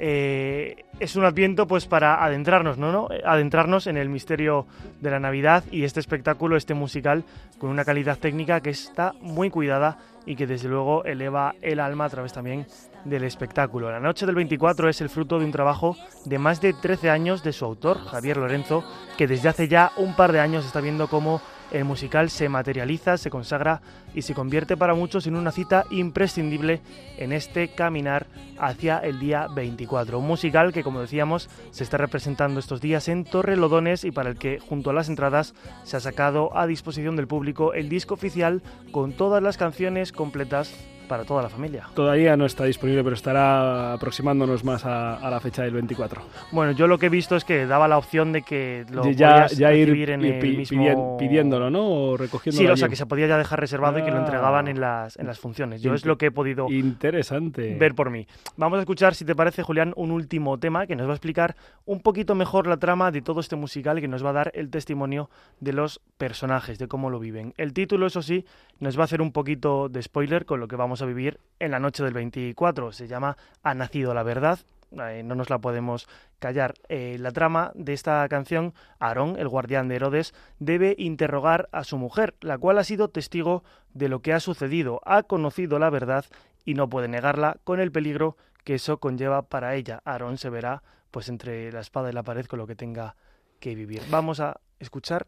Eh, 0.00 0.84
es 0.98 1.14
un 1.14 1.24
adviento 1.24 1.68
pues 1.68 1.86
para 1.86 2.24
adentrarnos, 2.24 2.76
¿no? 2.76 2.90
¿no? 2.90 3.08
Adentrarnos 3.24 3.86
en 3.86 3.98
el 3.98 4.08
misterio 4.08 4.66
de 5.00 5.12
la 5.12 5.20
Navidad 5.20 5.62
y 5.70 5.84
este 5.84 6.00
espectáculo, 6.00 6.56
este 6.56 6.74
musical, 6.74 7.22
con 7.60 7.70
una 7.70 7.84
calidad 7.84 8.18
técnica 8.18 8.60
que 8.60 8.70
está 8.70 9.14
muy 9.20 9.48
cuidada 9.48 9.98
y 10.26 10.34
que 10.34 10.48
desde 10.48 10.68
luego 10.68 11.04
eleva 11.04 11.54
el 11.62 11.78
alma 11.78 12.06
a 12.06 12.10
través 12.10 12.32
también 12.32 12.66
del 13.04 13.24
espectáculo. 13.24 13.90
La 13.90 14.00
noche 14.00 14.26
del 14.26 14.34
24 14.34 14.88
es 14.88 15.00
el 15.00 15.08
fruto 15.08 15.38
de 15.38 15.44
un 15.44 15.52
trabajo 15.52 15.96
de 16.24 16.38
más 16.38 16.60
de 16.60 16.72
13 16.72 17.10
años 17.10 17.42
de 17.42 17.52
su 17.52 17.64
autor, 17.64 17.98
Javier 18.06 18.36
Lorenzo, 18.36 18.84
que 19.16 19.26
desde 19.26 19.48
hace 19.48 19.68
ya 19.68 19.92
un 19.96 20.14
par 20.14 20.32
de 20.32 20.40
años 20.40 20.66
está 20.66 20.80
viendo 20.80 21.08
cómo 21.08 21.40
el 21.70 21.84
musical 21.84 22.30
se 22.30 22.48
materializa, 22.48 23.16
se 23.16 23.30
consagra 23.30 23.80
y 24.14 24.22
se 24.22 24.34
convierte 24.34 24.76
para 24.76 24.94
muchos 24.94 25.26
en 25.26 25.36
una 25.36 25.52
cita 25.52 25.84
imprescindible 25.90 26.80
en 27.16 27.32
este 27.32 27.68
caminar 27.68 28.26
hacia 28.58 28.98
el 28.98 29.20
día 29.20 29.46
24. 29.48 30.18
Un 30.18 30.26
musical 30.26 30.72
que, 30.72 30.82
como 30.82 31.00
decíamos, 31.00 31.48
se 31.70 31.84
está 31.84 31.96
representando 31.96 32.58
estos 32.58 32.80
días 32.80 33.08
en 33.08 33.24
Torrelodones 33.24 34.04
y 34.04 34.10
para 34.10 34.30
el 34.30 34.36
que, 34.36 34.58
junto 34.58 34.90
a 34.90 34.92
las 34.92 35.08
entradas, 35.08 35.54
se 35.84 35.96
ha 35.96 36.00
sacado 36.00 36.56
a 36.56 36.66
disposición 36.66 37.16
del 37.16 37.28
público 37.28 37.72
el 37.72 37.88
disco 37.88 38.14
oficial 38.14 38.62
con 38.90 39.12
todas 39.12 39.42
las 39.42 39.56
canciones 39.56 40.12
completas 40.12 40.74
para 41.10 41.24
toda 41.24 41.42
la 41.42 41.48
familia. 41.48 41.88
Todavía 41.94 42.36
no 42.36 42.46
está 42.46 42.64
disponible, 42.64 43.02
pero 43.02 43.14
estará 43.16 43.94
aproximándonos 43.94 44.64
más 44.64 44.84
a, 44.86 45.16
a 45.16 45.28
la 45.28 45.40
fecha 45.40 45.64
del 45.64 45.74
24. 45.74 46.22
Bueno, 46.52 46.70
yo 46.72 46.86
lo 46.86 46.98
que 46.98 47.06
he 47.06 47.08
visto 47.08 47.34
es 47.34 47.44
que 47.44 47.66
daba 47.66 47.88
la 47.88 47.98
opción 47.98 48.30
de 48.32 48.42
que 48.42 48.86
lo 48.92 49.10
ya, 49.10 49.46
ya 49.48 49.72
ir 49.74 50.10
en 50.10 50.24
el 50.24 50.56
mismo... 50.56 51.16
pidiéndolo, 51.18 51.68
¿no? 51.68 51.84
O 51.90 52.16
recogiéndolo. 52.16 52.66
Sí, 52.68 52.72
o 52.72 52.76
sea, 52.76 52.88
que 52.88 52.94
se 52.94 53.06
podía 53.06 53.26
ya 53.26 53.38
dejar 53.38 53.58
reservado 53.58 53.98
y 53.98 54.02
que 54.04 54.10
lo 54.12 54.18
Ah. 54.18 54.20
entregaban 54.20 54.68
en 54.68 54.80
las, 54.80 55.18
en 55.18 55.26
las 55.26 55.40
funciones. 55.40 55.82
Yo 55.82 55.94
es 55.94 56.06
lo 56.06 56.16
que 56.16 56.26
he 56.26 56.30
podido 56.30 56.68
Interesante. 56.70 57.74
ver 57.76 57.94
por 57.96 58.10
mí. 58.10 58.26
Vamos 58.56 58.76
a 58.78 58.80
escuchar, 58.80 59.14
si 59.16 59.24
te 59.24 59.34
parece, 59.34 59.62
Julián, 59.64 59.92
un 59.96 60.12
último 60.12 60.58
tema 60.58 60.86
que 60.86 60.94
nos 60.94 61.06
va 61.08 61.12
a 61.12 61.14
explicar 61.14 61.56
un 61.86 62.00
poquito 62.00 62.34
mejor 62.36 62.66
la 62.68 62.76
trama 62.76 63.10
de 63.10 63.20
todo 63.22 63.40
este 63.40 63.56
musical 63.56 63.98
y 63.98 64.02
que 64.02 64.08
nos 64.08 64.24
va 64.24 64.30
a 64.30 64.34
dar 64.34 64.52
el 64.54 64.70
testimonio 64.70 65.28
de 65.58 65.72
los 65.72 66.00
personajes, 66.18 66.78
de 66.78 66.86
cómo 66.86 67.10
lo 67.10 67.18
viven. 67.18 67.52
El 67.56 67.72
título, 67.72 68.06
eso 68.06 68.22
sí, 68.22 68.44
nos 68.78 68.96
va 68.96 69.02
a 69.02 69.04
hacer 69.04 69.20
un 69.22 69.32
poquito 69.32 69.88
de 69.88 70.02
spoiler 70.02 70.44
con 70.44 70.60
lo 70.60 70.68
que 70.68 70.76
vamos 70.76 70.99
a 71.02 71.06
vivir 71.06 71.40
en 71.58 71.70
la 71.70 71.78
noche 71.78 72.02
del 72.02 72.14
24. 72.14 72.92
Se 72.92 73.08
llama 73.08 73.36
Ha 73.62 73.74
nacido 73.74 74.14
la 74.14 74.22
verdad. 74.22 74.58
Eh, 74.92 75.22
no 75.24 75.34
nos 75.34 75.50
la 75.50 75.58
podemos 75.58 76.08
callar. 76.38 76.74
Eh, 76.88 77.16
la 77.20 77.30
trama 77.30 77.70
de 77.74 77.92
esta 77.92 78.26
canción, 78.28 78.74
Aarón, 78.98 79.36
el 79.38 79.48
guardián 79.48 79.88
de 79.88 79.96
Herodes, 79.96 80.34
debe 80.58 80.96
interrogar 80.98 81.68
a 81.70 81.84
su 81.84 81.96
mujer, 81.96 82.34
la 82.40 82.58
cual 82.58 82.78
ha 82.78 82.84
sido 82.84 83.08
testigo 83.08 83.62
de 83.94 84.08
lo 84.08 84.20
que 84.20 84.32
ha 84.32 84.40
sucedido, 84.40 85.00
ha 85.04 85.22
conocido 85.22 85.78
la 85.78 85.90
verdad 85.90 86.24
y 86.64 86.74
no 86.74 86.88
puede 86.88 87.08
negarla 87.08 87.58
con 87.64 87.78
el 87.80 87.92
peligro 87.92 88.36
que 88.64 88.74
eso 88.74 88.98
conlleva 88.98 89.42
para 89.42 89.74
ella. 89.74 90.02
Aarón 90.04 90.38
se 90.38 90.50
verá 90.50 90.82
pues 91.10 91.28
entre 91.28 91.72
la 91.72 91.80
espada 91.80 92.10
y 92.10 92.12
la 92.12 92.22
pared 92.22 92.46
con 92.46 92.58
lo 92.58 92.66
que 92.66 92.76
tenga 92.76 93.16
que 93.60 93.74
vivir. 93.74 94.02
Vamos 94.10 94.40
a 94.40 94.60
escuchar 94.78 95.26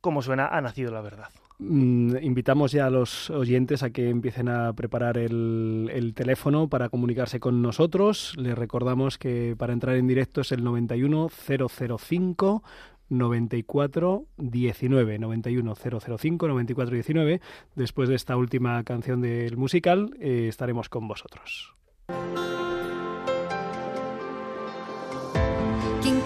cómo 0.00 0.22
suena 0.22 0.48
Ha 0.48 0.60
nacido 0.60 0.92
la 0.92 1.00
verdad. 1.00 1.28
Mm, 1.58 2.16
invitamos 2.22 2.72
ya 2.72 2.86
a 2.86 2.90
los 2.90 3.30
oyentes 3.30 3.82
a 3.82 3.90
que 3.90 4.08
empiecen 4.08 4.48
a 4.48 4.72
preparar 4.72 5.18
el, 5.18 5.90
el 5.92 6.14
teléfono 6.14 6.68
para 6.68 6.88
comunicarse 6.88 7.40
con 7.40 7.62
nosotros. 7.62 8.34
Les 8.36 8.56
recordamos 8.56 9.18
que 9.18 9.54
para 9.56 9.72
entrar 9.72 9.96
en 9.96 10.06
directo 10.06 10.40
es 10.40 10.52
el 10.52 10.64
91 10.64 11.28
005 11.28 12.62
94 13.08 14.26
19 14.36 15.18
91 15.18 15.74
005 15.74 16.48
94 16.48 16.94
19. 16.94 17.40
Después 17.74 18.08
de 18.08 18.16
esta 18.16 18.36
última 18.36 18.82
canción 18.84 19.20
del 19.20 19.56
musical 19.56 20.16
eh, 20.20 20.46
estaremos 20.48 20.88
con 20.88 21.06
vosotros. 21.06 21.74
Quien 26.02 26.20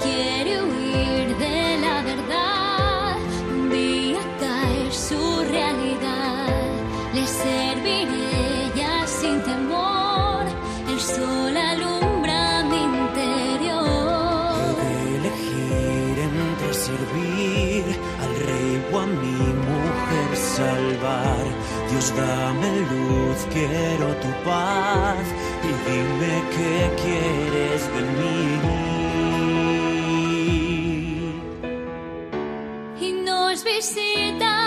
salvar. 20.58 21.44
Dios 21.90 22.06
dame 22.20 22.70
luz, 22.92 23.38
quiero 23.54 24.06
tu 24.22 24.30
paz 24.48 25.24
y 25.68 25.70
dime 25.86 26.34
qué 26.54 26.76
quieres 27.02 27.80
de 27.94 28.02
mí. 28.18 28.42
Y 33.06 33.08
nos 33.28 33.56
visitará 33.64 34.57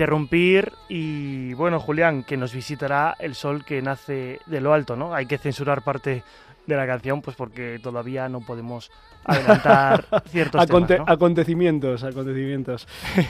Interrumpir 0.00 0.72
y 0.90 1.54
bueno, 1.54 1.80
Julián, 1.80 2.22
que 2.22 2.36
nos 2.36 2.52
visitará 2.52 3.16
el 3.18 3.34
sol 3.34 3.64
que 3.64 3.80
nace 3.80 4.40
de 4.44 4.60
lo 4.60 4.74
alto, 4.74 4.94
¿no? 4.94 5.14
Hay 5.14 5.24
que 5.24 5.38
censurar 5.38 5.80
parte 5.80 6.22
de 6.66 6.76
la 6.76 6.86
canción 6.86 7.22
pues 7.22 7.34
porque 7.34 7.78
todavía 7.82 8.28
no 8.28 8.40
podemos 8.42 8.90
adelantar 9.24 10.04
ciertos 10.28 10.60
Aconte- 10.60 10.96
temas, 10.96 11.06
¿no? 11.06 11.12
Acontecimientos, 11.14 12.04
acontecimientos. 12.04 12.86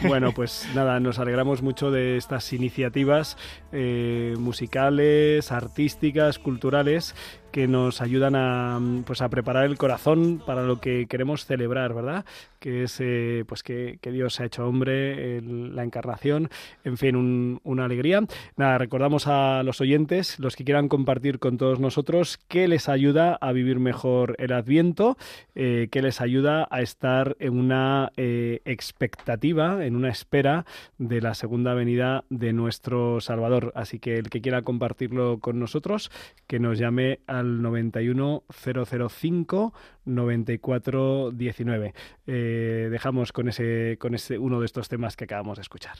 Bueno, 0.09 0.33
pues 0.33 0.69
nada, 0.75 0.99
nos 0.99 1.21
alegramos 1.21 1.63
mucho 1.63 1.93
de 1.93 2.17
estas 2.17 2.53
iniciativas 2.53 3.37
eh, 3.71 4.35
musicales, 4.39 5.53
artísticas, 5.53 6.41
culturales 6.41 7.15
que 7.53 7.67
nos 7.69 8.01
ayudan 8.01 8.35
a, 8.37 8.79
mm, 8.81 9.03
pues 9.05 9.23
a 9.23 9.29
preparar 9.29 9.65
el 9.65 9.79
corazón 9.79 10.43
para 10.45 10.63
lo 10.63 10.81
que 10.81 11.07
queremos 11.07 11.47
celebrar, 11.47 11.95
¿verdad? 11.95 12.25
Que 12.61 12.83
es 12.83 12.99
eh, 13.01 13.45
pues 13.47 13.63
que, 13.63 13.99
que 14.03 14.11
Dios 14.13 14.35
se 14.35 14.43
ha 14.43 14.47
hecho 14.47 14.67
hombre, 14.67 15.41
la 15.43 15.85
encarnación, 15.85 16.51
en 16.85 16.97
fin, 16.97 17.17
un- 17.17 17.61
una 17.65 17.85
alegría. 17.85 18.23
Nada, 18.57 18.79
recordamos 18.79 19.27
a 19.27 19.63
los 19.63 19.81
oyentes, 19.81 20.39
los 20.39 20.57
que 20.57 20.65
quieran 20.65 20.89
compartir 20.89 21.39
con 21.39 21.57
todos 21.57 21.81
nosotros, 21.81 22.39
qué 22.49 22.69
les 22.69 22.89
ayuda 22.89 23.39
a 23.41 23.53
vivir 23.53 23.79
mejor 23.79 24.35
el 24.39 24.53
Adviento, 24.53 25.17
eh, 25.55 25.89
qué 25.91 26.03
les 26.03 26.21
ayuda 26.21 26.67
a 26.71 26.81
estar 26.83 27.37
en 27.39 27.59
una 27.59 28.11
eh, 28.17 28.61
expectativa, 28.65 29.85
en 29.87 29.97
una 29.97 30.09
espera 30.09 30.65
de 30.99 31.21
la 31.21 31.35
segunda 31.35 31.75
venida 31.75 32.25
de 32.31 32.53
nuestro 32.53 33.21
Salvador. 33.21 33.73
Así 33.75 33.99
que 33.99 34.17
el 34.17 34.31
que 34.31 34.41
quiera 34.41 34.63
compartirlo 34.63 35.39
con 35.39 35.59
nosotros, 35.61 36.11
que 36.47 36.59
nos 36.59 36.79
llame 36.79 37.21
al 37.39 37.63
91 37.63 38.45
005 38.49 39.75
94 40.05 41.31
19. 41.33 41.95
Eh, 42.27 42.89
dejamos 42.91 43.33
con 43.33 43.49
ese, 43.49 43.97
con 43.99 44.15
ese 44.15 44.39
uno 44.39 44.61
de 44.61 44.67
estos 44.67 44.89
temas 44.89 45.17
que 45.17 45.25
acabamos 45.25 45.59
de 45.59 45.63
escuchar. 45.63 45.97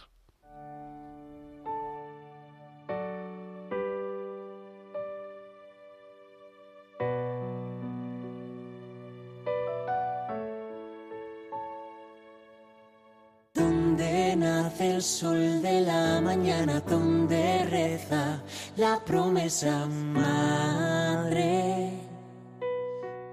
El 14.97 15.03
sol 15.03 15.61
de 15.61 15.83
la 15.83 16.23
mañana, 16.23 16.81
donde 16.81 17.67
reza 17.67 18.43
la 18.77 19.01
promesa 19.05 19.87
madre, 19.87 21.91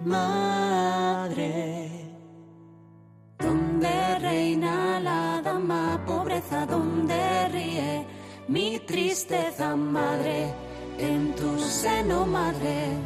madre. 0.02 1.90
Donde 3.38 4.20
reina 4.20 5.00
la 5.02 5.42
dama 5.44 6.02
pobreza, 6.06 6.66
donde 6.66 7.50
ríe 7.50 8.06
mi 8.48 8.80
tristeza 8.80 9.76
madre, 9.76 10.54
en 10.98 11.36
tu 11.36 11.60
seno 11.60 12.26
madre. 12.26 12.98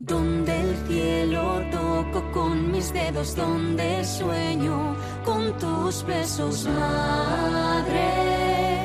Donde 0.00 0.60
el 0.60 0.76
cielo 0.88 1.62
toco 1.70 2.32
con 2.32 2.72
mis 2.72 2.92
dedos, 2.92 3.36
donde 3.36 4.04
sueño 4.04 4.96
con 5.24 5.56
tus 5.58 6.04
besos, 6.04 6.66
madre, 6.66 8.77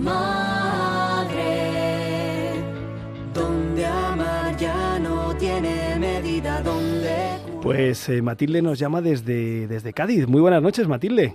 madre. 0.00 1.44
Donde 3.34 3.86
amar 3.86 4.56
ya 4.56 4.98
no 4.98 5.34
tiene 5.36 5.96
medida, 5.98 6.60
donde 6.62 7.36
Pues 7.62 8.08
eh, 8.08 8.22
Matilde 8.22 8.62
nos 8.62 8.78
llama 8.78 9.00
desde, 9.00 9.66
desde 9.66 9.92
Cádiz. 9.92 10.26
Muy 10.28 10.40
buenas 10.40 10.62
noches, 10.62 10.88
Matilde. 10.88 11.34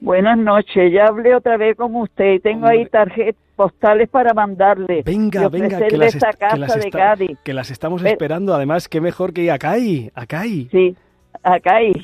Buenas 0.00 0.38
noches, 0.38 0.92
ya 0.92 1.06
hablé 1.08 1.34
otra 1.34 1.56
vez 1.56 1.76
con 1.76 1.94
usted 1.96 2.34
y 2.34 2.38
tengo 2.40 2.66
ahí 2.68 2.86
tarjetas 2.86 3.42
postales 3.56 4.08
para 4.08 4.32
mandarle. 4.32 5.02
Venga, 5.04 5.46
y 5.46 5.48
venga, 5.48 5.80
que 5.88 5.96
las, 5.96 6.14
esta 6.14 6.30
est- 6.30 6.38
casa 6.38 6.54
que 6.54 6.60
las 6.60 6.80
de 6.80 6.90
Cádiz. 6.90 7.38
que 7.42 7.52
las 7.52 7.70
estamos 7.72 8.00
Pero- 8.02 8.12
esperando. 8.12 8.54
Además, 8.54 8.88
qué 8.88 9.00
mejor 9.00 9.32
que 9.32 9.50
acá 9.50 9.72
hay, 9.72 10.08
acá 10.14 10.40
hay. 10.42 10.68
Sí, 10.70 10.94
acá 11.42 11.76
hay. 11.78 11.92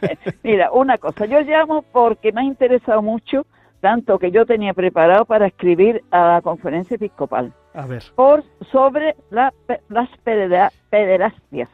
Mira, 0.44 0.70
una 0.70 0.96
cosa, 0.98 1.26
yo 1.26 1.40
llamo 1.40 1.84
porque 1.90 2.30
me 2.30 2.42
ha 2.42 2.44
interesado 2.44 3.02
mucho, 3.02 3.44
tanto 3.80 4.18
que 4.18 4.30
yo 4.30 4.44
tenía 4.46 4.74
preparado 4.74 5.24
para 5.24 5.46
escribir 5.46 6.02
a 6.10 6.34
la 6.34 6.42
conferencia 6.42 6.94
episcopal, 6.96 7.52
A 7.74 7.86
ver. 7.86 8.02
por 8.14 8.42
sobre 8.72 9.14
la 9.30 9.52
las 9.88 10.08
pedera- 10.24 10.72
pederastias. 10.90 11.68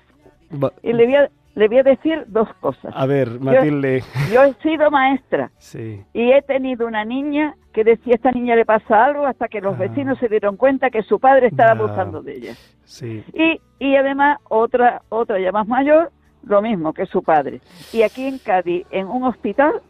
Y 0.82 0.92
le 0.92 1.04
voy, 1.06 1.14
a, 1.16 1.30
le 1.54 1.68
voy 1.68 1.78
a 1.78 1.82
decir 1.82 2.24
dos 2.28 2.48
cosas. 2.60 2.92
a 2.94 3.06
ver, 3.06 3.40
Matilde. 3.40 4.02
Yo 4.32 4.44
he 4.44 4.52
sido 4.54 4.90
maestra 4.90 5.50
Sí. 5.58 6.02
y 6.12 6.30
he 6.32 6.42
tenido 6.42 6.86
una 6.86 7.04
niña 7.04 7.54
que 7.72 7.82
decía, 7.82 8.14
esta 8.14 8.30
niña 8.30 8.54
le 8.54 8.64
pasa 8.64 9.04
algo, 9.04 9.26
hasta 9.26 9.48
que 9.48 9.60
los 9.60 9.76
vecinos 9.76 10.18
se 10.18 10.28
dieron 10.28 10.56
cuenta 10.56 10.90
que 10.90 11.02
su 11.02 11.18
padre 11.18 11.48
estaba 11.48 11.70
Ah. 11.70 11.74
abusando 11.74 12.22
de 12.22 12.32
ella. 12.34 12.52
Sí. 12.84 13.24
Y, 13.32 13.60
y 13.80 13.96
además 13.96 14.38
otra, 14.48 15.02
otra 15.08 15.40
ya 15.40 15.50
más 15.50 15.66
mayor, 15.66 16.12
lo 16.46 16.60
mismo 16.62 16.92
que 16.92 17.06
su 17.06 17.22
padre. 17.22 17.60
Y 17.92 18.02
aquí 18.02 18.26
en 18.26 18.38
Cádiz, 18.38 18.86
en 18.90 19.08
un 19.08 19.24
hospital, 19.24 19.80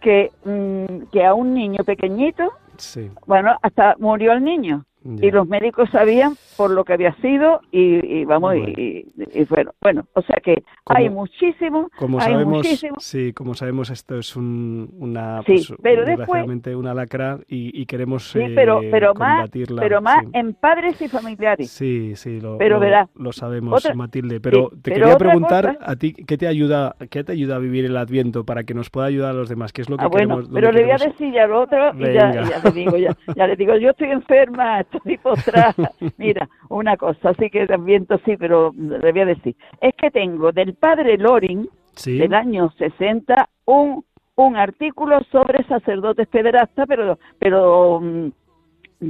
que, 0.00 0.30
mm, 0.44 1.10
que 1.12 1.24
a 1.24 1.34
un 1.34 1.54
niño 1.54 1.84
pequeñito, 1.84 2.52
Sí. 2.76 3.10
bueno, 3.26 3.56
hasta 3.62 3.94
murió 3.98 4.32
el 4.32 4.42
niño. 4.42 4.84
Ya. 5.02 5.26
Y 5.26 5.30
los 5.30 5.48
médicos 5.48 5.88
sabían 5.90 6.34
por 6.58 6.70
lo 6.70 6.84
que 6.84 6.92
había 6.92 7.14
sido 7.22 7.60
y, 7.72 8.04
y 8.20 8.24
vamos, 8.26 8.54
y- 8.54 8.58
Bueno. 8.60 8.74
y, 8.76 9.06
y 9.40 9.44
bueno, 9.48 9.70
bueno, 9.80 10.04
o 10.14 10.20
sea 10.22 10.36
que 10.44 10.62
Como- 10.84 10.98
hay 10.98 11.08
muchísimo, 11.08 11.88
Como 11.98 12.18
hay 12.20 12.32
sabemos, 12.32 12.54
muchísimo. 12.58 12.96
sí, 12.98 13.32
como 13.32 13.54
sabemos, 13.54 13.88
esto 13.90 14.18
es 14.18 14.36
un, 14.36 14.90
una, 14.98 15.38
Sí, 15.46 15.52
pues, 15.54 15.74
pero 15.82 16.04
después- 16.04 16.18
desgraciadamente 16.18 16.76
una 16.76 16.92
lacra 16.92 17.38
y, 17.48 17.80
y 17.80 17.86
queremos 17.86 18.30
Sí, 18.30 18.40
eh, 18.40 18.52
pero, 18.54 18.80
pero 18.90 19.14
más, 19.14 19.36
combatirla. 19.36 19.80
pero 19.82 20.02
más 20.02 20.20
sí. 20.24 20.30
en 20.34 20.52
padres 20.54 21.00
y 21.00 21.08
familiares. 21.08 21.70
Sí, 21.70 22.14
sí, 22.16 22.40
lo, 22.40 22.58
Pero 22.58 22.78
lo- 22.78 23.08
lo 23.14 23.32
sabemos, 23.32 23.82
otra- 23.84 23.94
Matilde. 23.94 24.40
Pero 24.40 24.68
sí, 24.70 24.80
te 24.82 24.90
pero 24.92 25.04
quería 25.06 25.16
preguntar 25.18 25.76
cosa- 25.78 25.90
a 25.90 25.96
ti, 25.96 26.12
¿qué 26.12 26.36
te 26.36 26.46
ayuda, 26.46 26.94
qué 27.10 27.24
te 27.24 27.32
ayuda 27.32 27.56
a 27.56 27.58
vivir 27.58 27.86
el 27.86 27.96
Adviento 27.96 28.44
para 28.44 28.64
que 28.64 28.74
nos 28.74 28.90
pueda 28.90 29.06
ayudar 29.06 29.30
a 29.30 29.34
los 29.34 29.48
demás? 29.48 29.72
¿Qué 29.72 29.80
es 29.82 29.88
lo 29.88 29.96
que 29.96 30.04
Ah, 30.04 30.08
bueno, 30.08 30.36
queremos? 30.40 30.50
pero 30.52 30.72
le 30.72 30.82
voy 30.82 30.90
a 30.92 30.96
decir 30.96 31.32
ya 31.32 31.46
lo 31.46 31.62
otro 31.62 31.92
y 31.98 32.12
ya, 32.12 32.32
ya 32.32 32.60
le 32.64 32.70
digo, 32.72 32.96
ya, 32.98 33.16
ya 33.34 33.46
le 33.46 33.56
digo, 33.56 33.76
yo 33.76 33.90
estoy 33.90 34.10
enferma, 34.10 34.82
estoy 34.98 35.18
postrada. 35.18 35.74
Mira, 36.18 36.48
una 36.68 36.96
cosa, 36.96 37.30
así 37.30 37.50
que 37.50 37.66
también 37.66 38.06
sí, 38.24 38.36
pero 38.36 38.72
le 38.76 39.12
voy 39.12 39.20
a 39.20 39.26
decir. 39.26 39.56
Es 39.80 39.94
que 39.96 40.10
tengo 40.10 40.52
del 40.52 40.74
padre 40.74 41.16
Loring, 41.18 41.68
Sí. 41.94 42.18
del 42.18 42.32
año 42.34 42.70
60, 42.78 43.48
un, 43.66 44.04
un 44.36 44.56
artículo 44.56 45.20
sobre 45.30 45.64
sacerdotes 45.64 46.28
pederastas, 46.28 46.86
pero, 46.88 47.18
pero, 47.38 48.00
mm, 48.00 48.28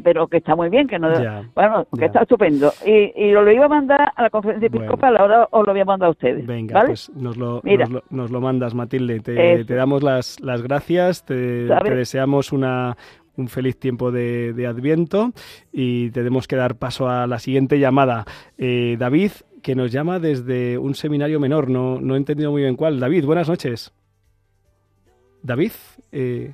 pero 0.02 0.26
que 0.28 0.38
está 0.38 0.56
muy 0.56 0.70
bien, 0.70 0.88
que 0.88 0.98
no, 0.98 1.12
Ya, 1.22 1.44
bueno, 1.54 1.84
que 1.92 2.00
ya. 2.00 2.06
está 2.06 2.22
estupendo. 2.22 2.72
Y, 2.86 3.12
y 3.14 3.32
lo, 3.32 3.42
lo 3.42 3.52
iba 3.52 3.66
a 3.66 3.68
mandar 3.68 4.12
a 4.16 4.22
la 4.22 4.30
conferencia 4.30 4.66
episcopal, 4.68 5.16
ahora 5.18 5.46
os 5.50 5.66
lo 5.66 5.72
voy 5.72 5.80
a 5.82 5.84
mandar 5.84 6.08
a 6.08 6.10
ustedes. 6.12 6.46
Venga, 6.46 6.74
¿vale? 6.74 6.86
pues 6.88 7.10
nos 7.14 7.36
lo, 7.36 7.60
Mira. 7.64 7.84
nos, 7.84 7.92
lo, 7.92 8.02
nos 8.10 8.30
lo 8.30 8.40
mandas, 8.40 8.74
Matilde. 8.74 9.20
Te, 9.20 9.64
te 9.64 9.74
damos 9.74 10.02
las, 10.02 10.40
las 10.40 10.62
gracias, 10.62 11.24
te, 11.24 11.66
te 11.68 11.94
deseamos 11.94 12.52
una, 12.52 12.96
un 13.36 13.48
feliz 13.48 13.78
tiempo 13.78 14.10
de, 14.12 14.66
Adviento 14.66 15.32
y 15.72 16.10
tenemos 16.10 16.46
que 16.46 16.56
dar 16.56 16.76
paso 16.76 17.08
a 17.08 17.26
la 17.26 17.38
siguiente 17.38 17.78
llamada. 17.78 18.24
Eh, 18.58 18.96
David, 18.98 19.32
que 19.62 19.74
nos 19.74 19.90
llama 19.90 20.18
desde 20.18 20.78
un 20.78 20.94
seminario 20.94 21.40
menor, 21.40 21.68
no, 21.68 22.00
no 22.00 22.14
he 22.14 22.18
entendido 22.18 22.50
muy 22.50 22.62
bien 22.62 22.76
cuál. 22.76 23.00
David, 23.00 23.24
buenas 23.24 23.48
noches. 23.48 23.92
David, 25.42 25.72
eh, 26.12 26.52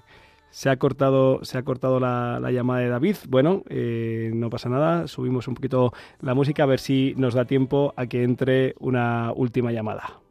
se 0.51 0.71
ha 0.71 0.77
cortado, 0.77 1.45
se 1.45 1.59
ha 1.59 1.63
cortado 1.63 2.01
la, 2.01 2.39
la 2.41 2.51
llamada 2.51 2.81
de 2.81 2.89
David. 2.89 3.17
Bueno, 3.29 3.63
eh, 3.69 4.31
no 4.35 4.49
pasa 4.49 4.69
nada, 4.69 5.07
subimos 5.07 5.49
un 5.49 5.55
poquito 5.55 5.93
la 6.21 6.35
música 6.35 6.63
a 6.63 6.67
ver 6.67 6.81
si 6.81 7.15
nos 7.17 7.35
da 7.35 7.45
tiempo 7.45 7.93
a 7.97 8.07
que 8.07 8.23
entre 8.23 8.75
una 8.79 9.33
última 9.35 9.73
llamada. 9.73 10.26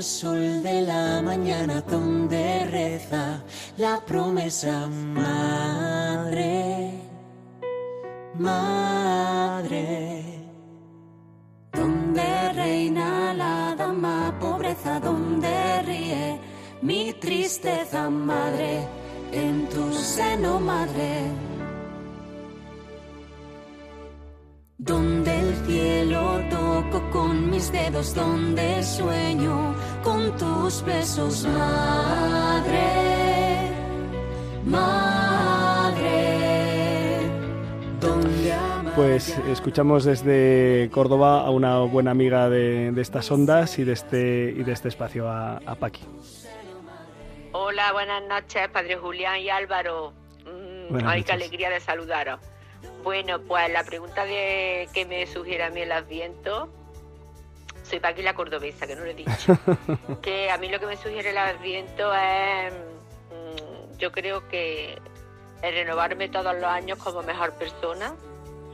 El 0.00 0.04
sol 0.04 0.62
de 0.62 0.80
la 0.80 1.20
mañana, 1.20 1.82
donde 1.82 2.64
reza 2.70 3.42
la 3.76 4.00
promesa 4.00 4.88
madre, 4.88 6.92
madre. 8.38 10.24
Donde 11.70 12.52
reina 12.54 13.34
la 13.34 13.74
dama 13.76 14.34
pobreza, 14.40 15.00
donde 15.00 15.82
ríe 15.82 16.40
mi 16.80 17.12
tristeza 17.12 18.08
madre, 18.08 18.88
en 19.32 19.68
tu 19.68 19.92
seno 19.92 20.60
madre. 20.60 21.30
Donde 24.78 25.40
el 25.40 25.54
cielo 25.66 26.40
toco 26.48 27.10
con 27.10 27.50
mis 27.50 27.70
dedos, 27.70 28.14
donde 28.14 28.82
sueño 28.82 29.74
con 30.02 30.36
tus 30.36 30.82
besos, 30.84 31.44
madre, 31.46 32.82
madre. 34.64 35.30
Pues 38.96 39.38
escuchamos 39.48 40.04
desde 40.04 40.90
Córdoba 40.92 41.40
a 41.46 41.50
una 41.50 41.78
buena 41.80 42.10
amiga 42.10 42.50
de, 42.50 42.92
de 42.92 43.00
estas 43.02 43.30
ondas 43.30 43.78
y 43.78 43.84
de 43.84 43.92
este, 43.92 44.54
y 44.56 44.62
de 44.62 44.72
este 44.72 44.88
espacio, 44.88 45.28
a, 45.28 45.58
a 45.64 45.74
Paqui. 45.76 46.02
Hola, 47.52 47.92
buenas 47.92 48.22
noches, 48.28 48.68
Padre 48.68 48.96
Julián 48.96 49.38
y 49.40 49.48
Álvaro. 49.48 50.12
Mm, 50.44 50.92
Buenas 50.92 51.12
ay, 51.12 51.22
qué 51.22 51.32
alegría 51.32 51.70
de 51.70 51.80
saludaros. 51.80 52.40
Bueno, 53.02 53.40
pues 53.40 53.70
la 53.72 53.84
pregunta 53.84 54.24
de 54.24 54.88
que 54.92 55.06
me 55.06 55.26
sugiere 55.26 55.64
a 55.64 55.70
mí 55.70 55.80
el 55.80 55.92
Adviento, 55.92 56.68
soy 57.90 57.98
Paqui 57.98 58.22
la 58.22 58.34
cordobesa, 58.34 58.86
que 58.86 58.94
no 58.94 59.04
lo 59.04 59.10
he 59.10 59.14
dicho. 59.14 59.58
que 60.22 60.48
a 60.50 60.56
mí 60.58 60.68
lo 60.68 60.78
que 60.78 60.86
me 60.86 60.96
sugiere 60.96 61.30
el 61.30 61.38
Adviento 61.38 62.14
es, 62.14 62.72
mm, 62.72 63.98
yo 63.98 64.12
creo 64.12 64.48
que 64.48 64.96
el 65.62 65.74
renovarme 65.74 66.28
todos 66.28 66.54
los 66.54 66.64
años 66.64 66.98
como 66.98 67.22
mejor 67.22 67.52
persona, 67.54 68.14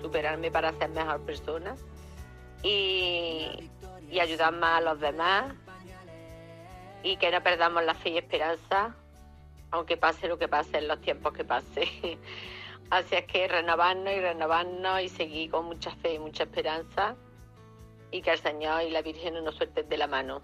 superarme 0.02 0.50
para 0.50 0.72
ser 0.74 0.90
mejor 0.90 1.22
persona 1.22 1.74
y, 2.62 3.70
y 4.10 4.20
ayudar 4.20 4.52
más 4.52 4.78
a 4.78 4.80
los 4.82 5.00
demás 5.00 5.54
y 7.02 7.16
que 7.16 7.30
no 7.30 7.42
perdamos 7.42 7.82
la 7.84 7.94
fe 7.94 8.10
y 8.10 8.18
esperanza, 8.18 8.94
aunque 9.70 9.96
pase 9.96 10.28
lo 10.28 10.38
que 10.38 10.48
pase 10.48 10.78
en 10.78 10.88
los 10.88 11.00
tiempos 11.00 11.32
que 11.32 11.44
pase. 11.44 11.88
Así 12.90 13.16
es 13.16 13.24
que 13.24 13.48
renovarnos 13.48 14.12
y 14.12 14.20
renovarnos 14.20 15.00
y 15.00 15.08
seguir 15.08 15.50
con 15.50 15.64
mucha 15.64 15.90
fe 15.96 16.14
y 16.14 16.18
mucha 16.18 16.44
esperanza 16.44 17.16
y 18.16 18.22
que 18.22 18.30
el 18.32 18.38
Señor 18.38 18.82
y 18.82 18.90
la 18.90 19.02
Virgen 19.02 19.34
no 19.34 19.42
nos 19.42 19.54
suelten 19.56 19.88
de 19.88 19.96
la 19.96 20.06
mano 20.06 20.40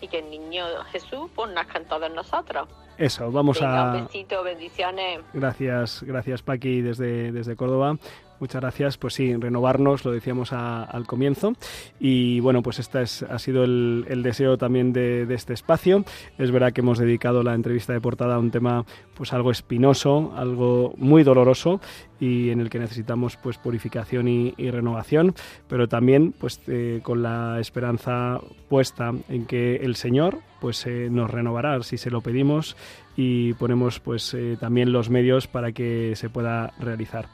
y 0.00 0.08
que 0.08 0.18
el 0.20 0.30
niño 0.30 0.64
Jesús 0.92 1.30
pues 1.34 1.50
nazca 1.52 1.78
en 1.78 1.84
todos 1.86 2.10
nosotros. 2.12 2.68
Eso, 2.96 3.30
vamos 3.30 3.60
Venga, 3.60 3.92
a... 3.92 3.94
Un 3.96 4.06
besito, 4.06 4.42
bendiciones. 4.42 5.20
Gracias, 5.32 6.02
gracias 6.02 6.42
Paqui 6.42 6.80
desde, 6.82 7.32
desde 7.32 7.56
Córdoba. 7.56 7.96
Muchas 8.40 8.60
gracias. 8.62 8.96
Pues 8.96 9.12
sí, 9.14 9.34
renovarnos, 9.36 10.04
lo 10.06 10.12
decíamos 10.12 10.52
a- 10.54 10.82
al 10.84 11.06
comienzo. 11.06 11.52
Y 11.98 12.40
bueno, 12.40 12.62
pues 12.62 12.78
este 12.78 13.02
es, 13.02 13.22
ha 13.22 13.38
sido 13.38 13.64
el, 13.64 14.06
el 14.08 14.22
deseo 14.22 14.56
también 14.56 14.92
de, 14.94 15.26
de 15.26 15.34
este 15.34 15.52
espacio. 15.52 16.04
Es 16.38 16.50
verdad 16.50 16.72
que 16.72 16.80
hemos 16.80 16.98
dedicado 16.98 17.42
la 17.42 17.54
entrevista 17.54 17.92
de 17.92 18.00
portada 18.00 18.36
a 18.36 18.38
un 18.38 18.50
tema 18.50 18.84
pues 19.14 19.32
algo 19.34 19.50
espinoso, 19.50 20.32
algo 20.36 20.94
muy 20.96 21.22
doloroso 21.22 21.80
y 22.20 22.50
en 22.50 22.60
el 22.60 22.70
que 22.70 22.78
necesitamos 22.78 23.36
pues 23.36 23.58
purificación 23.58 24.28
y, 24.28 24.54
y 24.56 24.70
renovación, 24.70 25.34
pero 25.68 25.88
también 25.88 26.32
pues 26.32 26.60
eh, 26.68 27.00
con 27.02 27.22
la 27.22 27.58
esperanza 27.58 28.38
puesta 28.68 29.12
en 29.28 29.46
que 29.46 29.76
el 29.76 29.96
Señor 29.96 30.38
pues 30.60 30.86
eh, 30.86 31.08
nos 31.10 31.30
renovará 31.30 31.82
si 31.82 31.96
se 31.96 32.10
lo 32.10 32.20
pedimos 32.20 32.76
y 33.16 33.54
ponemos 33.54 34.00
pues 34.00 34.34
eh, 34.34 34.56
también 34.60 34.92
los 34.92 35.10
medios 35.10 35.46
para 35.46 35.72
que 35.72 36.14
se 36.16 36.28
pueda 36.28 36.72
realizar. 36.78 37.26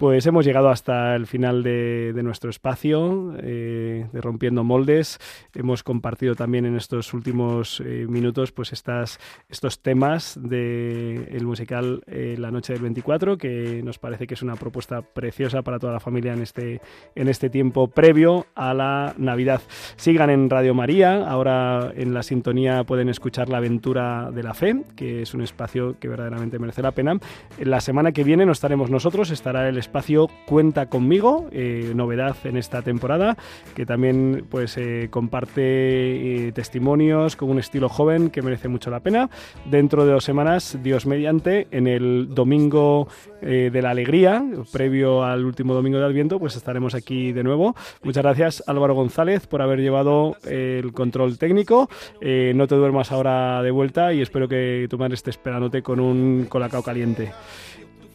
Pues 0.00 0.24
hemos 0.26 0.46
llegado 0.46 0.70
hasta 0.70 1.14
el 1.14 1.26
final 1.26 1.62
de, 1.62 2.14
de 2.14 2.22
nuestro 2.22 2.48
espacio 2.48 3.34
eh, 3.38 4.06
de 4.10 4.20
Rompiendo 4.22 4.64
Moldes. 4.64 5.18
Hemos 5.54 5.82
compartido 5.82 6.34
también 6.34 6.64
en 6.64 6.74
estos 6.74 7.12
últimos 7.12 7.82
eh, 7.84 8.06
minutos 8.08 8.50
pues 8.50 8.72
estas, 8.72 9.20
estos 9.50 9.82
temas 9.82 10.38
del 10.40 11.28
el 11.30 11.44
musical 11.44 12.02
eh, 12.06 12.36
La 12.38 12.50
Noche 12.50 12.72
del 12.72 12.80
24, 12.80 13.36
que 13.36 13.82
nos 13.84 13.98
parece 13.98 14.26
que 14.30 14.34
es 14.34 14.42
una 14.42 14.54
propuesta 14.54 15.02
preciosa 15.02 15.62
para 15.62 15.80
toda 15.80 15.92
la 15.92 15.98
familia 15.98 16.32
en 16.32 16.42
este, 16.42 16.80
en 17.16 17.26
este 17.26 17.50
tiempo 17.50 17.88
previo 17.88 18.46
a 18.54 18.72
la 18.72 19.12
Navidad. 19.18 19.60
Sigan 19.96 20.30
en 20.30 20.48
Radio 20.48 20.72
María, 20.72 21.28
ahora 21.28 21.90
en 21.96 22.14
la 22.14 22.22
sintonía 22.22 22.84
pueden 22.84 23.08
escuchar 23.08 23.48
La 23.48 23.56
Aventura 23.56 24.30
de 24.30 24.44
la 24.44 24.54
Fe, 24.54 24.84
que 24.94 25.22
es 25.22 25.34
un 25.34 25.42
espacio 25.42 25.98
que 25.98 26.06
verdaderamente 26.06 26.60
merece 26.60 26.80
la 26.80 26.92
pena. 26.92 27.18
La 27.58 27.80
semana 27.80 28.12
que 28.12 28.22
viene 28.22 28.46
no 28.46 28.52
estaremos 28.52 28.88
nosotros, 28.88 29.32
estará 29.32 29.68
el 29.68 29.78
espacio 29.78 30.28
Cuenta 30.46 30.86
conmigo, 30.86 31.48
eh, 31.50 31.90
novedad 31.96 32.36
en 32.44 32.56
esta 32.56 32.82
temporada, 32.82 33.36
que 33.74 33.84
también 33.84 34.46
pues 34.48 34.76
eh, 34.76 35.08
comparte 35.10 35.60
eh, 35.60 36.52
testimonios 36.52 37.34
con 37.34 37.50
un 37.50 37.58
estilo 37.58 37.88
joven 37.88 38.30
que 38.30 38.42
merece 38.42 38.68
mucho 38.68 38.90
la 38.90 39.00
pena. 39.00 39.28
Dentro 39.68 40.04
de 40.06 40.12
dos 40.12 40.22
semanas, 40.22 40.78
Dios 40.84 41.04
mediante, 41.04 41.66
en 41.72 41.88
el 41.88 42.28
domingo 42.32 43.08
eh, 43.42 43.70
de 43.72 43.82
la 43.82 43.90
alegría, 43.90 44.44
previo 44.72 45.24
al 45.24 45.44
último 45.44 45.74
domingo 45.74 45.98
de 45.98 46.06
Adviento, 46.06 46.38
pues 46.38 46.56
estaremos 46.56 46.94
aquí 46.94 47.32
de 47.32 47.42
nuevo. 47.42 47.74
Muchas 48.02 48.22
gracias 48.22 48.64
Álvaro 48.66 48.94
González 48.94 49.46
por 49.46 49.62
haber 49.62 49.80
llevado 49.80 50.36
el 50.44 50.92
control 50.92 51.38
técnico. 51.38 51.88
Eh, 52.20 52.52
no 52.54 52.66
te 52.66 52.74
duermas 52.74 53.12
ahora 53.12 53.62
de 53.62 53.70
vuelta 53.70 54.12
y 54.12 54.20
espero 54.20 54.48
que 54.48 54.86
tu 54.88 54.98
madre 54.98 55.14
esté 55.14 55.30
esperándote 55.30 55.82
con 55.82 56.00
un 56.00 56.46
colacao 56.48 56.82
caliente. 56.82 57.32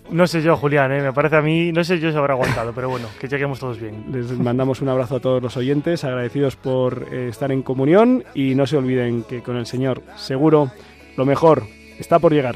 No 0.09 0.28
sé 0.28 0.43
yo, 0.43 0.55
Julián, 0.55 0.91
¿eh? 0.91 1.01
me 1.01 1.13
parece 1.13 1.38
a 1.38 1.41
mí, 1.41 1.71
no 1.71 1.84
sé 1.84 1.99
yo 1.99 2.11
si 2.11 2.17
habrá 2.17 2.36
aguantado, 2.36 2.73
pero 2.73 2.89
bueno, 2.89 3.07
que 3.19 3.28
lleguemos 3.28 3.59
todos 3.59 3.80
bien. 3.80 4.05
Les 4.11 4.32
mandamos 4.38 4.82
un 4.82 4.89
abrazo 4.89 5.15
a 5.15 5.19
todos 5.19 5.41
los 5.41 5.57
oyentes, 5.57 6.03
agradecidos 6.03 6.55
por 6.55 7.07
eh, 7.11 7.30
estar 7.30 7.51
en 7.51 7.63
comunión 7.63 8.23
y 8.36 8.53
no 8.53 8.67
se 8.67 8.78
olviden 8.78 9.23
que 9.23 9.41
con 9.41 9.57
el 9.57 9.65
Señor 9.65 10.03
seguro 10.15 10.71
lo 11.17 11.26
mejor 11.26 11.63
está 11.97 12.19
por 12.19 12.34
llegar. 12.34 12.55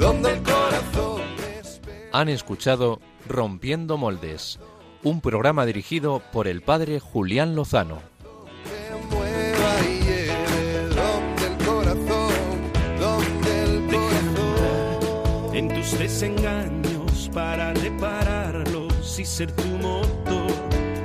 Donde 0.00 0.32
el 0.32 0.42
corazón 0.42 1.20
Han 2.12 2.28
escuchado 2.30 3.00
Rompiendo 3.28 3.98
Moldes, 3.98 4.58
un 5.04 5.20
programa 5.20 5.66
dirigido 5.66 6.22
por 6.32 6.48
el 6.48 6.62
padre 6.62 6.98
Julián 6.98 7.54
Lozano. 7.54 8.00
mueva 9.10 9.86
y 9.86 10.00
lleve, 10.00 10.88
donde 10.88 11.46
el 11.46 11.66
corazón, 11.66 12.32
donde 12.98 13.62
el 13.62 13.86
corazón. 13.86 15.54
en 15.54 15.68
tus 15.68 15.98
desengaños 15.98 17.30
para 17.34 17.74
repararlos 17.74 19.18
y 19.18 19.24
ser 19.24 19.52
tu 19.52 19.68
motor. 19.68 20.50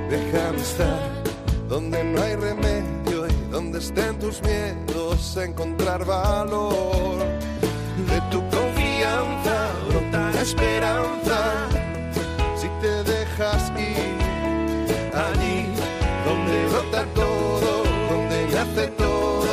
Déjame 0.08 0.56
estar 0.56 1.22
donde 1.68 2.02
no 2.02 2.22
hay 2.22 2.34
remedio 2.36 3.26
y 3.28 3.50
donde 3.50 3.78
estén 3.78 4.18
tus 4.18 4.40
miedos, 4.42 5.36
encontrar 5.36 6.04
valor 6.04 7.45
esperanza 10.46 11.68
si 12.54 12.68
te 12.80 13.02
dejas 13.02 13.72
ir 13.76 14.14
allí 15.12 15.66
donde 16.24 16.66
brota 16.68 17.04
todo, 17.14 17.82
donde 18.08 18.46
nace 18.54 18.86
todo. 18.96 19.45